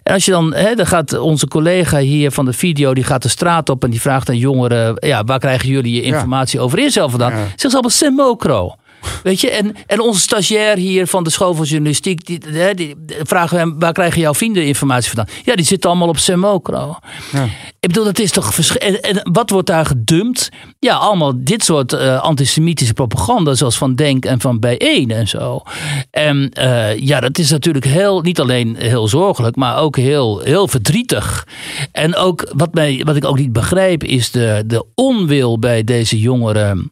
En 0.03 0.13
als 0.13 0.25
je 0.25 0.31
dan, 0.31 0.53
hè, 0.53 0.75
dan 0.75 0.87
gaat 0.87 1.17
onze 1.17 1.47
collega 1.47 1.99
hier 1.99 2.31
van 2.31 2.45
de 2.45 2.53
video, 2.53 2.93
die 2.93 3.03
gaat 3.03 3.21
de 3.21 3.29
straat 3.29 3.69
op 3.69 3.83
en 3.83 3.89
die 3.89 4.01
vraagt 4.01 4.29
aan 4.29 4.37
jongeren, 4.37 4.95
ja, 4.99 5.23
waar 5.23 5.39
krijgen 5.39 5.69
jullie 5.69 5.95
je 5.95 6.01
informatie 6.01 6.59
over 6.59 6.79
Israël 6.79 7.09
vandaan? 7.09 7.31
Ja. 7.31 7.37
Zegt 7.37 7.59
ze 7.59 7.71
allemaal 7.71 7.89
Sam 7.89 8.15
Mokro. 8.15 8.75
Weet 9.23 9.41
je, 9.41 9.49
en, 9.49 9.75
en 9.87 9.99
onze 9.99 10.21
stagiair 10.21 10.77
hier 10.77 11.07
van 11.07 11.23
de 11.23 11.29
school 11.29 11.53
van 11.53 11.65
journalistiek, 11.65 12.25
die, 12.25 12.39
die 12.75 12.95
vragen 13.23 13.55
we 13.55 13.63
hem, 13.63 13.79
waar 13.79 13.93
krijgen 13.93 14.21
jouw 14.21 14.33
vrienden 14.33 14.65
informatie 14.65 15.11
vandaan? 15.11 15.35
Ja, 15.43 15.55
die 15.55 15.65
zitten 15.65 15.89
allemaal 15.89 16.07
op 16.07 16.17
Semokro. 16.17 16.95
Ja. 17.31 17.43
Ik 17.79 17.87
bedoel, 17.87 18.03
dat 18.03 18.19
is 18.19 18.31
toch. 18.31 18.57
En, 18.57 19.01
en 19.01 19.29
wat 19.31 19.49
wordt 19.49 19.67
daar 19.67 19.85
gedumpt? 19.85 20.49
Ja, 20.79 20.95
allemaal 20.95 21.33
dit 21.35 21.63
soort 21.63 21.93
eh, 21.93 22.21
antisemitische 22.21 22.93
propaganda, 22.93 23.53
zoals 23.53 23.77
van 23.77 23.95
Denk 23.95 24.25
en 24.25 24.41
van 24.41 24.59
Bijeen 24.59 25.11
en 25.11 25.27
zo. 25.27 25.61
En 26.11 26.49
eh, 26.49 26.97
ja, 26.97 27.19
dat 27.19 27.37
is 27.37 27.49
natuurlijk 27.49 27.85
heel, 27.85 28.21
niet 28.21 28.39
alleen 28.39 28.75
heel 28.75 29.07
zorgelijk, 29.07 29.55
maar 29.55 29.77
ook 29.77 29.97
heel, 29.97 30.39
heel 30.39 30.67
verdrietig. 30.67 31.47
En 31.91 32.15
ook, 32.15 32.51
wat, 32.55 32.73
mij, 32.73 33.01
wat 33.05 33.15
ik 33.15 33.25
ook 33.25 33.37
niet 33.37 33.53
begrijp, 33.53 34.03
is 34.03 34.31
de, 34.31 34.63
de 34.65 34.85
onwil 34.95 35.59
bij 35.59 35.83
deze 35.83 36.19
jongeren. 36.19 36.91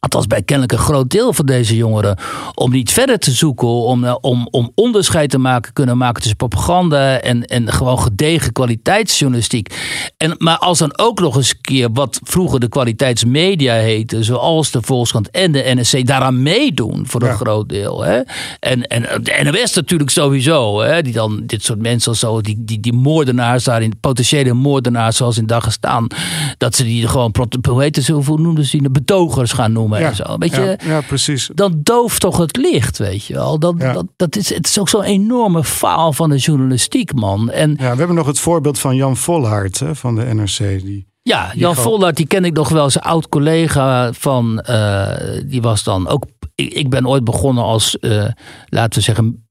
Althans, 0.00 0.26
bij 0.26 0.42
kennelijk 0.42 0.72
een 0.78 0.84
groot 0.84 1.10
deel 1.10 1.32
van 1.32 1.46
deze 1.46 1.76
jongeren. 1.76 2.18
Om 2.54 2.70
niet 2.70 2.92
verder 2.92 3.18
te 3.18 3.30
zoeken. 3.30 3.68
Om, 3.68 4.04
eh, 4.04 4.16
om, 4.20 4.48
om 4.50 4.72
onderscheid 4.74 5.30
te 5.30 5.38
maken, 5.38 5.72
kunnen 5.72 5.96
maken 5.98 6.18
tussen 6.20 6.36
propaganda. 6.36 7.20
En, 7.20 7.44
en 7.46 7.72
gewoon 7.72 7.98
gedegen 8.00 8.52
kwaliteitsjournalistiek. 8.52 9.74
En, 10.16 10.34
maar 10.38 10.58
als 10.58 10.78
dan 10.78 10.98
ook 10.98 11.20
nog 11.20 11.36
eens 11.36 11.50
een 11.50 11.60
keer 11.60 11.88
wat 11.92 12.20
vroeger 12.22 12.60
de 12.60 12.68
kwaliteitsmedia 12.68 13.74
heette. 13.74 14.22
Zoals 14.24 14.70
de 14.70 14.82
Volkskrant 14.82 15.30
en 15.30 15.52
de 15.52 15.72
NSC 15.74 16.06
daaraan 16.06 16.42
meedoen 16.42 17.06
voor 17.06 17.22
een 17.22 17.28
Ja. 17.28 17.34
groot 17.34 17.68
deel. 17.68 18.02
Hè? 18.02 18.20
En, 18.60 18.86
en 18.86 19.22
de 19.22 19.50
NOS 19.52 19.74
natuurlijk 19.74 20.10
sowieso. 20.10 20.80
Hè? 20.80 21.02
Die 21.02 21.12
dan 21.12 21.42
dit 21.46 21.64
soort 21.64 21.82
mensen 21.82 22.16
zo. 22.16 22.40
Die, 22.40 22.56
die, 22.58 22.80
die 22.80 22.92
moordenaars 22.92 23.64
daarin. 23.64 24.00
Potentiële 24.00 24.52
moordenaars 24.52 25.16
zoals 25.16 25.38
in 25.38 25.46
Dagestan. 25.46 26.10
Dat 26.58 26.74
ze 26.74 26.84
die 26.84 27.08
gewoon. 27.08 27.34
Hoe 27.68 27.82
heet 27.82 27.98
ze? 28.04 28.12
Hoe 28.12 28.38
noemden 28.38 28.64
ze 28.64 28.78
die? 28.78 28.90
Betogers 28.90 29.52
gaan 29.52 29.72
noemen 29.72 29.89
en 29.98 30.16
zo. 30.16 30.38
Weet 30.38 30.54
je, 30.54 30.78
ja, 30.84 31.00
precies. 31.00 31.50
dan 31.54 31.80
dooft 31.82 32.20
toch 32.20 32.36
het 32.38 32.56
licht, 32.56 32.98
weet 32.98 33.24
je 33.24 33.34
wel. 33.34 33.58
Dat, 33.58 33.80
dat, 33.80 34.06
dat 34.16 34.36
is, 34.36 34.54
het 34.54 34.66
is 34.66 34.78
ook 34.78 34.88
zo'n 34.88 35.02
enorme 35.02 35.64
faal 35.64 36.12
van 36.12 36.30
de 36.30 36.36
journalistiek, 36.36 37.14
man. 37.14 37.50
En 37.50 37.70
Ja, 37.70 37.90
we 37.90 37.98
hebben 37.98 38.16
nog 38.16 38.26
het 38.26 38.38
voorbeeld 38.38 38.78
van 38.78 38.96
Jan 38.96 39.16
Volhard 39.16 39.78
hè, 39.78 39.94
van 39.94 40.14
de 40.14 40.24
NRC. 40.24 40.58
Die, 40.58 41.06
ja, 41.22 41.52
Jan 41.54 41.74
Vollard, 41.74 42.16
die 42.16 42.26
ken 42.26 42.44
ik 42.44 42.52
nog 42.52 42.68
wel. 42.68 42.90
Zijn 42.90 43.04
oud 43.04 43.28
collega 43.28 44.12
van, 44.12 44.60
eh, 44.60 45.40
die 45.44 45.62
was 45.62 45.84
dan 45.84 46.08
ook... 46.08 46.24
Ik, 46.54 46.72
ik 46.72 46.90
ben 46.90 47.06
ooit 47.06 47.24
begonnen 47.24 47.64
als, 47.64 47.98
eh, 47.98 48.26
laten 48.66 48.98
we 48.98 49.04
zeggen, 49.04 49.48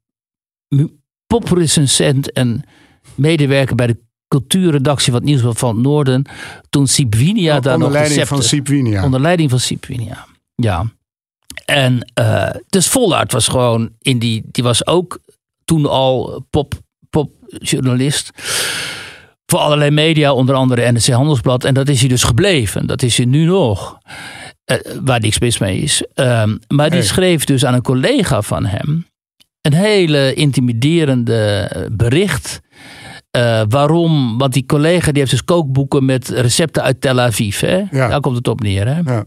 poprecensent 1.28 2.32
en 2.32 2.64
medewerker 3.16 3.76
bij 3.76 3.88
de 3.88 4.08
cultuurredactie 4.30 5.12
van 5.12 5.22
het 5.22 5.30
Nieuws 5.30 5.58
van 5.58 5.76
het 5.76 5.84
Noorden. 5.86 6.26
Toen 6.70 6.88
Sibwinia 6.88 7.60
daar 7.60 7.74
onder 7.74 7.88
nog 7.88 7.98
leiding 7.98 8.28
van. 8.28 9.04
Onder 9.04 9.22
leiding 9.22 9.50
van 9.50 9.60
Sipwinia. 9.60 10.26
Ja. 10.56 10.86
En 11.66 12.12
eh, 12.14 12.50
dus 12.70 12.88
Vollaert 12.88 13.32
was 13.32 13.48
gewoon 13.48 13.90
in 14.00 14.20
die. 14.20 14.44
Die 14.46 14.64
was 14.64 14.88
ook 14.88 15.20
toen 15.66 15.86
al 15.86 16.46
pop, 16.50 16.74
popjournalist. 17.10 18.32
Voor 19.46 19.60
allerlei 19.60 19.92
media, 19.92 20.34
onder 20.34 20.56
andere 20.56 20.92
NRC 20.92 21.08
Handelsblad. 21.08 21.64
En 21.64 21.74
dat 21.74 21.90
is 21.90 22.00
hij 22.00 22.10
dus 22.10 22.24
gebleven. 22.24 22.88
Dat 22.88 23.02
is 23.02 23.18
hij 23.18 23.26
nu 23.26 23.46
nog. 23.46 23.98
Eh, 24.66 24.78
waar 25.04 25.20
niks 25.20 25.40
mis 25.40 25.58
mee 25.58 25.78
is. 25.80 26.04
Ehm, 26.14 26.58
maar 26.68 26.90
die 26.90 27.02
schreef 27.02 27.44
dus 27.46 27.66
aan 27.66 27.74
een 27.74 27.82
collega 27.82 28.42
van 28.42 28.66
hem. 28.66 29.08
Een 29.62 29.74
hele 29.74 30.34
intimiderende 30.34 31.72
bericht. 31.92 32.62
Eh, 33.32 33.62
waarom? 33.70 34.38
Want 34.38 34.54
die 34.54 34.66
collega 34.66 35.12
die 35.12 35.20
heeft 35.20 35.32
dus 35.32 35.44
kookboeken 35.44 36.06
met 36.06 36.28
recepten 36.28 36.84
uit 36.84 37.02
Tel 37.02 37.20
Aviv. 37.20 37.60
Hè? 37.60 37.78
Ja. 37.92 38.08
Daar 38.08 38.20
komt 38.20 38.36
het 38.36 38.48
op 38.48 38.62
neer. 38.62 38.88
Hè? 38.88 39.00
Ja. 39.12 39.26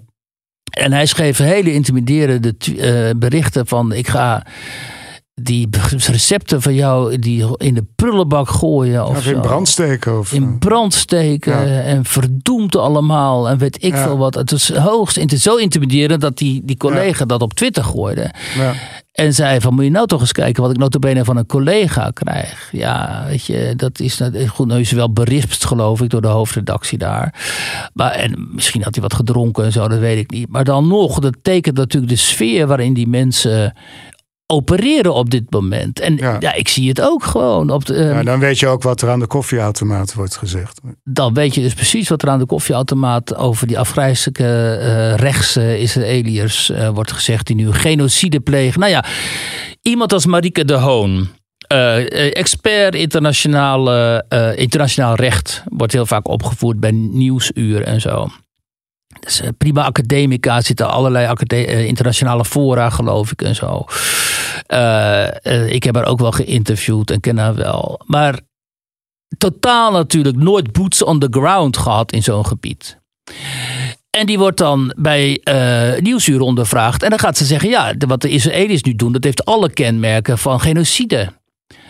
En 0.71 0.93
hij 0.93 1.07
schreef 1.07 1.39
hele 1.39 1.73
intimiderende 1.73 2.55
eh, 2.79 3.11
berichten 3.19 3.67
van 3.67 3.93
ik 3.93 4.09
ga, 4.09 4.47
die 5.35 5.69
recepten 6.07 6.63
van 6.63 6.75
jou 6.75 7.19
die 7.19 7.45
in 7.57 7.75
de 7.75 7.85
prullenbak 7.97 8.49
gooien. 8.49 9.07
Of, 9.07 9.17
of 9.17 9.27
in 9.27 9.41
brand 9.41 9.69
steken. 9.69 10.19
Of, 10.19 10.33
In 10.33 10.59
brand 10.59 10.95
steken 10.95 11.67
Ja. 11.69 11.81
en 11.83 12.05
verdoemd 12.05 12.77
allemaal 12.77 13.49
en 13.49 13.59
weet 13.59 13.85
ik 13.85 13.95
Ja. 13.95 14.03
veel 14.03 14.19
wat. 14.19 14.35
Het 14.35 14.53
is 14.53 14.73
hoogst 14.77 15.19
zo 15.41 15.57
intimiderend 15.57 16.21
dat 16.21 16.39
die, 16.39 16.63
die 16.65 16.77
collega 16.77 17.25
dat 17.25 17.43
op 17.43 17.55
Twitter 17.55 17.85
gooide. 17.85 18.31
ja. 18.59 18.73
En 19.13 19.35
zei 19.35 19.61
van, 19.61 19.75
moet 19.75 19.85
je 19.85 19.91
nou 19.91 20.07
toch 20.07 20.21
eens 20.21 20.33
kijken 20.33 20.63
wat 20.63 20.71
ik 20.73 20.77
notabene 20.79 21.25
van 21.25 21.37
een 21.37 21.47
collega 21.47 22.11
krijg. 22.11 22.69
Ja, 22.73 23.25
weet 23.27 23.47
je, 23.47 23.73
dat 23.77 24.01
is 24.01 24.19
nou- 24.19 24.47
goed. 24.47 24.67
Nou 24.67 24.81
is 24.81 24.93
wel 24.93 25.13
berispt 25.13 25.65
geloof 25.65 26.01
ik 26.01 26.11
door 26.11 26.21
de 26.21 26.29
hoofdredactie 26.29 26.99
daar. 26.99 27.35
Maar, 27.95 28.11
en 28.11 28.49
misschien 28.55 28.83
had 28.83 28.95
hij 28.95 29.03
wat 29.03 29.15
gedronken 29.15 29.65
en 29.65 29.73
zo, 29.73 29.89
dat 29.89 29.99
weet 29.99 30.19
ik 30.19 30.31
niet. 30.31 30.49
Maar 30.49 30.65
dan 30.65 30.87
nog, 30.89 31.19
dat 31.19 31.37
tekent 31.43 31.77
natuurlijk 31.77 32.13
de 32.13 32.19
sfeer 32.19 32.67
waarin 32.67 32.95
die 32.95 33.09
mensen 33.09 33.77
opereren 34.53 35.15
op 35.15 35.31
dit 35.31 35.51
moment. 35.51 36.01
En 36.01 36.17
ja, 36.17 36.37
Ja. 36.41 36.55
ik 36.55 36.69
zie 36.69 36.89
het 36.89 37.01
ook 37.01 37.25
gewoon. 37.25 37.71
Op 37.71 37.85
de, 37.87 37.95
Ja, 37.95 38.23
dan 38.23 38.39
weet 38.39 38.59
je 38.59 38.67
ook 38.67 38.83
wat 38.83 39.03
er 39.03 39.11
aan 39.11 39.19
de 39.21 39.27
koffieautomaat 39.27 40.15
wordt 40.15 40.37
gezegd. 40.37 40.81
dan 41.05 41.35
weet 41.35 41.55
je 41.55 41.61
dus 41.61 41.75
precies 41.75 42.09
wat 42.09 42.23
er 42.23 42.29
aan 42.29 42.39
de 42.39 42.47
koffieautomaat 42.47 43.37
over 43.37 43.67
die 43.67 43.79
afgrijzelijke 43.79 44.77
eh 44.81 45.15
rechtse 45.15 45.79
Israëliërs 45.79 46.71
eh, 46.71 46.89
wordt 46.89 47.13
gezegd. 47.13 47.47
Die 47.47 47.57
nu 47.57 47.73
genocide 47.73 48.41
plegen. 48.41 48.81
Nou 48.81 48.93
ja, 48.93 49.05
iemand 49.83 50.13
als 50.13 50.27
Marieke 50.27 50.65
de 50.65 50.75
Hoon. 50.75 51.29
eh, 51.67 52.37
expert 52.37 52.95
internationale, 52.95 54.25
eh, 54.29 54.57
internationaal 54.59 55.15
recht 55.15 55.63
wordt 55.69 55.93
heel 55.93 56.07
vaak 56.07 56.29
opgevoerd 56.29 56.81
bij 56.81 56.91
Nieuwsuur 56.91 57.83
en 57.83 58.01
zo. 58.01 58.29
Dus 59.21 59.41
eh, 59.41 59.49
prima 59.59 59.85
academica, 59.85 60.61
zitten 60.61 60.91
allerlei 60.91 61.35
eh, 61.47 61.87
internationale 61.87 62.45
fora, 62.45 62.91
geloof 62.91 63.33
ik 63.33 63.43
en 63.43 63.55
zo. 63.55 63.85
Eh, 64.67 65.73
ik 65.73 65.83
heb 65.83 65.95
haar 65.95 66.07
ook 66.07 66.21
wel 66.21 66.33
geïnterviewd 66.33 67.11
en 67.11 67.21
ken 67.21 67.39
haar 67.39 67.55
wel. 67.55 68.01
Maar 68.07 68.41
totaal 69.39 69.93
natuurlijk 69.93 70.37
nooit 70.37 70.73
boots 70.73 71.03
on 71.03 71.19
the 71.19 71.29
ground 71.31 71.77
gehad 71.77 72.13
in 72.13 72.23
zo'n 72.23 72.47
gebied. 72.47 73.01
En 74.11 74.27
die 74.27 74.39
wordt 74.39 74.59
dan 74.59 74.95
bij 74.97 75.41
eh 75.43 76.01
Nieuwsuur 76.01 76.41
ondervraagd. 76.41 77.03
En 77.03 77.11
dan 77.11 77.19
gaat 77.19 77.37
ze 77.37 77.45
zeggen: 77.45 77.69
ja, 77.69 77.95
wat 77.99 78.21
de 78.21 78.29
Israëli's 78.29 78.83
nu 78.83 78.95
doen, 78.95 79.13
dat 79.13 79.25
heeft 79.25 79.45
alle 79.45 79.71
kenmerken 79.71 80.39
van 80.39 80.61
genocide. 80.61 81.42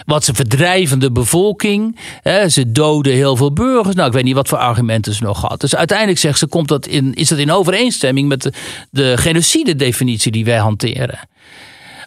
Wat 0.04 0.24
ze 0.24 0.34
verdrijven 0.34 0.98
de 0.98 1.12
bevolking. 1.12 1.98
Hè, 2.22 2.48
ze 2.48 2.72
doden 2.72 3.12
heel 3.12 3.36
veel 3.36 3.52
burgers. 3.52 3.94
Nou, 3.94 4.08
ik 4.08 4.14
weet 4.14 4.24
niet 4.24 4.34
wat 4.34 4.48
voor 4.48 4.58
argumenten 4.58 5.14
ze 5.14 5.22
nog 5.22 5.40
had. 5.40 5.60
Dus 5.60 5.76
uiteindelijk 5.76 6.18
zegt 6.18 6.38
ze: 6.38 6.46
komt 6.46 6.68
dat 6.68 6.86
in, 6.86 7.14
is 7.14 7.28
dat 7.28 7.38
in 7.38 7.50
overeenstemming 7.50 8.28
met 8.28 8.42
de, 8.42 8.52
de 8.90 9.16
genocide-definitie 9.16 10.32
die 10.32 10.44
wij 10.44 10.58
hanteren? 10.58 11.28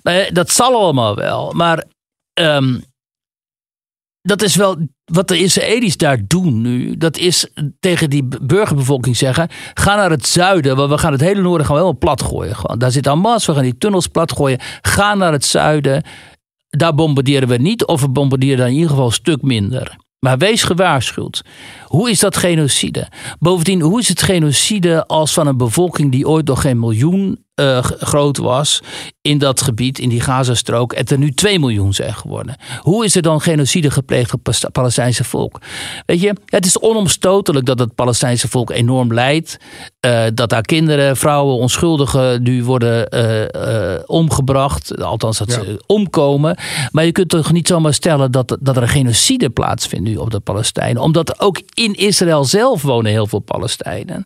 Ja, 0.03 0.29
dat 0.31 0.51
zal 0.51 0.73
allemaal 0.73 1.15
wel. 1.15 1.51
Maar 1.53 1.83
ehm, 2.33 2.77
dat 4.21 4.41
is 4.41 4.55
wel 4.55 4.77
wat 5.05 5.27
de 5.27 5.39
Israëli's 5.39 5.97
daar 5.97 6.19
doen 6.27 6.61
nu. 6.61 6.97
Dat 6.97 7.17
is 7.17 7.47
tegen 7.79 8.09
die 8.09 8.27
burgerbevolking 8.41 9.17
zeggen: 9.17 9.49
ga 9.73 9.95
naar 9.95 10.09
het 10.09 10.27
zuiden, 10.27 10.75
want 10.75 10.89
we 10.89 10.97
gaan 10.97 11.11
het 11.11 11.21
hele 11.21 11.41
noorden 11.41 11.67
we 11.67 11.73
helemaal 11.73 11.97
plat 11.97 12.21
gooien. 12.21 12.55
Gewoon. 12.55 12.79
Daar 12.79 12.91
zit 12.91 13.05
Hamas, 13.05 13.45
we 13.45 13.53
gaan 13.53 13.63
die 13.63 13.77
tunnels 13.77 14.07
plat 14.07 14.31
gooien. 14.31 14.59
Ga 14.81 15.15
naar 15.15 15.31
het 15.31 15.45
zuiden. 15.45 16.03
Daar 16.77 16.95
bombarderen 16.95 17.47
we 17.47 17.57
niet, 17.57 17.85
of 17.85 18.01
we 18.01 18.09
bombarderen 18.09 18.57
daar 18.57 18.67
in 18.67 18.73
ieder 18.73 18.89
geval 18.89 19.05
een 19.05 19.11
stuk 19.11 19.41
minder. 19.41 19.95
Maar 20.19 20.37
wees 20.37 20.63
gewaarschuwd. 20.63 21.41
Hoe 21.95 22.09
is 22.09 22.19
dat 22.19 22.37
genocide? 22.37 23.07
Bovendien, 23.39 23.81
hoe 23.81 23.99
is 23.99 24.07
het 24.07 24.21
genocide 24.21 25.05
als 25.07 25.33
van 25.33 25.47
een 25.47 25.57
bevolking 25.57 26.11
die 26.11 26.27
ooit 26.27 26.47
nog 26.47 26.61
geen 26.61 26.79
miljoen 26.79 27.43
eh, 27.55 27.83
groot 27.83 28.37
was 28.37 28.81
in 29.21 29.37
dat 29.37 29.61
gebied, 29.61 29.99
in 29.99 30.09
die 30.09 30.21
Gazastrook, 30.21 30.93
en 30.93 31.05
er 31.05 31.17
nu 31.17 31.31
2 31.31 31.59
miljoen 31.59 31.93
zijn 31.93 32.13
geworden? 32.13 32.55
Hoe 32.79 33.05
is 33.05 33.15
er 33.15 33.21
dan 33.21 33.41
genocide 33.41 33.91
gepleegd 33.91 34.33
op 34.33 34.45
het 34.45 34.67
Palestijnse 34.71 35.23
volk? 35.23 35.61
Weet 36.05 36.21
je, 36.21 36.35
het 36.45 36.65
is 36.65 36.79
onomstotelijk 36.79 37.65
dat 37.65 37.79
het 37.79 37.95
Palestijnse 37.95 38.47
volk 38.47 38.69
enorm 38.71 39.13
lijdt. 39.13 39.57
eh, 39.99 40.23
dat 40.33 40.49
daar 40.49 40.61
kinderen, 40.61 41.17
vrouwen, 41.17 41.55
onschuldigen 41.55 42.43
nu 42.43 42.63
worden 42.63 43.09
eh, 43.09 43.99
omgebracht. 44.05 45.01
Althans, 45.01 45.37
dat 45.37 45.51
Ja. 45.51 45.53
ze 45.63 45.83
omkomen. 45.85 46.57
Maar 46.91 47.05
je 47.05 47.11
kunt 47.11 47.29
toch 47.29 47.51
niet 47.51 47.67
zomaar 47.67 47.93
stellen 47.93 48.31
dat, 48.31 48.57
dat 48.61 48.75
er 48.75 48.81
een 48.81 48.87
genocide 48.89 49.49
plaatsvindt 49.49 50.07
nu 50.09 50.15
op 50.15 50.31
de 50.31 50.39
Palestijnen. 50.39 51.01
Omdat 51.01 51.39
ook 51.39 51.61
in 51.85 51.93
Israël 51.93 52.43
zelf 52.43 52.81
wonen 52.81 53.11
heel 53.11 53.27
veel 53.27 53.39
Palestijnen. 53.39 54.23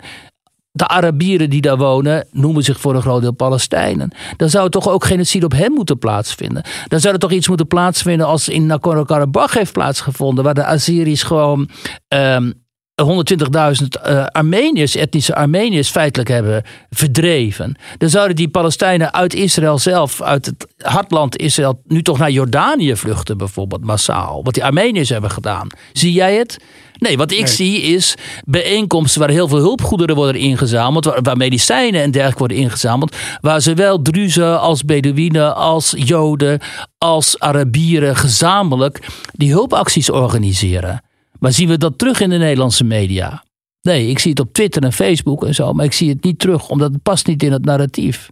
De 0.72 0.88
Arabieren 0.88 1.50
die 1.50 1.62
daar 1.62 1.78
wonen 1.78 2.28
noemen 2.32 2.64
zich 2.64 2.80
voor 2.80 2.96
een 2.96 3.02
groot 3.02 3.22
deel 3.22 3.32
Palestijnen. 3.32 4.12
Dan 4.38 4.50
zou 4.50 4.70
toch 4.70 4.90
ook 4.90 5.06
genocide 5.06 5.46
op 5.46 5.52
hen 5.52 5.72
moeten 5.72 5.98
plaatsvinden. 5.98 6.64
Dan 6.88 7.00
zou 7.00 7.14
er 7.14 7.20
toch 7.20 7.32
iets 7.32 7.48
moeten 7.48 7.68
plaatsvinden 7.68 8.28
als 8.28 8.50
in 8.50 8.66
Nagorno-Karabakh 8.66 9.54
heeft 9.54 9.74
plaatsgevonden. 9.74 10.44
Waar 10.44 10.54
de 10.54 10.64
Azeris 10.64 11.24
gewoon 11.24 11.70
ehm 12.08 12.52
120.000 13.00 14.02
eh, 14.02 14.26
Armeniërs, 14.26 14.96
etnische 14.96 15.36
Armeniërs 15.36 15.90
feitelijk 15.90 16.30
hebben 16.30 16.64
verdreven. 16.90 17.76
Dan 17.98 18.10
zouden 18.10 18.36
die 18.36 18.50
Palestijnen 18.50 19.14
uit 19.14 19.34
Israël 19.34 19.78
zelf, 19.78 20.22
uit 20.22 20.46
het 20.46 20.68
hartland 20.78 21.38
Israël, 21.38 21.82
nu 21.88 22.02
toch 22.02 22.18
naar 22.18 22.32
Jordanië 22.32 22.96
vluchten 22.96 23.38
bijvoorbeeld 23.38 23.84
massaal. 23.84 24.44
Wat 24.44 24.54
die 24.54 24.64
Armeniërs 24.64 25.10
hebben 25.10 25.32
gedaan. 25.32 25.68
Zie 25.94 26.14
jij 26.14 26.36
het? 26.36 26.58
Nee, 27.00 27.18
wat 27.18 27.32
ik 27.32 27.38
Nee. 27.38 27.48
zie 27.48 27.82
is 27.82 28.16
bijeenkomsten 28.46 29.20
waar 29.22 29.30
heel 29.30 29.48
veel 29.48 29.58
hulpgoederen 29.58 30.16
worden 30.16 30.42
ingezameld, 30.42 31.06
waar, 31.06 31.22
waar 31.22 31.38
medicijnen 31.38 32.02
en 32.02 32.12
dergelijke 32.12 32.40
worden 32.40 32.58
ingezameld, 32.58 33.16
waar 33.42 33.62
zowel 33.62 34.02
Druzen 34.02 34.60
als 34.60 34.84
Bedouinen, 34.84 35.56
als 35.56 35.94
Joden, 35.98 36.60
als 36.98 37.40
Arabieren 37.40 38.16
gezamenlijk 38.16 39.08
die 39.32 39.52
hulpacties 39.52 40.10
organiseren. 40.10 41.04
Maar 41.40 41.52
zien 41.54 41.68
we 41.68 41.78
dat 41.78 41.98
terug 41.98 42.20
in 42.20 42.30
de 42.30 42.38
Nederlandse 42.38 42.84
media? 42.84 43.44
Nee, 43.82 44.08
ik 44.08 44.20
zie 44.20 44.32
het 44.32 44.40
op 44.40 44.54
Twitter 44.54 44.84
en 44.84 44.94
Facebook 44.94 45.46
en 45.46 45.56
zo, 45.56 45.74
maar 45.74 45.86
ik 45.86 45.94
zie 45.94 46.10
het 46.10 46.24
niet 46.24 46.40
terug, 46.40 46.70
omdat 46.70 46.92
het 46.94 47.04
past 47.04 47.28
niet 47.28 47.44
in 47.44 47.52
het 47.52 47.66
narratief. 47.66 48.30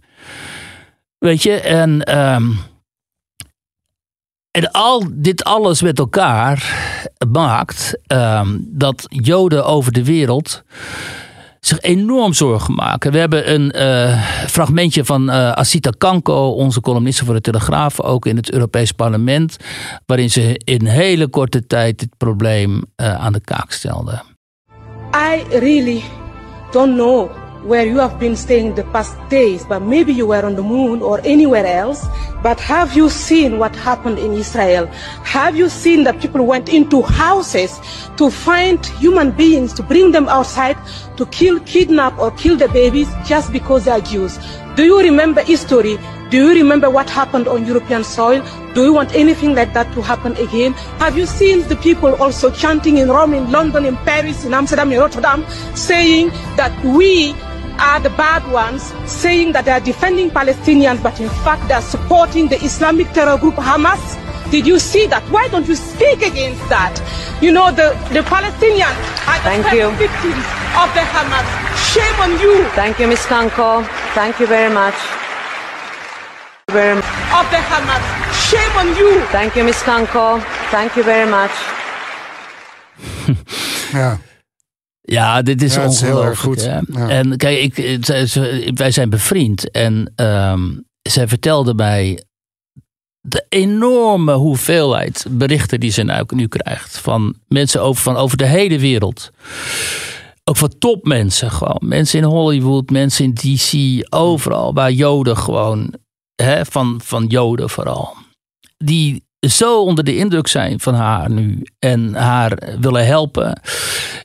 Weet 1.18 1.42
je, 1.42 1.52
en, 1.60 2.02
ehm, 2.04 2.50
en 4.50 4.70
al 4.70 5.04
dit 5.12 5.44
alles 5.44 5.82
met 5.82 5.98
elkaar 5.98 6.88
maakt 7.32 7.98
ehm, 8.06 8.58
dat 8.60 9.06
Joden 9.08 9.64
over 9.64 9.92
de 9.92 10.04
wereld 10.04 10.62
zich 11.60 11.80
enorm 11.80 12.32
zorgen 12.32 12.74
maken. 12.74 13.12
We 13.12 13.18
hebben 13.18 13.52
een 13.54 13.70
eh, 13.70 14.22
fragmentje 14.46 15.04
van 15.04 15.30
eh, 15.30 15.52
Asita 15.52 15.90
Kanko, 15.98 16.50
onze 16.50 16.80
columniste 16.80 17.24
voor 17.24 17.34
de 17.34 17.40
Telegraaf, 17.40 18.00
ook 18.00 18.26
in 18.26 18.36
het 18.36 18.50
Europees 18.50 18.92
Parlement, 18.92 19.56
waarin 20.06 20.30
ze 20.30 20.60
in 20.64 20.86
hele 20.86 21.28
korte 21.28 21.66
tijd 21.66 21.98
dit 21.98 22.16
probleem 22.16 22.82
eh, 22.96 23.14
aan 23.14 23.32
de 23.32 23.40
kaak 23.40 23.72
stelde. 23.72 24.22
I 25.14 25.58
really 25.58 26.02
don't 26.70 26.94
know 26.94 27.47
where 27.68 27.86
you 27.86 27.98
have 27.98 28.18
been 28.18 28.34
staying 28.34 28.74
the 28.74 28.84
past 28.84 29.14
days, 29.28 29.62
but 29.66 29.80
maybe 29.80 30.10
you 30.10 30.26
were 30.26 30.42
on 30.42 30.56
the 30.56 30.62
moon 30.62 31.02
or 31.02 31.20
anywhere 31.22 31.66
else. 31.66 32.06
But 32.42 32.58
have 32.60 32.96
you 32.96 33.10
seen 33.10 33.58
what 33.58 33.76
happened 33.76 34.18
in 34.18 34.32
Israel? 34.32 34.86
Have 35.24 35.54
you 35.54 35.68
seen 35.68 36.04
that 36.04 36.18
people 36.18 36.46
went 36.46 36.70
into 36.70 37.02
houses 37.02 37.78
to 38.16 38.30
find 38.30 38.84
human 38.86 39.32
beings, 39.32 39.74
to 39.74 39.82
bring 39.82 40.12
them 40.12 40.28
outside, 40.28 40.78
to 41.18 41.26
kill, 41.26 41.60
kidnap, 41.60 42.18
or 42.18 42.30
kill 42.32 42.56
the 42.56 42.68
babies 42.68 43.08
just 43.26 43.52
because 43.52 43.84
they 43.84 43.90
are 43.90 44.00
Jews? 44.00 44.38
Do 44.76 44.84
you 44.84 44.98
remember 45.00 45.42
history? 45.42 45.98
Do 46.30 46.36
you 46.38 46.54
remember 46.54 46.88
what 46.88 47.10
happened 47.10 47.48
on 47.48 47.66
European 47.66 48.02
soil? 48.02 48.42
Do 48.74 48.84
you 48.84 48.94
want 48.94 49.14
anything 49.14 49.54
like 49.54 49.74
that 49.74 49.92
to 49.94 50.00
happen 50.00 50.36
again? 50.36 50.72
Have 51.02 51.18
you 51.18 51.26
seen 51.26 51.68
the 51.68 51.76
people 51.76 52.14
also 52.16 52.50
chanting 52.50 52.96
in 52.96 53.08
Rome, 53.08 53.34
in 53.34 53.50
London, 53.50 53.84
in 53.84 53.96
Paris, 53.98 54.44
in 54.46 54.54
Amsterdam, 54.54 54.90
in 54.92 55.00
Rotterdam, 55.00 55.44
saying 55.74 56.28
that 56.56 56.72
we 56.84 57.34
are 57.78 58.00
the 58.00 58.10
bad 58.10 58.42
ones, 58.52 58.92
saying 59.06 59.52
that 59.52 59.64
they 59.64 59.70
are 59.72 59.80
defending 59.80 60.30
Palestinians, 60.30 61.02
but 61.02 61.18
in 61.20 61.28
fact 61.44 61.66
they 61.68 61.74
are 61.74 61.82
supporting 61.82 62.48
the 62.48 62.56
Islamic 62.64 63.10
terror 63.12 63.38
group 63.38 63.54
Hamas? 63.54 64.00
Did 64.50 64.66
you 64.66 64.78
see 64.78 65.06
that? 65.06 65.22
Why 65.30 65.48
don't 65.48 65.68
you 65.68 65.74
speak 65.76 66.22
against 66.22 66.66
that? 66.68 66.96
You 67.42 67.52
know, 67.52 67.70
the, 67.70 67.92
the 68.16 68.20
Palestinians 68.24 68.96
are 69.28 69.38
the 69.44 69.60
Thank 69.60 69.66
you. 69.76 69.90
victims 70.00 70.44
of 70.76 70.88
the 70.96 71.04
Hamas. 71.04 71.46
Shame 71.92 72.18
on 72.20 72.32
you 72.40 72.64
Thank 72.74 72.98
you, 72.98 73.06
Ms. 73.08 73.26
Kanko. 73.26 73.84
Thank 74.14 74.40
you 74.40 74.46
very 74.46 74.72
much. 74.72 74.94
Very 76.70 76.94
much. 76.96 77.04
of 77.32 77.44
the 77.50 77.60
Hamas. 77.70 78.04
Shame 78.48 78.76
on 78.76 78.88
you. 78.96 79.20
Thank 79.32 79.56
you, 79.56 79.64
Ms. 79.64 79.82
Kanko. 79.82 80.40
Thank 80.70 80.96
you 80.96 81.02
very 81.02 81.30
much. 81.30 81.52
Ja. 83.92 84.27
Ja, 85.10 85.42
dit 85.42 85.62
is 85.62 85.74
Ja, 85.74 85.82
het 85.82 85.92
is 85.92 86.00
heel 86.00 86.16
ongelooflijk. 86.16 86.60
goed. 86.60 86.62
Ja. 86.96 87.08
En 87.08 87.36
kijk, 87.36 87.58
ik, 87.58 87.76
het- 87.76 88.34
wij 88.74 88.90
zijn 88.90 89.10
bevriend. 89.10 89.70
En 89.70 90.12
ehm, 90.14 90.70
zij 91.02 91.28
vertelde 91.28 91.74
mij 91.74 92.22
de 93.20 93.46
enorme 93.48 94.32
hoeveelheid 94.32 95.26
berichten 95.30 95.80
die 95.80 95.90
ze 95.90 96.02
nou, 96.02 96.24
nu 96.34 96.46
krijgt. 96.48 96.98
Van 96.98 97.34
mensen 97.48 97.82
over, 97.82 98.02
van 98.02 98.16
over 98.16 98.36
de 98.36 98.46
hele 98.46 98.78
wereld. 98.78 99.30
Ook 100.44 100.56
van 100.56 100.78
topmensen 100.78 101.50
gewoon. 101.50 101.78
Mensen 101.80 102.18
in 102.18 102.24
Hollywood, 102.24 102.90
mensen 102.90 103.24
in 103.24 103.34
DC, 103.34 103.72
overal. 104.14 104.74
Waar 104.74 104.92
Joden 104.92 105.36
gewoon, 105.36 105.94
hè, 106.42 106.64
van, 106.66 107.00
van 107.04 107.26
Joden 107.26 107.70
vooral. 107.70 108.14
die 108.84 109.26
zo 109.40 109.82
onder 109.82 110.04
de 110.04 110.16
indruk 110.16 110.46
zijn 110.46 110.80
van 110.80 110.94
haar 110.94 111.30
nu 111.30 111.62
en 111.78 112.14
haar 112.14 112.76
willen 112.80 113.06
helpen 113.06 113.60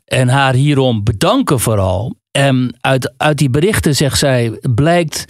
en 0.05 0.28
haar 0.28 0.53
hierom 0.53 1.03
bedanken 1.03 1.59
vooral. 1.59 2.16
En 2.32 2.78
uit, 2.82 3.14
uit 3.18 3.38
die 3.38 3.49
berichten, 3.49 3.95
zegt 3.95 4.18
zij, 4.18 4.59
blijkt 4.74 5.26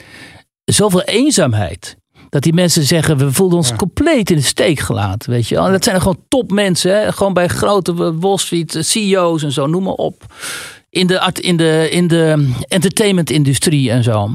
zoveel 0.65 1.01
eenzaamheid. 1.01 1.97
Dat 2.29 2.41
die 2.41 2.53
mensen 2.53 2.83
zeggen, 2.83 3.17
we 3.17 3.31
voelen 3.31 3.57
ons 3.57 3.75
compleet 3.75 4.29
in 4.29 4.35
de 4.35 4.43
steek 4.43 4.79
gelaten. 4.79 5.31
Weet 5.31 5.47
je? 5.47 5.57
En 5.57 5.71
dat 5.71 5.83
zijn 5.83 6.01
gewoon 6.01 6.23
topmensen. 6.27 7.01
Hè? 7.01 7.11
Gewoon 7.11 7.33
bij 7.33 7.47
grote 7.47 8.19
Wall 8.19 8.37
Street 8.37 8.77
CEO's 8.79 9.43
en 9.43 9.51
zo, 9.51 9.67
noem 9.67 9.83
maar 9.83 9.93
op. 9.93 10.33
In 10.89 11.07
de, 11.07 11.33
in 11.39 11.57
de, 11.57 11.87
in 11.91 12.07
de 12.07 12.53
entertainment-industrie 12.67 13.91
en 13.91 14.03
zo. 14.03 14.31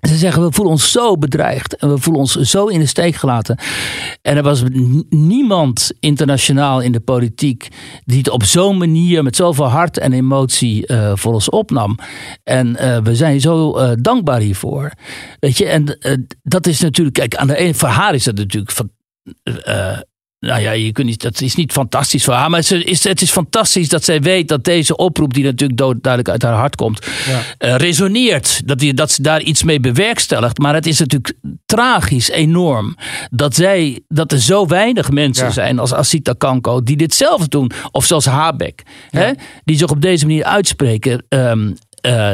Ze 0.00 0.16
zeggen, 0.16 0.42
we 0.42 0.52
voelen 0.52 0.72
ons 0.72 0.92
zo 0.92 1.16
bedreigd 1.16 1.76
en 1.76 1.88
we 1.88 1.98
voelen 1.98 2.22
ons 2.22 2.34
zo 2.34 2.66
in 2.66 2.80
de 2.80 2.86
steek 2.86 3.14
gelaten. 3.14 3.58
En 4.22 4.36
er 4.36 4.42
was 4.42 4.62
niemand 5.08 5.92
internationaal 6.00 6.80
in 6.80 6.92
de 6.92 7.00
politiek 7.00 7.68
die 8.04 8.18
het 8.18 8.30
op 8.30 8.44
zo'n 8.44 8.78
manier 8.78 9.22
met 9.22 9.36
zoveel 9.36 9.68
hart 9.68 9.98
en 9.98 10.12
emotie 10.12 10.84
uh, 10.86 11.12
voor 11.14 11.32
ons 11.32 11.48
opnam. 11.48 11.98
En 12.44 12.68
uh, 12.68 12.98
we 12.98 13.14
zijn 13.14 13.40
zo 13.40 13.78
uh, 13.78 13.90
dankbaar 14.00 14.40
hiervoor. 14.40 14.92
Weet 15.38 15.58
je, 15.58 15.66
en 15.66 15.98
dat 16.42 16.66
is 16.66 16.80
natuurlijk, 16.80 17.16
kijk, 17.16 17.36
aan 17.36 17.46
de 17.46 17.56
ene, 17.56 17.74
voor 17.74 17.88
haar 17.88 18.14
is 18.14 18.24
dat 18.24 18.36
natuurlijk 18.36 18.72
van, 18.72 18.90
nou 20.40 20.60
ja, 20.60 20.70
je 20.70 20.92
kunt 20.92 21.06
niet, 21.06 21.22
dat 21.22 21.40
is 21.40 21.54
niet 21.54 21.72
fantastisch 21.72 22.24
voor 22.24 22.34
haar. 22.34 22.50
Maar 22.50 22.60
het 22.60 22.70
is, 22.70 23.04
het 23.04 23.22
is 23.22 23.30
fantastisch 23.30 23.88
dat 23.88 24.04
zij 24.04 24.20
weet 24.20 24.48
dat 24.48 24.64
deze 24.64 24.96
oproep, 24.96 25.34
die 25.34 25.44
natuurlijk 25.44 25.78
duidelijk 25.78 26.28
uit 26.28 26.42
haar 26.42 26.54
hart 26.54 26.76
komt, 26.76 27.06
ja. 27.26 27.68
uh, 27.68 27.76
resoneert. 27.76 28.62
Dat, 28.64 28.78
die, 28.78 28.94
dat 28.94 29.10
ze 29.10 29.22
daar 29.22 29.42
iets 29.42 29.62
mee 29.62 29.80
bewerkstelligt. 29.80 30.58
Maar 30.58 30.74
het 30.74 30.86
is 30.86 30.98
natuurlijk 30.98 31.32
tragisch, 31.66 32.30
enorm, 32.30 32.96
dat, 33.30 33.54
zij, 33.54 34.00
dat 34.08 34.32
er 34.32 34.40
zo 34.40 34.66
weinig 34.66 35.10
mensen 35.10 35.52
zijn 35.52 35.78
als 35.78 35.92
Asita 35.92 36.34
Kanko 36.38 36.82
die 36.82 36.96
dit 36.96 37.14
zelf 37.14 37.48
doen. 37.48 37.70
Of 37.90 38.04
zoals 38.04 38.24
Habeck, 38.24 38.82
hè, 39.10 39.30
die 39.64 39.76
zich 39.76 39.90
op 39.90 40.00
deze 40.00 40.26
manier 40.26 40.44
uitspreken. 40.44 41.24
Um, 41.28 41.76
uh, 42.02 42.32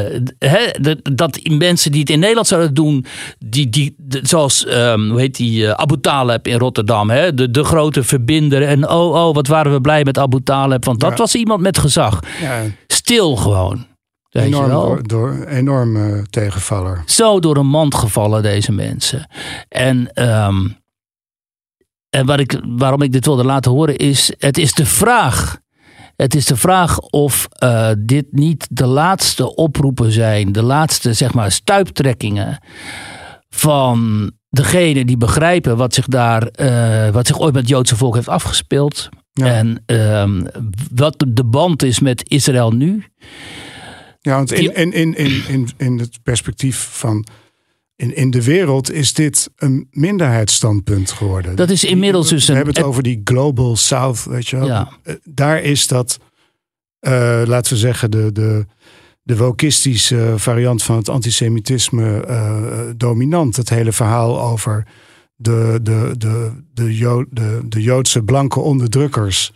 dat 1.02 1.40
mensen 1.42 1.90
die 1.90 2.00
het 2.00 2.10
in 2.10 2.18
Nederland 2.18 2.46
zouden 2.46 2.74
doen, 2.74 3.04
die, 3.38 3.68
die, 3.68 3.96
zoals 4.22 4.66
um, 4.68 5.10
hoe 5.10 5.20
heet 5.20 5.36
die, 5.36 5.62
uh, 5.62 5.70
Abu 5.70 6.00
Taleb 6.00 6.46
in 6.46 6.58
Rotterdam, 6.58 7.10
hè? 7.10 7.34
De, 7.34 7.50
de 7.50 7.64
grote 7.64 8.02
verbinder. 8.02 8.62
En 8.62 8.88
oh, 8.88 9.26
oh, 9.26 9.34
wat 9.34 9.46
waren 9.46 9.72
we 9.72 9.80
blij 9.80 10.04
met 10.04 10.18
Abu 10.18 10.42
Taleb, 10.42 10.84
want 10.84 11.00
dat 11.00 11.18
was 11.18 11.34
iemand 11.34 11.60
met 11.60 11.78
gezag. 11.78 12.20
Ja. 12.40 12.62
Stil 12.86 13.36
gewoon. 13.36 13.86
Enorm, 14.30 14.70
door, 14.70 15.02
door, 15.02 15.44
enorm 15.44 16.24
tegenvaller. 16.30 17.02
Zo 17.06 17.40
door 17.40 17.56
een 17.56 17.66
mand 17.66 17.94
gevallen, 17.94 18.42
deze 18.42 18.72
mensen. 18.72 19.30
En, 19.68 20.24
um, 20.28 20.76
en 22.10 22.26
wat 22.26 22.38
ik, 22.38 22.60
waarom 22.64 23.02
ik 23.02 23.12
dit 23.12 23.26
wilde 23.26 23.44
laten 23.44 23.70
horen 23.70 23.96
is: 23.96 24.32
het 24.38 24.58
is 24.58 24.74
de 24.74 24.86
vraag 24.86 25.58
het 26.16 26.34
is 26.34 26.44
de 26.44 26.56
vraag 26.56 26.98
of 26.98 27.48
uh, 27.62 27.90
dit 27.98 28.26
niet 28.30 28.66
de 28.70 28.86
laatste 28.86 29.54
oproepen 29.54 30.12
zijn, 30.12 30.52
de 30.52 30.62
laatste 30.62 31.12
zeg 31.12 31.34
maar 31.34 31.52
stuiptrekkingen 31.52 32.58
van 33.48 34.30
degene 34.48 35.04
die 35.04 35.16
begrijpen 35.16 35.76
wat 35.76 35.94
zich 35.94 36.06
daar, 36.06 36.48
uh, 36.60 37.08
wat 37.08 37.26
zich 37.26 37.38
ooit 37.38 37.52
met 37.52 37.62
het 37.62 37.70
Joodse 37.70 37.96
volk 37.96 38.14
heeft 38.14 38.28
afgespeeld. 38.28 39.08
En 39.32 39.82
uh, 39.86 40.30
wat 40.94 41.24
de 41.28 41.44
band 41.44 41.82
is 41.82 42.00
met 42.00 42.28
Israël 42.28 42.70
nu. 42.70 43.04
Ja, 44.20 44.34
want 44.36 44.52
in, 44.52 44.74
in, 44.74 44.92
in, 44.92 45.16
in, 45.16 45.42
in, 45.48 45.68
in 45.76 45.98
het 45.98 46.18
perspectief 46.22 46.88
van 46.90 47.26
in, 47.96 48.16
in 48.16 48.30
de 48.30 48.44
wereld 48.44 48.92
is 48.92 49.14
dit 49.14 49.50
een 49.56 49.88
minderheidsstandpunt 49.90 51.10
geworden. 51.10 51.56
Dat 51.56 51.70
is 51.70 51.84
inmiddels 51.84 52.28
dus 52.28 52.48
een. 52.48 52.54
We 52.54 52.56
hebben 52.56 52.74
het 52.74 52.84
over 52.84 53.02
die 53.02 53.20
Global 53.24 53.76
South, 53.76 54.24
weet 54.24 54.48
je 54.48 54.56
wel. 54.56 54.66
Ja. 54.66 54.88
Eh, 55.02 55.14
daar 55.24 55.62
is 55.62 55.86
dat, 55.86 56.18
uh, 57.00 57.42
laten 57.46 57.72
we 57.72 57.78
zeggen, 57.78 58.10
de, 58.10 58.32
de, 58.32 58.66
de 59.22 59.36
wokistische 59.36 60.34
variant 60.36 60.82
van 60.82 60.96
het 60.96 61.08
antisemitisme 61.08 62.24
uh, 62.28 62.80
dominant. 62.96 63.56
Het 63.56 63.68
hele 63.68 63.92
verhaal 63.92 64.40
over 64.40 64.86
de, 65.36 65.78
de, 65.82 66.14
de, 66.18 66.62
de, 66.74 66.96
Jood, 66.96 67.26
de, 67.30 67.60
de 67.68 67.82
Joodse 67.82 68.22
blanke 68.22 68.60
onderdrukkers. 68.60 69.52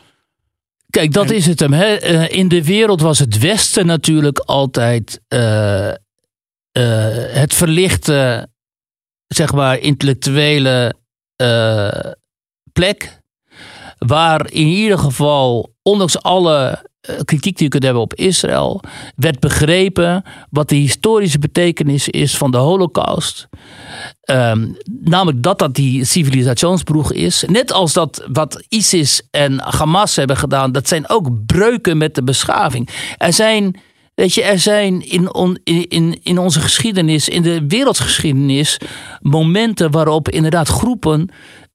Kijk, 0.90 1.12
dat 1.12 1.30
is 1.30 1.46
het 1.46 1.60
hem. 1.60 1.72
Hè? 1.72 1.94
In 2.28 2.48
de 2.48 2.64
wereld 2.64 3.00
was 3.00 3.18
het 3.18 3.38
Westen 3.38 3.86
natuurlijk 3.86 4.38
altijd 4.38 5.20
uh, 5.28 5.90
het 6.72 7.54
verlichte, 7.54 8.48
zeg 9.26 9.52
maar, 9.52 9.78
intellectuele 9.78 10.94
uh, 11.42 12.12
plek. 12.72 13.18
Waar 13.98 14.50
in 14.50 14.66
ieder 14.66 14.98
geval, 14.98 15.74
ondanks 15.82 16.22
alle 16.22 16.84
uh, 17.10 17.16
kritiek 17.24 17.56
die 17.56 17.64
je 17.64 17.68
kunt 17.70 17.82
hebben 17.82 18.02
op 18.02 18.14
Israël, 18.14 18.80
werd 19.16 19.40
begrepen 19.40 20.24
wat 20.50 20.68
de 20.68 20.74
historische 20.74 21.38
betekenis 21.38 22.08
is 22.08 22.36
van 22.36 22.50
de 22.50 22.56
Holocaust. 22.56 23.48
Um, 24.30 24.76
namelijk 25.00 25.42
dat 25.42 25.58
dat 25.58 25.74
die 25.74 26.04
civilisationsbroeg 26.04 27.12
is. 27.12 27.44
Net 27.46 27.72
als 27.72 27.92
dat 27.92 28.26
wat 28.32 28.64
ISIS 28.68 29.22
en 29.30 29.60
Hamas 29.60 30.16
hebben 30.16 30.36
gedaan, 30.36 30.72
dat 30.72 30.88
zijn 30.88 31.08
ook 31.08 31.46
breuken 31.46 31.96
met 31.96 32.14
de 32.14 32.22
beschaving. 32.22 33.14
Er 33.16 33.32
zijn 33.32 33.80
Weet 34.20 34.34
je, 34.34 34.42
er 34.42 34.58
zijn 34.58 35.08
in, 35.08 35.34
on, 35.34 35.58
in, 35.64 36.18
in 36.22 36.38
onze 36.38 36.60
geschiedenis, 36.60 37.28
in 37.28 37.42
de 37.42 37.64
wereldgeschiedenis, 37.68 38.80
momenten 39.20 39.90
waarop 39.90 40.28
inderdaad 40.28 40.68
groepen 40.68 41.28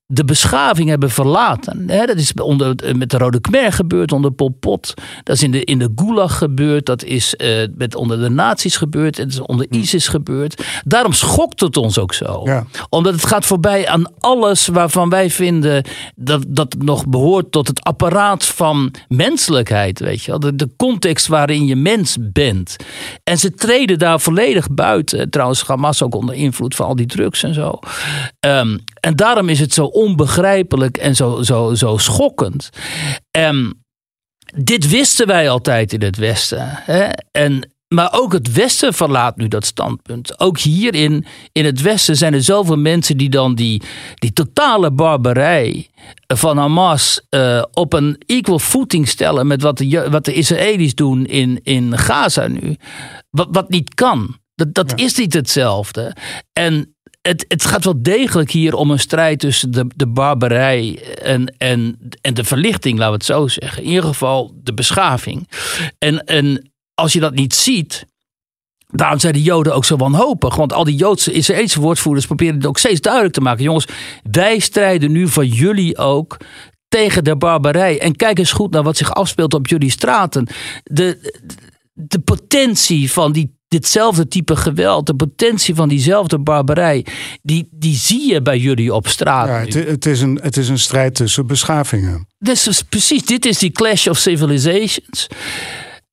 de 0.08 0.24
beschaving 0.24 0.88
hebben 0.88 1.10
verlaten. 1.10 1.86
dat 1.86 2.16
is 2.16 2.32
onder, 2.34 2.96
met 2.96 3.10
de 3.10 3.18
Rode 3.18 3.40
Khmer 3.40 3.72
gebeurd, 3.72 4.12
onder 4.12 4.30
Pol 4.30 4.56
Pot. 4.60 4.94
Dat 5.22 5.36
is 5.36 5.42
in 5.42 5.50
de, 5.50 5.64
in 5.64 5.78
de 5.78 5.92
Gulag 5.94 6.38
gebeurd. 6.38 6.86
Dat 6.86 7.04
is 7.04 7.34
uh, 7.38 7.66
met 7.76 7.94
onder 7.94 8.20
de 8.20 8.28
nazi's 8.28 8.76
gebeurd. 8.76 9.16
Het 9.16 9.32
is 9.32 9.40
onder 9.40 9.66
hm. 9.70 9.76
ISIS 9.76 10.08
gebeurd. 10.08 10.64
Daarom 10.84 11.12
schokt 11.12 11.60
het 11.60 11.76
ons 11.76 11.98
ook 11.98 12.14
zo. 12.14 12.44
Omdat 12.88 13.12
het 13.12 13.26
gaat 13.26 13.46
voorbij 13.46 13.88
aan 13.88 14.12
alles 14.18 14.66
waarvan 14.66 15.08
wij 15.08 15.30
vinden 15.30 15.84
dat 16.14 16.44
dat 16.48 16.74
nog 16.78 17.06
behoort 17.06 17.52
tot 17.52 17.68
het 17.68 17.82
apparaat 17.82 18.44
van 18.44 18.94
menselijkheid. 19.08 20.00
Weet 20.00 20.22
je 20.22 20.38
De, 20.38 20.54
de 20.54 20.70
context 20.76 21.26
waarin 21.26 21.66
je 21.66 21.76
mens 21.76 22.16
bent. 22.20 22.76
En 23.24 23.38
ze 23.38 23.50
treden 23.50 23.98
daar 23.98 24.20
volledig 24.20 24.70
buiten. 24.70 25.30
Trouwens, 25.30 25.62
Hamas 25.62 26.02
ook 26.02 26.14
onder 26.14 26.34
invloed 26.34 26.74
van 26.74 26.86
al 26.86 26.96
die 26.96 27.06
drugs 27.06 27.42
en 27.42 27.54
zo. 27.54 27.78
Um, 28.40 28.84
en 29.00 29.16
daarom 29.16 29.48
is 29.48 29.60
het 29.60 29.74
zo 29.74 29.84
onbegrijpelijk 29.96 30.96
en 30.96 31.14
zo, 31.14 31.42
zo, 31.42 31.74
zo 31.74 31.96
schokkend. 31.96 32.70
En 33.30 33.84
dit 34.54 34.88
wisten 34.88 35.26
wij 35.26 35.50
altijd 35.50 35.92
in 35.92 36.02
het 36.02 36.16
Westen. 36.16 36.68
Hè? 36.68 37.04
En, 37.30 37.70
maar 37.88 38.08
ook 38.12 38.32
het 38.32 38.52
Westen 38.52 38.94
verlaat 38.94 39.36
nu 39.36 39.48
dat 39.48 39.64
standpunt. 39.64 40.40
Ook 40.40 40.58
hier 40.58 40.94
in, 40.94 41.26
het 41.52 41.82
Westen 41.82 42.16
zijn 42.16 42.34
er 42.34 42.42
zoveel 42.42 42.76
mensen 42.76 43.16
die 43.16 43.28
dan 43.28 43.54
die, 43.54 43.82
die 44.14 44.32
totale 44.32 44.90
barbarij 44.90 45.88
van 46.26 46.58
Hamas 46.58 47.20
uh, 47.30 47.62
op 47.72 47.92
een 47.92 48.18
equal 48.26 48.58
footing 48.58 49.08
stellen 49.08 49.46
met 49.46 49.62
wat 49.62 49.78
de, 49.78 50.06
wat 50.10 50.24
de 50.24 50.32
Israëli's 50.32 50.94
doen 50.94 51.26
in, 51.26 51.60
in 51.62 51.98
Gaza 51.98 52.46
nu. 52.46 52.76
Wat, 53.30 53.48
wat 53.50 53.68
niet 53.68 53.94
kan. 53.94 54.36
Dat, 54.54 54.74
dat 54.74 54.98
is 54.98 55.16
niet 55.16 55.34
hetzelfde. 55.34 56.16
En 56.52 56.95
het, 57.26 57.44
het 57.48 57.64
gaat 57.64 57.84
wel 57.84 58.02
degelijk 58.02 58.50
hier 58.50 58.74
om 58.74 58.90
een 58.90 58.98
strijd 58.98 59.38
tussen 59.38 59.70
de, 59.70 59.86
de 59.96 60.06
barbarij 60.06 61.02
en, 61.22 61.54
en, 61.58 61.98
en 62.20 62.34
de 62.34 62.44
verlichting, 62.44 62.98
laten 62.98 63.12
we 63.12 63.18
het 63.18 63.26
zo 63.26 63.48
zeggen. 63.48 63.82
In 63.82 63.88
ieder 63.88 64.04
geval 64.04 64.54
de 64.62 64.74
beschaving. 64.74 65.48
En, 65.98 66.24
en 66.24 66.70
als 66.94 67.12
je 67.12 67.20
dat 67.20 67.34
niet 67.34 67.54
ziet, 67.54 68.06
Daarom 68.88 69.18
zijn 69.18 69.32
de 69.32 69.42
Joden 69.42 69.74
ook 69.74 69.84
zo 69.84 69.96
wanhopig. 69.96 70.56
Want 70.56 70.72
al 70.72 70.84
die 70.84 70.96
Joodse 70.96 71.32
Israëlische 71.32 71.80
woordvoerders 71.80 72.26
proberen 72.26 72.54
het 72.54 72.66
ook 72.66 72.78
steeds 72.78 73.00
duidelijk 73.00 73.34
te 73.34 73.40
maken. 73.40 73.64
Jongens, 73.64 73.86
wij 74.30 74.58
strijden 74.58 75.12
nu 75.12 75.28
van 75.28 75.46
jullie 75.46 75.98
ook 75.98 76.36
tegen 76.88 77.24
de 77.24 77.36
barbarij. 77.36 78.00
En 78.00 78.16
kijk 78.16 78.38
eens 78.38 78.52
goed 78.52 78.70
naar 78.70 78.82
wat 78.82 78.96
zich 78.96 79.14
afspeelt 79.14 79.54
op 79.54 79.66
jullie 79.66 79.90
straten. 79.90 80.46
De, 80.82 81.32
de 81.92 82.18
potentie 82.18 83.12
van 83.12 83.32
die 83.32 83.55
ditzelfde 83.68 84.28
type 84.28 84.56
geweld, 84.56 85.06
de 85.06 85.14
potentie 85.14 85.74
van 85.74 85.88
diezelfde 85.88 86.38
barbarij, 86.38 87.06
die, 87.42 87.68
die 87.70 87.94
zie 87.94 88.32
je 88.32 88.42
bij 88.42 88.58
jullie 88.58 88.94
op 88.94 89.08
straat. 89.08 89.46
Ja, 89.46 89.78
het, 89.78 89.88
het, 89.88 90.06
is 90.06 90.20
een, 90.20 90.38
het 90.42 90.56
is 90.56 90.68
een 90.68 90.78
strijd 90.78 91.14
tussen 91.14 91.46
beschavingen. 91.46 92.26
Dus 92.38 92.82
precies, 92.88 93.24
dit 93.24 93.46
is 93.46 93.58
die 93.58 93.70
clash 93.70 94.06
of 94.06 94.18
civilizations. 94.18 95.26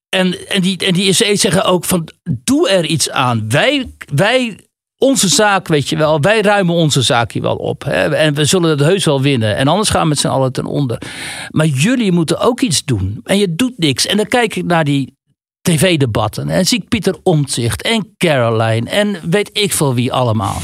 En, 0.10 0.48
en 0.48 0.62
die, 0.62 0.78
en 0.78 0.94
die 0.94 1.14
zeggen 1.14 1.64
ook 1.64 1.86
van, 1.86 2.08
doe 2.44 2.70
er 2.70 2.86
iets 2.86 3.10
aan. 3.10 3.50
Wij, 3.50 3.94
wij 4.16 4.58
onze 4.98 5.28
zaak, 5.28 5.68
weet 5.68 5.90
je 5.90 5.98
wel, 5.98 6.20
wij 6.20 6.42
ruimen 6.42 6.76
onze 6.76 7.02
zaak 7.02 7.32
hier 7.32 7.42
wel 7.42 7.56
op. 7.56 7.84
Hè? 7.84 8.16
En 8.16 8.34
we 8.34 8.46
zullen 8.46 8.70
het 8.70 8.80
heus 8.80 9.06
wel 9.06 9.22
winnen. 9.22 9.56
En 9.56 9.68
anders 9.68 9.90
gaan 9.90 10.02
we 10.02 10.08
met 10.08 10.20
z'n 10.20 10.28
allen 10.28 10.52
ten 10.52 10.66
onder. 10.66 11.02
Maar 11.50 11.66
jullie 11.66 12.12
moeten 12.12 12.40
ook 12.40 12.62
iets 12.62 12.86
doen. 12.86 13.20
En 13.24 13.38
je 13.38 13.56
doet 13.56 13.78
niks. 13.78 14.06
En 14.06 14.18
dan 14.18 14.26
kijk 14.26 14.56
ik 14.56 14.66
naar 14.66 14.84
die 14.84 15.18
tv-debatten. 15.68 16.50
En 16.50 16.66
zie 16.66 16.82
ik 16.82 16.88
Pieter 16.88 17.16
Omtzigt 17.24 17.82
en 17.82 18.14
Caroline 18.18 18.90
en 18.90 19.30
weet 19.30 19.50
ik 19.54 19.74
veel 19.74 19.94
wie 19.94 20.14
allemaal. 20.14 20.58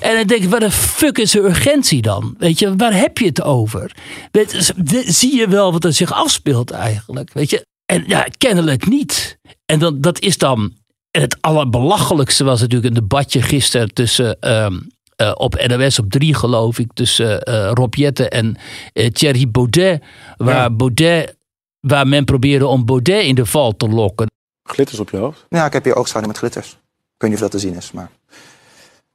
en 0.00 0.16
dan 0.16 0.26
denk 0.26 0.42
ik, 0.42 0.48
wat 0.50 0.60
de 0.60 0.70
fuck 0.70 1.18
is 1.18 1.30
de 1.30 1.40
urgentie 1.40 2.02
dan? 2.02 2.34
Weet 2.38 2.58
je, 2.58 2.76
waar 2.76 2.94
heb 2.96 3.18
je 3.18 3.26
het 3.26 3.42
over? 3.42 3.92
Weet, 4.30 4.72
zie 5.06 5.36
je 5.36 5.48
wel 5.48 5.72
wat 5.72 5.84
er 5.84 5.92
zich 5.92 6.12
afspeelt 6.12 6.70
eigenlijk? 6.70 7.32
Weet 7.32 7.50
je? 7.50 7.66
En 7.92 8.04
ja, 8.06 8.26
kennelijk 8.38 8.86
niet. 8.88 9.38
En 9.66 9.78
dan, 9.78 10.00
dat 10.00 10.20
is 10.20 10.38
dan. 10.38 10.72
En 11.10 11.20
het 11.20 11.36
allerbelachelijkste 11.40 12.44
was 12.44 12.60
natuurlijk 12.60 12.88
een 12.94 13.00
debatje 13.00 13.42
gisteren 13.42 13.92
tussen. 13.94 14.40
ehm, 14.40 14.78
eh, 15.16 15.32
op 15.34 15.66
NOS 15.66 15.98
op 15.98 16.10
3 16.10 16.34
geloof 16.34 16.78
ik. 16.78 16.92
Tussen 16.94 17.42
eh 17.42 17.70
Rob 17.74 17.94
Jetten 17.94 18.30
en 18.30 18.56
eh, 18.92 19.10
Thierry 19.10 19.48
Baudet. 19.50 20.02
Waar, 20.36 20.54
Ja. 20.54 20.70
Baudet. 20.70 21.36
waar 21.80 22.06
men 22.06 22.24
probeerde 22.24 22.66
om 22.66 22.84
Baudet 22.84 23.24
in 23.24 23.34
de 23.34 23.46
val 23.46 23.76
te 23.76 23.88
lokken. 23.88 24.26
Glitters 24.66 24.98
op 25.00 25.10
je 25.10 25.16
hoofd. 25.16 25.46
Ja, 25.48 25.66
ik 25.66 25.72
heb 25.72 25.84
hier 25.84 25.94
oogschaduw 25.96 26.26
met 26.28 26.38
glitters. 26.38 26.68
Ik 26.70 27.22
weet 27.22 27.30
niet 27.30 27.42
of 27.42 27.50
dat 27.50 27.60
te 27.60 27.66
zien 27.66 27.76
is, 27.76 27.92
maar... 27.92 28.10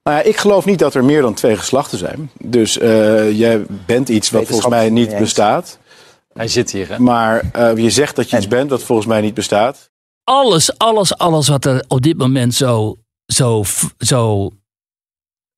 Nou 0.04 0.18
ja, 0.18 0.24
ik 0.24 0.38
geloof 0.38 0.66
niet 0.66 0.80
dat 0.80 0.94
er 0.94 1.06
meer 1.06 1.22
dan 1.22 1.34
twee 1.34 1.58
geslachten 1.58 1.98
zijn. 1.98 2.32
Dus 2.44 2.78
eh, 2.78 3.38
jij 3.38 3.66
bent 3.86 4.10
iets 4.10 4.30
wat 4.30 4.46
volgens 4.46 4.68
mij 4.70 4.90
niet 4.90 5.18
bestaat. 5.18 5.78
Hij 6.34 6.48
zit 6.48 6.72
hier, 6.72 6.90
hè? 6.90 7.00
Maar 7.00 7.52
eh, 7.52 7.78
je 7.78 7.90
zegt 7.90 8.16
dat 8.16 8.30
je 8.30 8.36
iets 8.36 8.46
En- 8.46 8.52
bent 8.52 8.70
wat 8.70 8.84
volgens 8.84 9.08
mij 9.08 9.22
niet 9.22 9.34
bestaat. 9.34 9.90
alles, 10.24 10.78
alles, 10.78 11.18
alles 11.18 11.48
wat 11.48 11.66
er 11.66 11.86
op 11.88 12.02
dit 12.02 12.18
moment 12.18 12.54
zo, 12.54 12.98
zo, 13.26 13.64
zo 13.98 14.52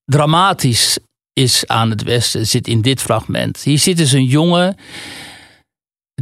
dramatisch 0.05 0.97
is 1.33 1.67
aan 1.67 1.89
het 1.89 2.03
Westen, 2.03 2.47
zit 2.47 2.67
in 2.67 2.81
dit 2.81 3.01
fragment. 3.01 3.57
Hier 3.57 3.79
zit 3.79 3.97
dus 3.97 4.11
een 4.11 4.25
jongen 4.25 4.75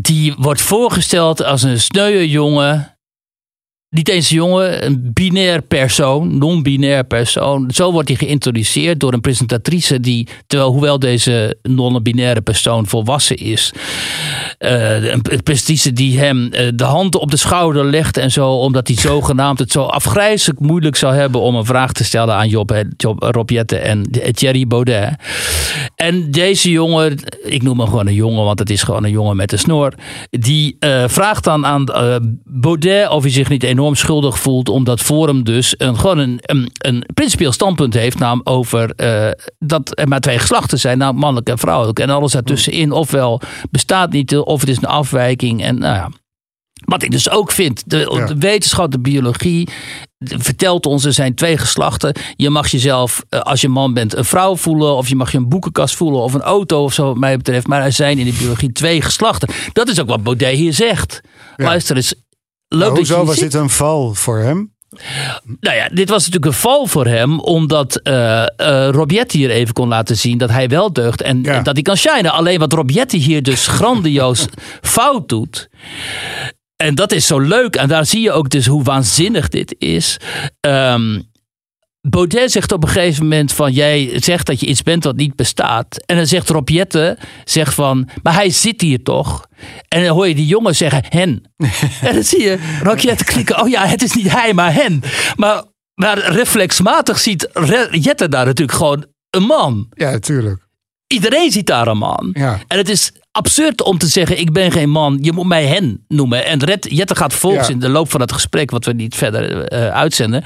die 0.01 0.36
wordt 0.38 0.61
voorgesteld 0.61 1.43
als 1.43 1.63
een 1.63 1.80
sneuwe 1.80 2.30
jongen. 2.30 2.91
Niet 3.92 4.10
eens 4.10 4.30
een 4.30 4.36
jongen, 4.36 4.86
een 4.86 5.12
binair 5.14 5.62
persoon, 5.62 6.38
non-binair 6.38 7.04
persoon. 7.04 7.72
Zo 7.74 7.92
wordt 7.92 8.08
hij 8.08 8.18
geïntroduceerd 8.18 9.00
door 9.00 9.14
een 9.14 9.22
presentatrice 9.22 10.00
die, 10.00 10.28
terwijl 10.48 10.72
hoewel 10.72 11.00
deze 11.00 11.58
non-binaire 11.62 12.42
persoon 12.42 12.88
volwassen 12.88 13.36
is, 13.36 13.74
eh, 14.58 15.04
een 15.04 15.22
presentatrice 15.22 15.94
die 15.94 16.20
hem 16.20 16.52
eh, 16.52 16.68
de 16.76 16.84
hand 16.84 17.16
op 17.16 17.32
de 17.32 17.38
schouder 17.38 17.86
legt 17.86 18.18
en 18.18 18.32
zo, 18.32 18.50
omdat 18.50 18.88
hij 18.88 18.98
zogenaamd 18.98 19.60
het 19.60 19.72
zo 19.72 19.84
afgrijzelijk 19.84 20.60
moeilijk 20.60 20.96
zou 20.96 21.16
hebben 21.16 21.42
om 21.42 21.56
een 21.56 21.66
vraag 21.66 21.92
te 21.92 22.04
stellen 22.04 22.36
aan 22.36 22.50
Job, 22.50 22.84
Job, 22.98 23.24
Rob 23.24 23.50
Jetten 23.50 23.84
en 23.84 24.04
Thierry 24.34 24.68
Baudet. 24.68 25.16
En 25.96 26.32
deze 26.32 26.72
jongen, 26.72 27.18
ik 27.44 27.62
noem 27.64 27.80
hem 27.80 27.88
gewoon 27.88 28.08
een 28.08 28.14
jongen, 28.14 28.44
want 28.44 28.60
het 28.60 28.70
is 28.70 28.84
gewoon 28.84 29.04
een 29.04 29.12
jongen 29.12 29.36
met 29.36 29.52
een 29.52 29.60
snor, 29.60 29.94
die 30.30 30.76
eh, 30.80 31.04
vraagt 31.08 31.44
dan 31.44 31.66
aan 31.66 31.86
eh, 31.86 32.16
Baudet 32.46 33.10
of 33.10 33.22
hij 33.22 33.32
zich 33.32 33.50
niet 33.50 33.64
enorm 33.64 33.80
schuldig 33.96 34.40
voelt, 34.40 34.70
omdat 34.70 35.00
Forum 35.02 35.44
dus 35.44 35.74
een, 35.78 35.98
gewoon 35.98 36.18
een, 36.18 36.40
een, 36.42 36.70
een 36.78 37.06
principieel 37.14 37.52
standpunt 37.52 37.94
heeft 37.94 38.20
nam 38.20 38.42
over 38.44 38.92
eh, 38.96 39.32
dat 39.60 40.00
er 40.00 40.08
maar 40.08 40.20
twee 40.20 40.40
geslachten 40.40 40.80
zijn, 40.80 40.98
nou 40.98 41.14
mannelijk 41.14 41.50
en 41.50 41.58
vrouwelijk. 41.58 42.00
En 42.00 42.10
alles 42.10 42.32
daartussenin, 42.32 42.92
ofwel 42.92 43.42
bestaat 43.72 44.12
niet, 44.12 44.38
of 44.38 44.60
het 44.60 44.70
is 44.70 44.78
een 44.78 44.86
afwijking. 44.86 45.64
En 45.64 45.80
nou 45.80 45.96
ja. 45.96 46.10
Wat 46.86 47.04
ik 47.04 47.12
dus 47.12 47.30
ook 47.30 47.52
vind, 47.52 47.84
de, 47.86 47.98
Ja. 47.98 48.26
de 48.26 48.38
wetenschap, 48.38 48.92
de 48.92 49.00
biologie 49.00 49.70
vertelt 50.20 50.86
ons 50.86 51.06
er 51.06 51.14
zijn 51.14 51.36
twee 51.36 51.58
geslachten. 51.58 52.16
Je 52.36 52.50
mag 52.50 52.68
jezelf, 52.68 53.24
eh, 53.30 53.40
als 53.40 53.62
je 53.62 53.70
man 53.70 53.94
bent, 53.94 54.16
een 54.16 54.26
vrouw 54.26 54.56
voelen. 54.56 54.96
Of 54.96 55.08
je 55.08 55.16
mag 55.16 55.32
je 55.32 55.38
een 55.38 55.50
boekenkast 55.50 55.96
voelen 55.96 56.22
of 56.22 56.34
een 56.34 56.42
auto 56.42 56.84
of 56.84 56.94
zo 56.94 57.06
wat 57.06 57.18
mij 57.18 57.38
betreft. 57.38 57.68
Maar 57.68 57.82
er 57.82 57.92
zijn 57.92 58.18
in 58.20 58.26
de 58.26 58.34
biologie 58.38 58.72
twee 58.72 59.02
geslachten. 59.02 59.50
Dat 59.74 59.88
is 59.88 60.00
ook 60.02 60.08
wat 60.08 60.24
Baudet 60.24 60.56
hier 60.56 60.74
zegt. 60.74 61.22
Ja. 61.58 61.66
Luister 61.66 61.96
eens. 61.96 62.14
Je 62.80 62.86
hoezo 62.86 63.26
was 63.26 63.38
dit 63.38 63.53
een 63.53 63.69
val 63.69 64.13
voor 64.13 64.38
hem? 64.39 64.74
Nou 65.59 65.76
ja, 65.76 65.88
dit 65.93 66.09
was 66.09 66.26
natuurlijk 66.26 66.45
een 66.53 66.59
val 66.59 66.88
voor 66.88 67.05
hem, 67.05 67.39
omdat 67.39 68.01
Robjetti 68.91 69.38
hier 69.38 69.49
even 69.49 69.74
kon 69.74 69.88
laten 69.88 70.17
zien 70.17 70.38
dat 70.38 70.49
hij 70.49 70.67
wel 70.69 70.93
deugt 70.93 71.22
en, 71.22 71.43
Ja. 71.43 71.53
en 71.53 71.63
dat 71.63 71.74
hij 71.74 71.84
kan 71.84 71.97
shinen. 71.97 72.32
Alleen 72.32 72.59
wat 72.59 72.74
Robjetti 72.74 73.17
hier 73.17 73.43
dus 73.43 73.67
grandioos 73.67 74.45
fout 74.82 75.30
doet. 75.30 75.69
En 76.76 76.95
dat 76.95 77.11
is 77.11 77.28
zo 77.28 77.39
leuk. 77.39 77.76
En 77.76 77.88
daar 77.88 78.05
zie 78.05 78.22
je 78.22 78.32
ook 78.32 78.49
dus 78.49 78.65
hoe 78.65 78.84
waanzinnig 78.84 79.49
dit 79.49 79.76
is. 79.78 80.17
Ehm 80.59 81.19
Baudet 82.10 82.52
zegt 82.52 82.72
op 82.72 82.84
een 82.84 82.89
gegeven 82.89 83.24
moment 83.24 83.54
van... 83.54 83.72
jij 83.72 84.12
zegt 84.16 84.45
dat 84.45 84.60
je 84.60 84.66
iets 84.66 84.84
bent 84.84 85.04
wat 85.04 85.16
niet 85.16 85.36
bestaat. 85.36 86.04
En 86.06 86.16
dan 86.16 86.26
zegt 86.26 86.49
Rob 86.49 86.70
Jetten, 86.70 87.18
zegt 87.43 87.74
van... 87.74 88.10
maar 88.24 88.34
hij 88.34 88.49
zit 88.49 88.82
hier 88.82 89.04
toch? 89.04 89.47
En 89.88 90.04
dan 90.04 90.16
hoor 90.16 90.28
je 90.28 90.36
die 90.36 90.45
jongen 90.45 90.76
zeggen, 90.76 91.04
hen. 91.10 91.54
en 92.08 92.14
dan 92.14 92.24
zie 92.24 92.41
je 92.41 92.80
Rob 92.84 92.99
Jetten 92.99 93.26
klikken... 93.26 93.62
oh 93.62 93.70
ja, 93.70 93.86
het 93.86 94.04
is 94.04 94.14
niet 94.14 94.32
hij, 94.32 94.54
maar 94.54 94.74
hen. 94.74 95.02
Maar, 95.36 95.64
maar 95.93 96.18
reflexmatig 96.18 97.20
ziet 97.20 97.49
Jetten 97.91 98.32
daar 98.32 98.45
natuurlijk 98.45 98.78
gewoon 98.78 99.06
een 99.30 99.43
man. 99.43 99.88
Ja, 99.93 100.12
natuurlijk. 100.12 100.61
Iedereen 101.12 101.51
ziet 101.51 101.68
daar 101.68 101.88
een 101.88 101.97
man. 101.97 102.30
Ja. 102.34 102.59
En 102.68 102.78
het 102.78 102.89
is 102.89 103.12
absurd 103.32 103.84
om 103.84 103.97
te 103.97 104.07
zeggen: 104.07 104.39
ik 104.39 104.51
ben 104.51 104.72
geen 104.72 104.89
man, 104.89 105.18
je 105.22 105.32
moet 105.32 105.45
mij 105.47 105.66
hen 105.66 106.05
noemen. 106.07 106.45
En 106.45 106.64
Red, 106.64 106.88
Jette 106.89 107.16
gaat 107.16 107.32
vervolgens 107.32 107.68
Ja. 107.68 107.74
in 107.74 107.80
de 107.80 107.89
loop 107.89 108.12
van 108.12 108.22
het 108.22 108.32
gesprek, 108.32 108.72
wat 108.72 108.86
we 108.86 108.93
niet 108.93 109.16
verder 109.16 109.64
eh, 109.68 109.88
uitzenden, 109.88 110.43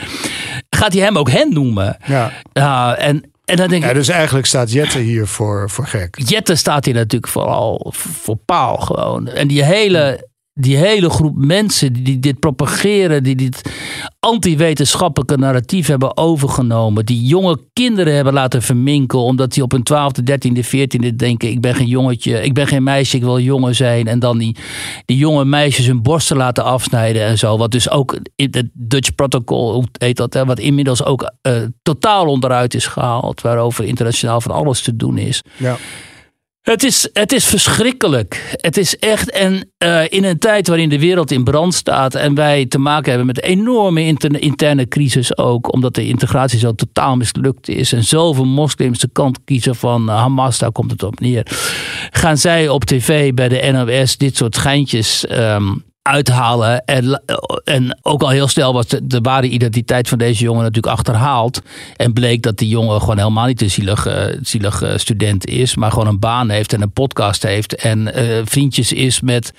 gaat 0.70 0.94
hij 0.94 1.02
hem 1.02 1.18
ook 1.18 1.30
hen 1.32 1.54
noemen. 1.54 1.98
Ja. 2.06 2.32
Ja, 2.54 2.96
en, 2.96 3.32
en 3.46 3.56
dan 3.56 3.68
denk 3.68 3.84
ik. 3.84 3.88
ja, 3.90 3.94
dus 3.96 4.08
eigenlijk 4.08 4.46
staat 4.46 4.72
Jette 4.72 5.00
hier 5.00 5.28
voor, 5.28 5.70
voor 5.70 5.88
gek. 5.88 6.18
Jette 6.30 6.56
staat 6.56 6.86
hier 6.86 6.94
natuurlijk 6.94 7.32
vooral 7.32 7.94
voor 7.96 8.36
paal 8.46 8.78
gewoon. 8.78 9.28
En 9.28 9.48
die 9.48 9.64
hele, 9.64 10.28
die 10.58 10.78
hele 10.78 11.10
groep 11.10 11.36
mensen 11.36 11.94
die, 11.94 12.20
dit 12.20 12.40
propageren, 12.40 13.24
die 13.24 13.36
dit 13.36 13.62
anti-wetenschappelijke 14.20 15.38
narratief 15.38 15.88
hebben 15.88 16.18
overgenomen, 16.18 17.06
die 17.06 17.24
jonge 17.24 17.60
kinderen 17.74 18.16
hebben 18.16 18.34
laten 18.34 18.62
verminken, 18.62 19.20
omdat 19.20 19.54
die 19.54 19.64
op 19.64 19.72
hun 19.72 19.84
12e, 19.94 20.24
13e, 20.32 20.66
14e 20.66 21.16
denken: 21.16 21.50
ik 21.50 21.62
ben 21.62 21.76
geen 21.76 21.88
jongetje, 21.88 22.42
ik 22.42 22.54
ben 22.54 22.68
geen 22.68 22.84
meisje, 22.84 23.16
ik 23.16 23.24
wil 23.24 23.40
jongen 23.40 23.76
zijn. 23.76 24.08
En 24.08 24.20
dan 24.20 24.38
die, 24.38 24.56
jonge 25.06 25.46
meisjes 25.46 25.86
hun 25.88 26.02
borsten 26.02 26.38
laten 26.38 26.64
afsnijden 26.64 27.26
en 27.26 27.38
zo. 27.38 27.58
Wat 27.58 27.72
dus 27.72 27.90
ook 27.90 28.20
in 28.36 28.48
het 28.52 28.70
Dutch 28.74 29.16
Protocol, 29.16 29.84
heet 29.98 30.18
dat, 30.18 30.34
hè, 30.34 30.46
wat 30.46 30.60
inmiddels 30.60 31.04
ook 31.04 31.34
eh, 31.42 31.54
totaal 31.84 32.26
onderuit 32.26 32.74
is 32.74 32.88
gehaald, 32.88 33.42
waarover 33.42 33.86
internationaal 33.86 34.42
van 34.42 34.52
alles 34.52 34.82
te 34.82 34.96
doen 34.96 35.18
is. 35.18 35.42
Ja. 35.58 35.78
Het 36.66 36.84
is, 36.84 37.10
het 37.14 37.32
is 37.32 37.46
verschrikkelijk. 37.46 38.56
Het 38.62 38.78
is 38.78 38.98
echt. 38.98 39.32
En 39.32 39.72
eh, 39.78 40.04
in 40.10 40.24
een 40.24 40.40
tijd 40.40 40.68
waarin 40.68 40.90
de 40.90 41.00
wereld 41.00 41.32
in 41.32 41.44
brand 41.44 41.74
staat. 41.74 42.16
en 42.16 42.36
wij 42.36 42.66
te 42.66 42.78
maken 42.78 43.10
hebben 43.10 43.26
met 43.26 43.44
een 43.44 43.50
enorme 43.50 44.02
interne, 44.02 44.40
interne 44.40 44.88
crisis 44.88 45.38
ook. 45.38 45.74
omdat 45.74 45.94
de 45.96 46.08
integratie 46.08 46.60
zo 46.60 46.74
totaal 46.74 47.16
mislukt 47.16 47.68
is. 47.68 47.94
en 47.94 48.04
zoveel 48.04 48.46
moslims 48.46 49.00
de 49.00 49.10
kant 49.12 49.40
kiezen 49.44 49.76
van 49.76 50.10
eh, 50.10 50.16
Hamas, 50.16 50.58
daar 50.58 50.72
komt 50.72 50.92
het 50.92 51.04
op 51.04 51.20
neer. 51.20 51.48
gaan 52.12 52.38
zij 52.38 52.70
op 52.70 52.86
tv 52.86 53.34
bij 53.34 53.50
de 53.50 53.72
NOS 53.72 54.18
dit 54.18 54.36
soort 54.36 54.58
geintjes. 54.58 55.26
ehm, 55.26 55.74
uithalen. 56.08 56.86
En, 56.86 57.22
en 57.64 57.98
ook 58.02 58.22
al 58.22 58.30
heel 58.30 58.48
snel 58.48 58.74
was 58.74 58.88
de, 58.88 59.08
de 59.08 59.20
ware 59.22 59.48
identiteit 59.48 60.10
van 60.10 60.18
deze 60.18 60.44
jongen 60.44 60.64
natuurlijk 60.64 60.94
achterhaald. 60.94 61.62
En 61.96 62.14
bleek 62.14 62.42
dat 62.42 62.58
die 62.58 62.68
jongen 62.68 63.00
gewoon 63.00 63.18
helemaal 63.18 63.46
niet 63.46 63.62
een 63.62 63.72
zielige, 63.72 64.40
zielige 64.42 64.94
student 64.98 65.46
is. 65.46 65.76
Maar 65.76 65.92
gewoon 65.92 66.08
een 66.08 66.20
baan 66.20 66.50
heeft 66.50 66.74
en 66.74 66.82
een 66.82 66.92
podcast 66.92 67.44
heeft. 67.44 67.76
En 67.76 68.14
eh, 68.14 68.42
vriendjes 68.44 68.94
is 68.94 69.22
met 69.22 69.54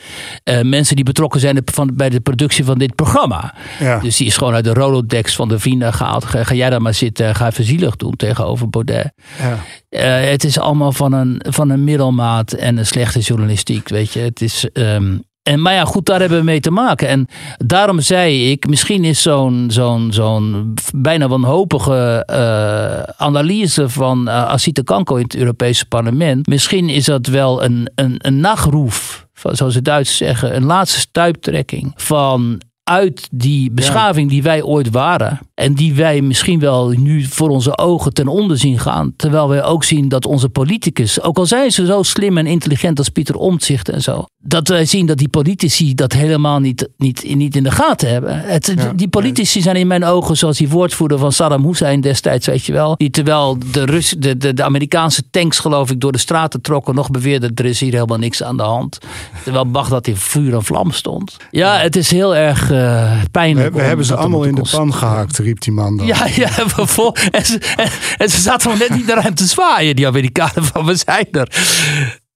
eh, 0.44 0.62
mensen 0.62 0.96
die 0.96 1.04
betrokken 1.04 1.40
zijn 1.40 1.62
van, 1.64 1.90
bij 1.94 2.08
de 2.08 2.20
productie 2.20 2.64
van 2.64 2.78
dit 2.78 2.94
programma. 2.94 3.54
Ja. 3.78 3.98
Dus 3.98 4.16
die 4.16 4.26
is 4.26 4.36
gewoon 4.36 4.54
uit 4.54 4.64
de 4.64 4.74
Rolodex 4.74 5.36
van 5.36 5.48
de 5.48 5.58
vrienden 5.58 5.92
gehaald. 5.92 6.24
Ga, 6.24 6.44
ga 6.44 6.54
jij 6.54 6.70
daar 6.70 6.82
maar 6.82 6.94
zitten, 6.94 7.34
ga 7.34 7.46
even 7.46 7.64
zielig 7.64 7.96
doen 7.96 8.16
tegenover 8.16 8.70
Baudet. 8.70 9.12
Ja. 9.38 9.58
Eh, 9.88 10.30
het 10.30 10.44
is 10.44 10.58
allemaal 10.58 10.92
van 10.92 11.12
een, 11.12 11.42
van 11.48 11.70
een 11.70 11.84
middelmaat 11.84 12.52
en 12.52 12.76
een 12.76 12.86
slechte 12.86 13.20
journalistiek, 13.20 13.88
weet 13.88 14.12
je. 14.12 14.20
Het 14.20 14.40
is, 14.40 14.68
ehm, 14.72 15.16
en, 15.46 15.62
maar 15.62 15.72
ja, 15.72 15.84
goed, 15.84 16.06
daar 16.06 16.20
hebben 16.20 16.38
we 16.38 16.44
mee 16.44 16.60
te 16.60 16.70
maken. 16.70 17.08
En 17.08 17.28
daarom 17.56 18.00
zei 18.00 18.50
ik, 18.50 18.68
misschien 18.68 19.04
is 19.04 19.22
zo'n 19.22 19.66
zo'n 19.68 20.08
zo'n 20.12 20.74
bijna 20.94 21.28
wanhopige 21.28 22.22
eh, 22.26 23.14
analyse 23.16 23.88
van 23.88 24.28
uh, 24.28 24.48
Asita 24.48 24.82
Kanko 24.82 25.16
in 25.16 25.22
het 25.22 25.36
Europese 25.36 25.86
parlement. 25.86 26.46
Misschien 26.46 26.88
is 26.88 27.04
dat 27.04 27.26
wel 27.26 27.64
een, 27.64 27.90
een, 27.94 28.14
een 28.18 28.40
nachtroef, 28.40 29.26
zoals 29.52 29.74
de 29.74 29.82
Duitsers 29.82 30.18
zeggen, 30.18 30.56
een 30.56 30.64
laatste 30.64 30.98
stuiptrekking 30.98 31.92
van 31.96 32.60
uit 32.88 33.28
die 33.30 33.70
beschaving 33.70 34.30
die 34.30 34.42
wij 34.42 34.62
ooit 34.62 34.90
waren. 34.90 35.40
En 35.54 35.74
die 35.74 35.94
wij 35.94 36.20
misschien 36.20 36.58
wel 36.58 36.88
nu 36.88 37.24
voor 37.24 37.48
onze 37.48 37.78
ogen 37.78 38.14
ten 38.14 38.28
onder 38.28 38.58
zien 38.58 38.78
gaan. 38.78 39.12
Terwijl 39.16 39.48
wij 39.48 39.64
ook 39.64 39.84
zien 39.84 40.08
dat 40.08 40.26
onze 40.26 40.48
politicus, 40.48 41.22
ook 41.22 41.38
al 41.38 41.46
zijn 41.46 41.70
ze 41.70 41.86
zo 41.86 42.02
slim 42.02 42.38
en 42.38 42.46
intelligent 42.46 42.98
als 42.98 43.08
Pieter 43.08 43.36
Omtzigt 43.36 43.88
en 43.88 44.02
zo. 44.02 44.24
dat 44.38 44.68
wij 44.68 44.84
zien 44.84 45.06
dat 45.06 45.18
die 45.18 45.28
politici 45.28 45.94
dat 45.94 46.12
helemaal 46.12 46.60
niet, 46.60 46.88
niet, 46.96 47.34
niet 47.34 47.56
in 47.56 47.62
de 47.62 47.70
gaten 47.70 48.08
hebben. 48.08 48.40
Het, 48.40 48.72
Ja, 48.76 48.92
die 48.96 49.08
politici 49.08 49.60
zijn 49.60 49.76
in 49.76 49.86
mijn 49.86 50.04
ogen 50.04 50.36
zoals 50.36 50.58
die 50.58 50.68
woordvoerder 50.68 51.18
van 51.18 51.32
Saddam 51.32 51.66
Hussein 51.66 52.00
destijds, 52.00 52.46
weet 52.46 52.64
je 52.64 52.72
wel. 52.72 52.94
Die 52.96 53.10
terwijl 53.10 53.58
de, 53.72 53.84
Rus, 53.84 54.14
de, 54.18 54.36
de, 54.36 54.54
de 54.54 54.62
Amerikaanse 54.62 55.22
tanks, 55.30 55.58
geloof 55.58 55.90
ik, 55.90 56.00
door 56.00 56.12
de 56.12 56.18
straten 56.18 56.60
trokken, 56.60 56.94
nog 56.94 57.10
beweerde 57.10 57.50
er 57.54 57.64
is 57.64 57.80
hier 57.80 57.92
helemaal 57.92 58.18
niks 58.18 58.42
aan 58.42 58.56
de 58.56 58.62
hand. 58.62 58.98
Terwijl 59.42 59.70
Bagdad 59.70 60.06
in 60.06 60.16
vuur 60.16 60.54
en 60.54 60.64
vlam 60.64 60.90
stond. 60.90 61.36
Ja, 61.50 61.78
het 61.78 61.96
is 61.96 62.10
heel 62.10 62.36
erg 62.36 62.70
eh, 62.76 63.20
We, 63.20 63.30
pijnlijk. 63.30 63.74
we 63.74 63.80
om 63.80 63.86
hebben 63.86 64.06
ze 64.06 64.14
allemaal 64.16 64.44
in 64.44 64.54
de 64.54 64.68
pan 64.70 64.94
gehakt, 64.94 65.38
riep 65.38 65.60
die 65.60 65.72
man 65.72 65.96
dan. 65.96 66.06
ja, 66.06 66.26
ja 66.42 66.50
vol, 66.68 67.14
en, 67.30 67.46
ze, 67.46 67.58
en, 67.76 67.90
en 68.16 68.30
ze 68.30 68.40
zaten 68.40 68.70
nog 68.70 68.78
net 68.78 68.90
niet 68.90 69.06
naar 69.06 69.22
hem 69.22 69.34
te 69.34 69.46
zwaaien, 69.46 69.96
die 69.96 70.06
Amerikanen 70.06 70.64
van 70.72 70.84
we 70.84 70.96
zijn 70.96 71.28
er. 71.30 71.48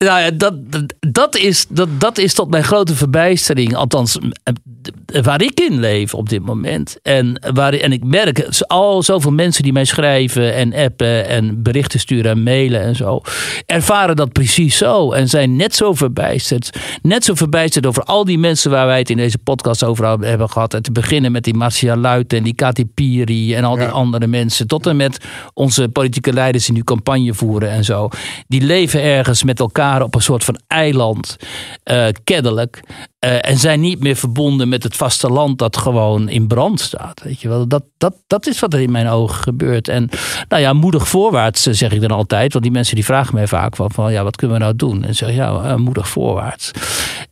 Nou 0.04 0.20
ja, 0.20 0.30
dat, 0.30 0.54
dat, 1.00 1.36
is, 1.36 1.66
dat, 1.68 1.88
dat 2.00 2.18
is 2.18 2.34
tot 2.34 2.50
mijn 2.50 2.64
grote 2.64 2.94
verbijstering, 2.94 3.74
althans 3.74 4.18
eh, 4.42 5.22
waar 5.22 5.42
ik 5.42 5.60
in 5.60 5.80
leef 5.80 6.14
op 6.14 6.28
dit 6.28 6.44
moment. 6.44 6.98
En, 7.02 7.40
waar, 7.54 7.72
en 7.72 7.92
ik 7.92 8.04
merk, 8.04 8.46
al 8.66 9.02
zoveel 9.02 9.30
mensen 9.32 9.62
die 9.62 9.72
mij 9.72 9.84
schrijven 9.84 10.54
en 10.54 10.74
appen 10.74 11.28
en 11.28 11.62
berichten 11.62 12.00
sturen 12.00 12.30
en 12.30 12.42
mailen 12.42 12.80
en 12.80 12.96
zo, 12.96 13.20
ervaren 13.66 14.16
dat 14.16 14.32
precies 14.32 14.76
zo 14.76 15.12
en 15.12 15.28
zijn 15.28 15.56
net 15.56 15.74
zo 15.74 15.94
verbijsterd. 15.94 16.70
Net 17.02 17.24
zo 17.24 17.34
verbijsterd 17.34 17.86
over 17.86 18.02
al 18.02 18.24
die 18.24 18.38
mensen 18.38 18.70
waar 18.70 18.86
wij 18.86 18.98
het 18.98 19.10
in 19.10 19.16
deze 19.16 19.38
podcast 19.38 19.84
over 19.84 20.18
hebben 20.20 20.50
gehad. 20.50 20.74
En 20.74 20.82
te 20.82 20.92
beginnen 20.92 21.32
met 21.32 21.44
die 21.44 21.54
Marcia 21.54 21.96
Luiten 21.96 22.38
en 22.38 22.44
die 22.44 22.54
Kati 22.54 22.86
Piri 22.86 23.54
en 23.54 23.64
al 23.64 23.74
die 23.74 23.84
Ja. 23.84 23.90
andere 23.90 24.26
mensen. 24.26 24.66
Tot 24.66 24.86
en 24.86 24.96
met 24.96 25.24
onze 25.54 25.88
politieke 25.88 26.32
leiders 26.32 26.64
die 26.66 26.74
nu 26.74 26.84
campagne 26.84 27.34
voeren 27.34 27.70
en 27.70 27.84
zo. 27.84 28.08
Die 28.48 28.62
leven 28.62 29.02
ergens 29.02 29.44
met 29.44 29.60
elkaar 29.60 29.88
op 29.98 30.14
een 30.14 30.22
soort 30.22 30.44
van 30.44 30.60
eiland, 30.66 31.36
eh, 31.82 32.06
kennelijk. 32.24 32.80
eh, 33.18 33.48
en 33.50 33.56
zijn 33.58 33.80
niet 33.80 34.00
meer 34.00 34.16
verbonden 34.16 34.68
met 34.68 34.82
het 34.82 34.96
vasteland 34.96 35.58
dat 35.58 35.76
gewoon 35.76 36.28
in 36.28 36.46
brand 36.46 36.80
staat. 36.80 37.20
Weet 37.22 37.40
je 37.40 37.48
wel? 37.48 37.68
Dat, 37.68 37.82
dat, 37.98 38.14
dat 38.26 38.46
is 38.46 38.60
wat 38.60 38.72
er 38.74 38.80
in 38.80 38.90
mijn 38.92 39.08
ogen 39.08 39.42
gebeurt. 39.42 39.88
En 39.88 40.08
nou 40.48 40.62
ja, 40.62 40.72
moedig 40.72 41.08
voorwaarts 41.08 41.66
eh, 41.66 41.74
zeg 41.74 41.92
ik 41.92 42.00
dan 42.00 42.10
altijd. 42.10 42.52
Want 42.52 42.64
die 42.64 42.72
mensen 42.72 42.94
die 42.94 43.04
vragen 43.04 43.34
mij 43.34 43.46
vaak 43.46 43.76
van, 43.76 43.90
van 43.92 44.12
ja, 44.12 44.22
wat 44.22 44.36
kunnen 44.36 44.56
we 44.56 44.62
nou 44.62 44.76
doen? 44.76 45.04
En 45.04 45.14
zeg 45.14 45.34
ja, 45.34 45.76
moedig 45.76 46.08
voorwaarts. 46.08 46.70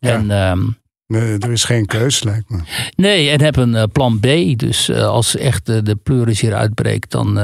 Ja. 0.01 0.11
En 0.13 0.31
ehm, 0.31 0.61
Nee, 1.07 1.39
er 1.39 1.51
is 1.53 1.65
geen 1.65 1.87
keus, 1.87 2.23
lijkt 2.23 2.51
me. 2.51 2.59
Nee, 2.97 3.31
en 3.31 3.41
heb 3.41 3.57
een 3.57 3.91
plan 3.93 4.19
B. 4.21 4.27
Dus 4.59 4.91
als 4.93 5.37
echt 5.37 5.67
de, 5.67 5.83
de 5.83 5.97
pleuris 5.97 6.41
hier 6.41 6.55
uitbreekt, 6.55 7.11
dan 7.11 7.39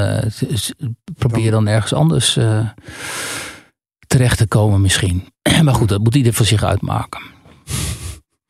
s- 0.55 0.73
probeer 1.19 1.51
dan 1.51 1.67
ergens 1.69 1.93
anders 1.93 2.39
terecht 4.17 4.39
te 4.39 4.47
komen 4.47 4.81
misschien. 4.81 5.25
maar 5.65 5.75
goed, 5.75 5.89
dat 5.89 6.01
moet 6.03 6.15
ieder 6.15 6.33
voor 6.35 6.47
zich 6.47 6.62
uitmaken. 6.62 7.21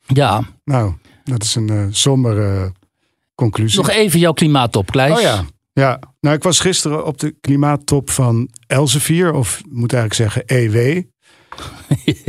Ja, 0.07 0.45
Nou, 0.65 0.95
dat 1.25 1.43
is 1.43 1.55
een 1.55 1.69
eh 1.69 1.87
sombere 1.91 2.73
conclusie. 3.35 3.79
nog 3.79 3.91
even 3.91 4.19
jouw 4.21 4.33
klimaattop, 4.33 4.91
Kleis. 4.91 5.17
Oh 5.17 5.21
ja. 5.21 5.45
Ja, 5.73 5.99
nou 6.21 6.37
ik 6.37 6.43
was 6.43 6.61
gisteren 6.61 7.07
op 7.07 7.19
de 7.19 7.35
klimaattop 7.41 8.11
van 8.11 8.49
Elsevier, 8.67 9.33
of 9.33 9.62
moet 9.69 9.93
eigenlijk 9.93 10.33
zeggen 10.33 10.43
EW. 10.47 11.03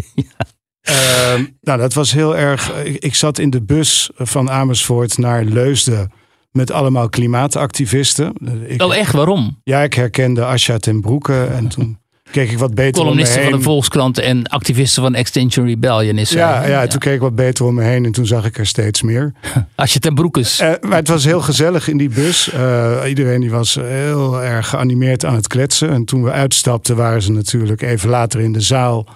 Ehm, 0.81 1.45
nou, 1.61 1.79
dat 1.79 1.93
was 1.93 2.11
heel 2.11 2.37
erg. 2.37 2.73
Ik, 2.83 3.03
ik 3.03 3.15
zat 3.15 3.39
in 3.39 3.49
de 3.49 3.61
bus 3.61 4.09
van 4.15 4.49
Amersfoort 4.49 5.17
naar 5.17 5.43
Leusden 5.43 6.11
met 6.51 6.71
allemaal 6.71 7.09
klimaatactivisten. 7.09 8.33
Ik, 8.67 8.81
Oh 8.81 8.95
echt, 8.95 9.13
waarom? 9.13 9.59
Ja, 9.63 9.81
ik 9.81 9.93
herkende 9.93 10.45
Asja 10.45 10.77
ten 10.77 11.01
Broeke 11.01 11.43
en 11.43 11.67
toen 11.67 11.97
keek 12.31 12.51
ik 12.51 12.57
wat 12.57 12.73
beter 12.73 13.01
om 13.01 13.07
me 13.07 13.11
Columnisten 13.11 13.43
van 13.43 13.51
de 13.51 13.61
Volkskrant 13.61 14.17
en 14.17 14.47
activisten 14.47 15.03
van 15.03 15.15
Extinction 15.15 15.65
Rebellion 15.65 16.17
is 16.17 16.29
ja, 16.29 16.61
hè? 16.61 16.67
ja, 16.67 16.87
toen 16.87 16.99
keek 16.99 17.13
ik 17.13 17.19
wat 17.19 17.35
beter 17.35 17.65
om 17.65 17.73
me 17.73 17.83
heen 17.83 18.05
en 18.05 18.11
toen 18.11 18.25
zag 18.25 18.45
ik 18.45 18.57
er 18.57 18.67
steeds 18.67 19.01
meer. 19.01 19.33
Als 19.75 19.93
je 19.93 19.99
ten 19.99 20.13
broek 20.13 20.37
is. 20.37 20.59
Eh, 20.59 20.71
maar 20.81 20.97
het 20.97 21.07
was 21.07 21.23
heel 21.23 21.41
gezellig 21.41 21.87
in 21.87 21.97
die 21.97 22.09
bus. 22.09 22.49
Eh, 22.49 23.01
iedereen 23.07 23.41
die 23.41 23.51
was 23.51 23.75
heel 23.75 24.43
erg 24.43 24.69
geanimeerd 24.69 25.25
aan 25.25 25.35
het 25.35 25.47
kletsen. 25.47 25.89
En 25.89 26.05
toen 26.05 26.23
we 26.23 26.31
uitstapten 26.31 26.95
waren 26.95 27.21
ze 27.21 27.31
natuurlijk 27.31 27.81
even 27.81 28.09
later 28.09 28.39
in 28.39 28.51
de 28.51 28.61
zaal 28.61 29.07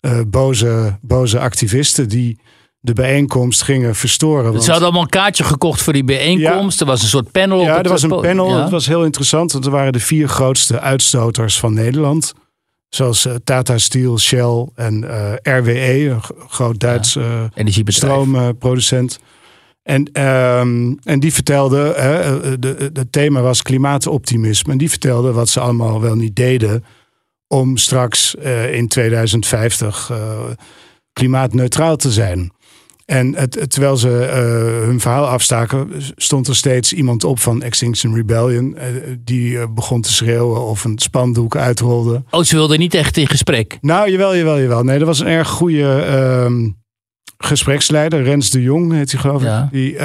eh, 0.00 0.20
boze, 0.26 0.98
boze 1.00 1.38
activisten 1.38 2.08
die 2.08 2.38
de 2.80 2.92
bijeenkomst 2.92 3.62
gingen 3.62 3.94
verstoren. 3.94 4.50
Want, 4.50 4.64
Ze 4.64 4.70
hadden 4.70 4.88
allemaal 4.88 5.04
een 5.04 5.20
kaartje 5.20 5.44
gekocht 5.44 5.82
voor 5.82 5.92
die 5.92 6.04
bijeenkomst. 6.04 6.80
Er 6.80 6.86
was 6.86 7.02
een 7.02 7.08
soort 7.08 7.32
panel. 7.32 7.58
op 7.58 7.66
ja, 7.66 7.76
het 7.76 7.84
er 7.84 7.92
was 7.92 8.02
een 8.02 8.20
panel. 8.20 8.48
Ja. 8.48 8.62
Het 8.62 8.70
was 8.70 8.86
heel 8.86 9.04
interessant. 9.04 9.52
Want 9.52 9.64
er 9.64 9.70
waren 9.70 9.92
de 9.92 10.00
vier 10.00 10.28
grootste 10.28 10.80
uitstoters 10.80 11.58
van 11.58 11.74
Nederland. 11.74 12.34
Zoals 12.88 13.26
eh, 13.26 13.34
Tata 13.44 13.78
Steel, 13.78 14.18
Shell 14.18 14.68
en 14.74 15.10
eh, 15.10 15.58
RWE, 15.58 16.08
een 16.08 16.22
groot 16.48 16.80
Duits 16.80 17.16
eh, 17.16 17.42
Energiebedrijf. 17.54 18.12
stroomproducent. 18.12 19.18
En, 19.82 20.12
ehm, 20.12 20.94
en 21.02 21.20
die 21.20 21.32
vertelde, 21.32 21.94
hè, 21.96 22.58
de, 22.58 22.90
het 22.92 23.12
thema 23.12 23.40
was 23.40 23.62
klimaatoptimisme. 23.62 24.72
En 24.72 24.78
die 24.78 24.90
vertelde 24.90 25.32
wat 25.32 25.48
ze 25.48 25.60
allemaal 25.60 26.00
wel 26.00 26.14
niet 26.14 26.36
deden 26.36 26.84
om 27.48 27.76
straks 27.76 28.34
in 28.72 28.88
2050 28.88 30.10
eh, 30.10 30.18
klimaatneutraal 31.12 31.96
te 31.96 32.12
zijn. 32.12 32.52
En 33.06 33.34
het, 33.34 33.70
terwijl 33.70 33.96
ze 33.96 34.24
eh, 34.24 34.86
hun 34.86 35.00
verhaal 35.00 35.26
afstaken, 35.26 35.90
stond 36.16 36.48
er 36.48 36.56
steeds 36.56 36.92
iemand 36.92 37.24
op 37.24 37.38
van 37.38 37.62
Extinction 37.62 38.14
Rebellion. 38.14 38.76
eh, 38.76 38.86
die 39.18 39.58
eh, 39.58 39.66
begon 39.74 40.00
te 40.00 40.12
schreeuwen 40.12 40.60
of 40.60 40.84
een 40.84 40.98
spandoek 40.98 41.56
uitrolde. 41.56 42.22
Oh, 42.30 42.42
ze 42.42 42.54
wilden 42.54 42.78
niet 42.78 42.94
echt 42.94 43.16
in 43.16 43.26
gesprek. 43.26 43.78
Nou, 43.80 44.10
jawel, 44.10 44.36
jawel, 44.36 44.60
jawel. 44.60 44.82
Nee, 44.82 44.98
dat 44.98 45.06
was 45.06 45.20
een 45.20 45.26
erg 45.26 45.48
goede 45.48 46.02
ehm, 46.02 46.68
gespreksleider. 47.38 48.22
Rens 48.22 48.50
de 48.50 48.62
Jong 48.62 48.92
heet 48.92 49.12
hij 49.12 49.20
geloof 49.20 49.40
ik. 49.40 49.48
Ja. 49.48 49.68
Die, 49.72 49.96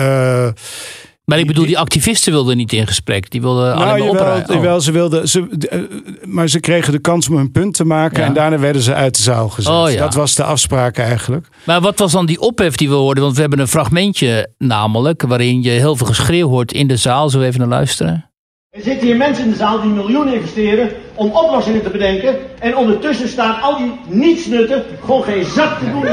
Maar 1.25 1.39
ik 1.39 1.47
bedoel, 1.47 1.65
die 1.65 1.77
activisten 1.79 2.31
wilden 2.31 2.57
niet 2.57 2.73
in 2.73 2.87
gesprek. 2.87 3.31
Die 3.31 3.41
wilden 3.41 3.73
alleen 3.73 3.87
nou, 3.87 3.99
maar 3.99 4.07
jawel. 4.07 4.41
Oh. 4.41 4.55
jawel, 4.55 4.81
ze 4.81 4.91
wilden, 4.91 5.29
ze, 5.29 5.47
eh, 5.69 5.79
maar 6.25 6.47
ze 6.49 6.59
kregen 6.59 6.91
de 6.91 6.99
kans 6.99 7.29
om 7.29 7.35
hun 7.35 7.51
punt 7.51 7.73
te 7.73 7.85
maken. 7.85 8.19
Ja. 8.19 8.25
En 8.25 8.33
daarna 8.33 8.59
werden 8.59 8.81
ze 8.81 8.93
uit 8.93 9.15
de 9.15 9.21
zaal 9.21 9.49
gezet. 9.49 9.73
Oh, 9.73 9.91
ja. 9.91 9.99
Dat 9.99 10.13
was 10.13 10.35
de 10.35 10.43
afspraak 10.43 10.97
eigenlijk. 10.97 11.47
Maar 11.63 11.81
wat 11.81 11.99
was 11.99 12.11
dan 12.11 12.25
die 12.25 12.39
ophef 12.39 12.75
die 12.75 12.89
we 12.89 12.95
hoorden? 12.95 13.23
Want 13.23 13.35
we 13.35 13.41
hebben 13.41 13.59
een 13.59 13.67
fragmentje 13.67 14.49
namelijk... 14.57 15.21
waarin 15.21 15.63
je 15.63 15.69
heel 15.69 15.95
veel 15.95 16.07
geschreeuw 16.07 16.49
hoort 16.49 16.73
in 16.73 16.87
de 16.87 16.97
zaal. 16.97 17.29
Zullen 17.29 17.45
we 17.45 17.51
even 17.53 17.69
naar 17.69 17.77
luisteren? 17.77 18.31
Er 18.69 18.81
zitten 18.81 19.07
hier 19.07 19.17
mensen 19.17 19.43
in 19.43 19.51
de 19.51 19.57
zaal 19.57 19.81
die 19.81 19.91
miljoenen 19.91 20.33
investeren 20.33 20.89
om 21.15 21.31
oplossingen 21.31 21.83
te 21.83 21.89
bedenken. 21.89 22.35
En 22.59 22.77
ondertussen 22.77 23.27
staan 23.27 23.61
al 23.61 23.77
die 23.77 23.91
nietsnutten 24.07 24.83
gewoon 25.05 25.23
geen 25.23 25.45
zak 25.45 25.79
te 25.79 25.91
doen. 25.91 26.05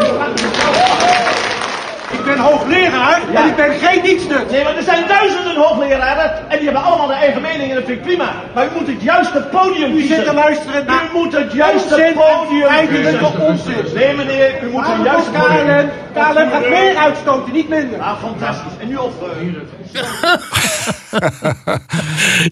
Ik 2.13 2.25
ben 2.25 2.39
hoogleraar 2.39 3.21
en 3.35 3.47
ik 3.47 3.57
ben 3.57 3.73
geen 3.79 4.03
nietsnut. 4.03 4.51
Nee, 4.51 4.65
maar 4.65 4.77
er 4.77 4.83
zijn 4.83 5.05
duizenden 5.09 5.57
hoogleraren 5.57 6.51
en 6.51 6.57
die 6.57 6.65
hebben 6.65 6.83
allemaal 6.85 7.11
een 7.11 7.17
eigen 7.17 7.43
mening 7.43 7.69
en 7.71 7.75
dat 7.75 7.85
vind 7.85 7.99
ik 7.99 8.05
prima. 8.05 8.33
Maar 8.55 8.65
u 8.67 8.69
moet 8.79 8.87
het 8.87 9.03
juiste 9.03 9.47
podium 9.51 9.93
kiezen. 9.93 10.13
U 10.13 10.17
zit 10.17 10.25
te 10.25 10.35
luisteren 10.35 10.87
naar 10.87 11.03
U 11.15 11.19
moet 11.19 11.33
het 11.37 11.53
juiste 11.53 12.13
podium 12.15 12.89
kiezen. 12.89 13.41
onzin. 13.41 13.85
Nee 13.95 14.15
meneer, 14.17 14.63
u 14.63 14.71
moet 14.71 14.87
het 14.87 15.05
juiste 15.05 15.31
podium. 15.31 15.91
KLM 16.15 16.51
gaat 16.51 16.69
meer 16.69 16.97
uitstoten, 16.97 17.53
niet 17.53 17.69
minder. 17.69 18.01
Ah, 18.01 18.13
fantastisch. 18.23 18.73
En 18.81 18.89
nu 18.89 18.97
op. 18.97 19.13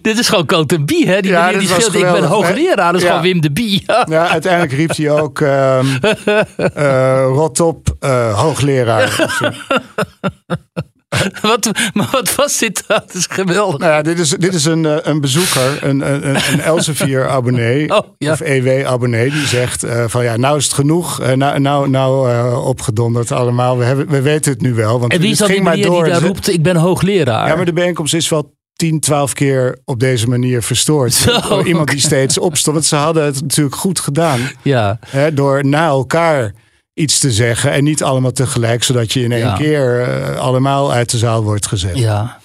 Dit 0.01 0.17
is 0.19 0.29
gewoon 0.29 0.45
Cote 0.45 0.79
Bie, 0.83 1.07
hè? 1.09 1.21
Die 1.21 1.31
Ja, 1.31 1.45
meneer 1.45 1.59
die 1.59 1.67
schreeuwt, 1.67 1.93
ik 1.95 2.11
ben 2.11 2.23
hoogleraar. 2.23 2.91
Dat 2.91 3.01
is 3.01 3.01
Ja. 3.01 3.07
gewoon 3.07 3.23
Wim 3.23 3.41
de 3.41 3.51
Bie. 3.51 3.83
Ja, 4.05 4.27
uiteindelijk 4.27 4.73
riep 4.73 4.95
hij 4.95 5.09
ook 5.11 5.39
ehm 5.41 5.85
eh, 6.73 7.23
rot 7.25 7.59
op, 7.59 7.87
eh, 7.99 8.39
hoogleraar. 8.39 9.15
wat, 11.41 11.71
maar 11.93 12.07
wat 12.11 12.35
was 12.35 12.57
dit? 12.57 12.83
Dat 12.87 13.13
is 13.13 13.25
geweldig. 13.29 13.79
Nou 13.79 13.91
ja, 13.91 14.01
dit 14.01 14.19
is, 14.19 14.29
dit 14.29 14.53
is 14.53 14.65
een, 14.65 14.85
eh, 14.85 14.95
een 15.01 15.21
bezoeker, 15.21 15.83
een, 15.83 16.13
een, 16.13 16.35
een- 16.35 16.61
Elsevier-abonnee 16.61 17.89
Oh, 17.97 18.07
ja. 18.17 18.31
of 18.31 18.39
EW-abonnee, 18.39 19.31
die 19.31 19.45
zegt 19.47 19.83
eh, 19.83 20.03
van 20.07 20.23
ja, 20.23 20.35
nou 20.37 20.57
is 20.57 20.63
het 20.63 20.73
genoeg, 20.73 21.21
eh, 21.21 21.31
nou, 21.33 21.59
nou, 21.59 21.89
nou 21.89 22.55
opgedonderd 22.65 23.31
allemaal, 23.31 23.77
we, 23.77 23.83
hebben, 23.83 24.07
we 24.09 24.21
weten 24.21 24.51
het 24.51 24.61
nu 24.61 24.73
wel. 24.73 24.99
Want 24.99 25.13
En 25.13 25.19
wie 25.21 25.31
is 25.31 25.41
ging 25.41 25.63
maar 25.63 25.75
die 25.75 25.85
door. 25.85 26.05
daar 26.05 26.21
roept, 26.21 26.47
ik 26.49 26.63
ben 26.63 26.75
hoogleraar? 26.75 27.47
Ja, 27.47 27.55
maar 27.55 27.65
de 27.65 27.73
bijeenkomst 27.73 28.13
is 28.13 28.29
wel 28.29 28.55
10, 28.75 28.99
12 28.99 29.33
keer 29.33 29.77
op 29.85 29.99
deze 29.99 30.27
manier 30.29 30.61
verstoord. 30.63 31.13
Zo, 31.13 31.39
Door 31.49 31.67
iemand 31.67 31.89
die 31.89 31.99
steeds 31.99 32.37
opstond. 32.37 32.75
Want 32.75 32.87
ze 32.87 32.95
hadden 32.95 33.23
het 33.25 33.41
natuurlijk 33.41 33.75
goed 33.75 33.99
gedaan. 33.99 34.39
Ja. 34.61 34.99
Hè, 35.07 35.33
door 35.33 35.65
na 35.65 35.85
elkaar 35.87 36.53
iets 36.97 37.19
te 37.19 37.31
zeggen. 37.31 37.71
En 37.71 37.83
niet 37.83 38.03
allemaal 38.03 38.31
tegelijk. 38.31 38.83
Zodat 38.83 39.13
je 39.13 39.21
in 39.23 39.31
één 39.31 39.41
Ja. 39.45 39.55
keer 39.55 40.01
eh, 40.01 40.37
allemaal 40.37 40.91
uit 40.91 41.09
de 41.11 41.17
zaal 41.17 41.43
wordt 41.43 41.67
gezet. 41.67 41.97
ja. 41.97 42.39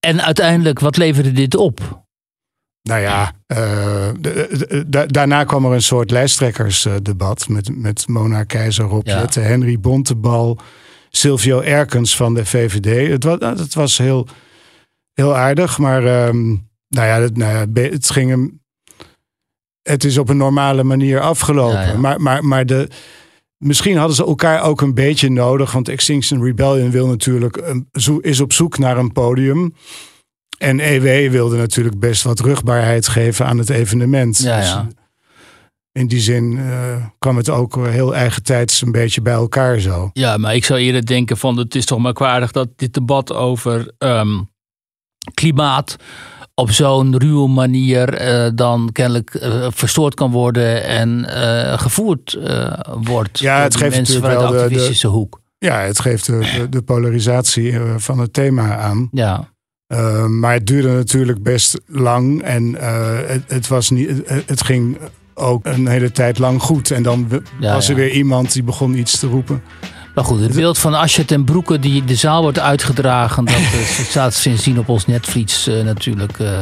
En 0.00 0.22
uiteindelijk, 0.24 0.80
wat 0.80 0.96
leverde 0.96 1.32
dit 1.32 1.54
op? 1.56 2.02
Nou 2.82 3.00
ja, 3.00 3.32
eh, 3.46 4.08
de- 4.20 4.48
de- 4.68 4.84
da- 4.88 5.06
daarna 5.06 5.44
kwam 5.44 5.64
er 5.64 5.72
een 5.72 5.82
soort 5.82 6.10
lijsttrekkersdebat. 6.10 7.48
Met, 7.48 7.76
met 7.76 8.08
Mona 8.08 8.44
Keizer, 8.44 8.84
Rob 8.84 9.06
Ja. 9.06 9.26
Henry 9.30 9.80
Bontebal. 9.80 10.58
Silvio 11.10 11.60
Erkens 11.60 12.16
van 12.16 12.34
de 12.34 12.44
VVD. 12.44 13.08
Het 13.10 13.24
was, 13.24 13.38
het 13.60 13.74
was 13.74 13.98
heel, 13.98 14.26
heel 15.14 15.36
aardig. 15.36 15.78
Maar 15.78 16.04
ehm, 16.04 16.46
nou 16.88 17.06
ja, 17.06 17.20
het, 17.20 17.36
nou 17.36 17.52
ja, 17.74 17.82
het 17.90 18.10
ging 18.10 18.30
hem... 18.30 18.60
Het 19.82 20.04
is 20.04 20.18
op 20.18 20.28
een 20.28 20.36
normale 20.36 20.84
manier 20.84 21.20
afgelopen. 21.20 21.86
Ja. 21.86 21.96
Maar, 21.96 22.20
maar, 22.20 22.44
maar 22.44 22.66
de, 22.66 22.88
misschien 23.58 23.96
hadden 23.96 24.16
ze 24.16 24.24
elkaar 24.24 24.62
ook 24.62 24.80
een 24.80 24.94
beetje 24.94 25.30
nodig. 25.30 25.72
Want 25.72 25.88
Extinction 25.88 26.42
Rebellion 26.44 26.90
wil 26.90 27.06
natuurlijk 27.06 27.56
een, 27.56 27.88
is 28.20 28.40
op 28.40 28.52
zoek 28.52 28.78
naar 28.78 28.98
een 28.98 29.12
podium. 29.12 29.74
En 30.58 30.80
EW 30.80 31.30
wilde 31.30 31.56
natuurlijk 31.56 31.98
best 31.98 32.22
wat 32.22 32.40
rugbaarheid 32.40 33.08
geven 33.08 33.46
aan 33.46 33.58
het 33.58 33.70
evenement. 33.70 34.38
Ja, 34.38 34.56
Dus 34.60 34.94
in 35.92 36.06
die 36.06 36.20
zin 36.20 36.58
eh, 36.58 37.06
kwam 37.18 37.36
het 37.36 37.50
ook 37.50 37.86
heel 37.86 38.14
eigen 38.14 38.42
tijds 38.42 38.82
een 38.82 38.92
beetje 38.92 39.22
bij 39.22 39.32
elkaar 39.32 39.78
zo. 39.78 40.10
Ja, 40.12 40.36
maar 40.36 40.54
ik 40.54 40.64
zou 40.64 40.80
eerder 40.80 41.06
denken 41.06 41.36
van 41.36 41.56
het 41.58 41.74
is 41.74 41.84
toch 41.84 41.98
merkwaardig 41.98 42.52
dat 42.52 42.68
dit 42.76 42.94
debat 42.94 43.32
over 43.32 43.92
ehm, 43.98 44.40
klimaat 45.34 45.96
op 46.58 46.70
zo'n 46.70 47.18
ruwe 47.18 47.48
manier 47.48 48.14
eh, 48.14 48.50
dan 48.54 48.88
kennelijk 48.92 49.34
eh, 49.34 49.66
verstoord 49.70 50.14
kan 50.14 50.30
worden 50.30 50.84
en 50.84 51.24
eh, 51.24 51.78
gevoerd 51.78 52.38
wordt. 53.02 53.38
Ja, 53.38 53.54
door 53.54 53.64
het 53.64 53.76
geeft 53.76 53.96
mensen 53.96 54.14
natuurlijk 54.14 54.24
vanuit 54.32 54.38
de 54.38 54.44
wel 54.44 54.50
de- 54.52 54.56
de- 54.56 54.62
activistische 54.64 55.06
hoek. 55.06 55.40
Ja, 55.58 55.80
het 55.80 56.00
geeft 56.00 56.26
de, 56.70 56.82
polarisatie 56.84 57.78
van 57.96 58.18
het 58.18 58.32
thema 58.32 58.76
aan. 58.78 59.08
Ja. 59.12 59.48
Maar 60.28 60.52
het 60.52 60.66
duurde 60.66 60.92
natuurlijk 60.92 61.42
best 61.42 61.80
lang 61.86 62.42
en 62.42 62.74
het, 63.26 63.42
het, 63.46 63.68
was 63.68 63.90
niet, 63.90 64.08
het, 64.26 64.48
het, 64.48 64.62
ging 64.62 64.98
ook 65.34 65.66
een 65.66 65.86
hele 65.86 66.10
tijd 66.10 66.38
lang 66.38 66.62
goed. 66.62 66.90
En 66.90 67.02
dan 67.02 67.26
Ja, 67.60 67.74
was 67.74 67.88
er 67.88 67.96
ja. 67.96 68.00
weer 68.00 68.10
iemand 68.12 68.52
die 68.52 68.62
begon 68.62 68.94
iets 68.98 69.18
te 69.18 69.26
roepen. 69.26 69.62
Maar 70.18 70.26
goed, 70.26 70.40
het 70.40 70.54
beeld 70.54 70.78
van 70.78 70.94
Asje 70.94 71.24
ten 71.24 71.44
Broeke 71.44 71.78
die 71.78 72.04
de 72.04 72.14
zaal 72.14 72.42
wordt 72.42 72.58
uitgedragen, 72.58 73.44
dat 73.44 73.54
eh, 73.54 73.80
staat 74.10 74.34
sindsdien 74.34 74.78
op 74.78 74.88
ons 74.88 75.06
netvlies 75.06 75.66
eh, 75.66 75.84
natuurlijk 75.84 76.38
eh, 76.38 76.60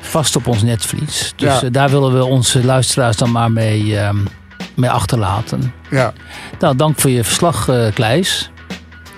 vast 0.00 0.36
op 0.36 0.46
ons 0.46 0.62
netvlies. 0.62 1.32
Dus 1.36 1.60
Ja. 1.60 1.70
daar 1.70 1.90
willen 1.90 2.12
we 2.14 2.24
onze 2.24 2.64
luisteraars 2.64 3.16
dan 3.16 3.30
maar 3.30 3.52
mee, 3.52 3.98
ehm, 3.98 4.16
mee 4.74 4.90
achterlaten. 4.90 5.72
Ja. 5.90 6.12
Nou, 6.58 6.76
dank 6.76 7.00
voor 7.00 7.10
je 7.10 7.24
verslag, 7.24 7.68
Kleis. 7.94 8.50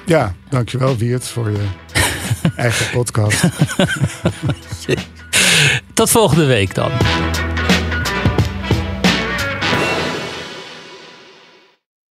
Ja, 0.06 0.34
dankjewel 0.48 0.96
Wiert 0.96 1.26
voor 1.28 1.50
je 1.50 1.66
eigen 2.56 2.90
podcast. 2.90 3.44
Tot 5.94 6.10
volgende 6.10 6.44
week 6.44 6.74
dan. 6.74 6.90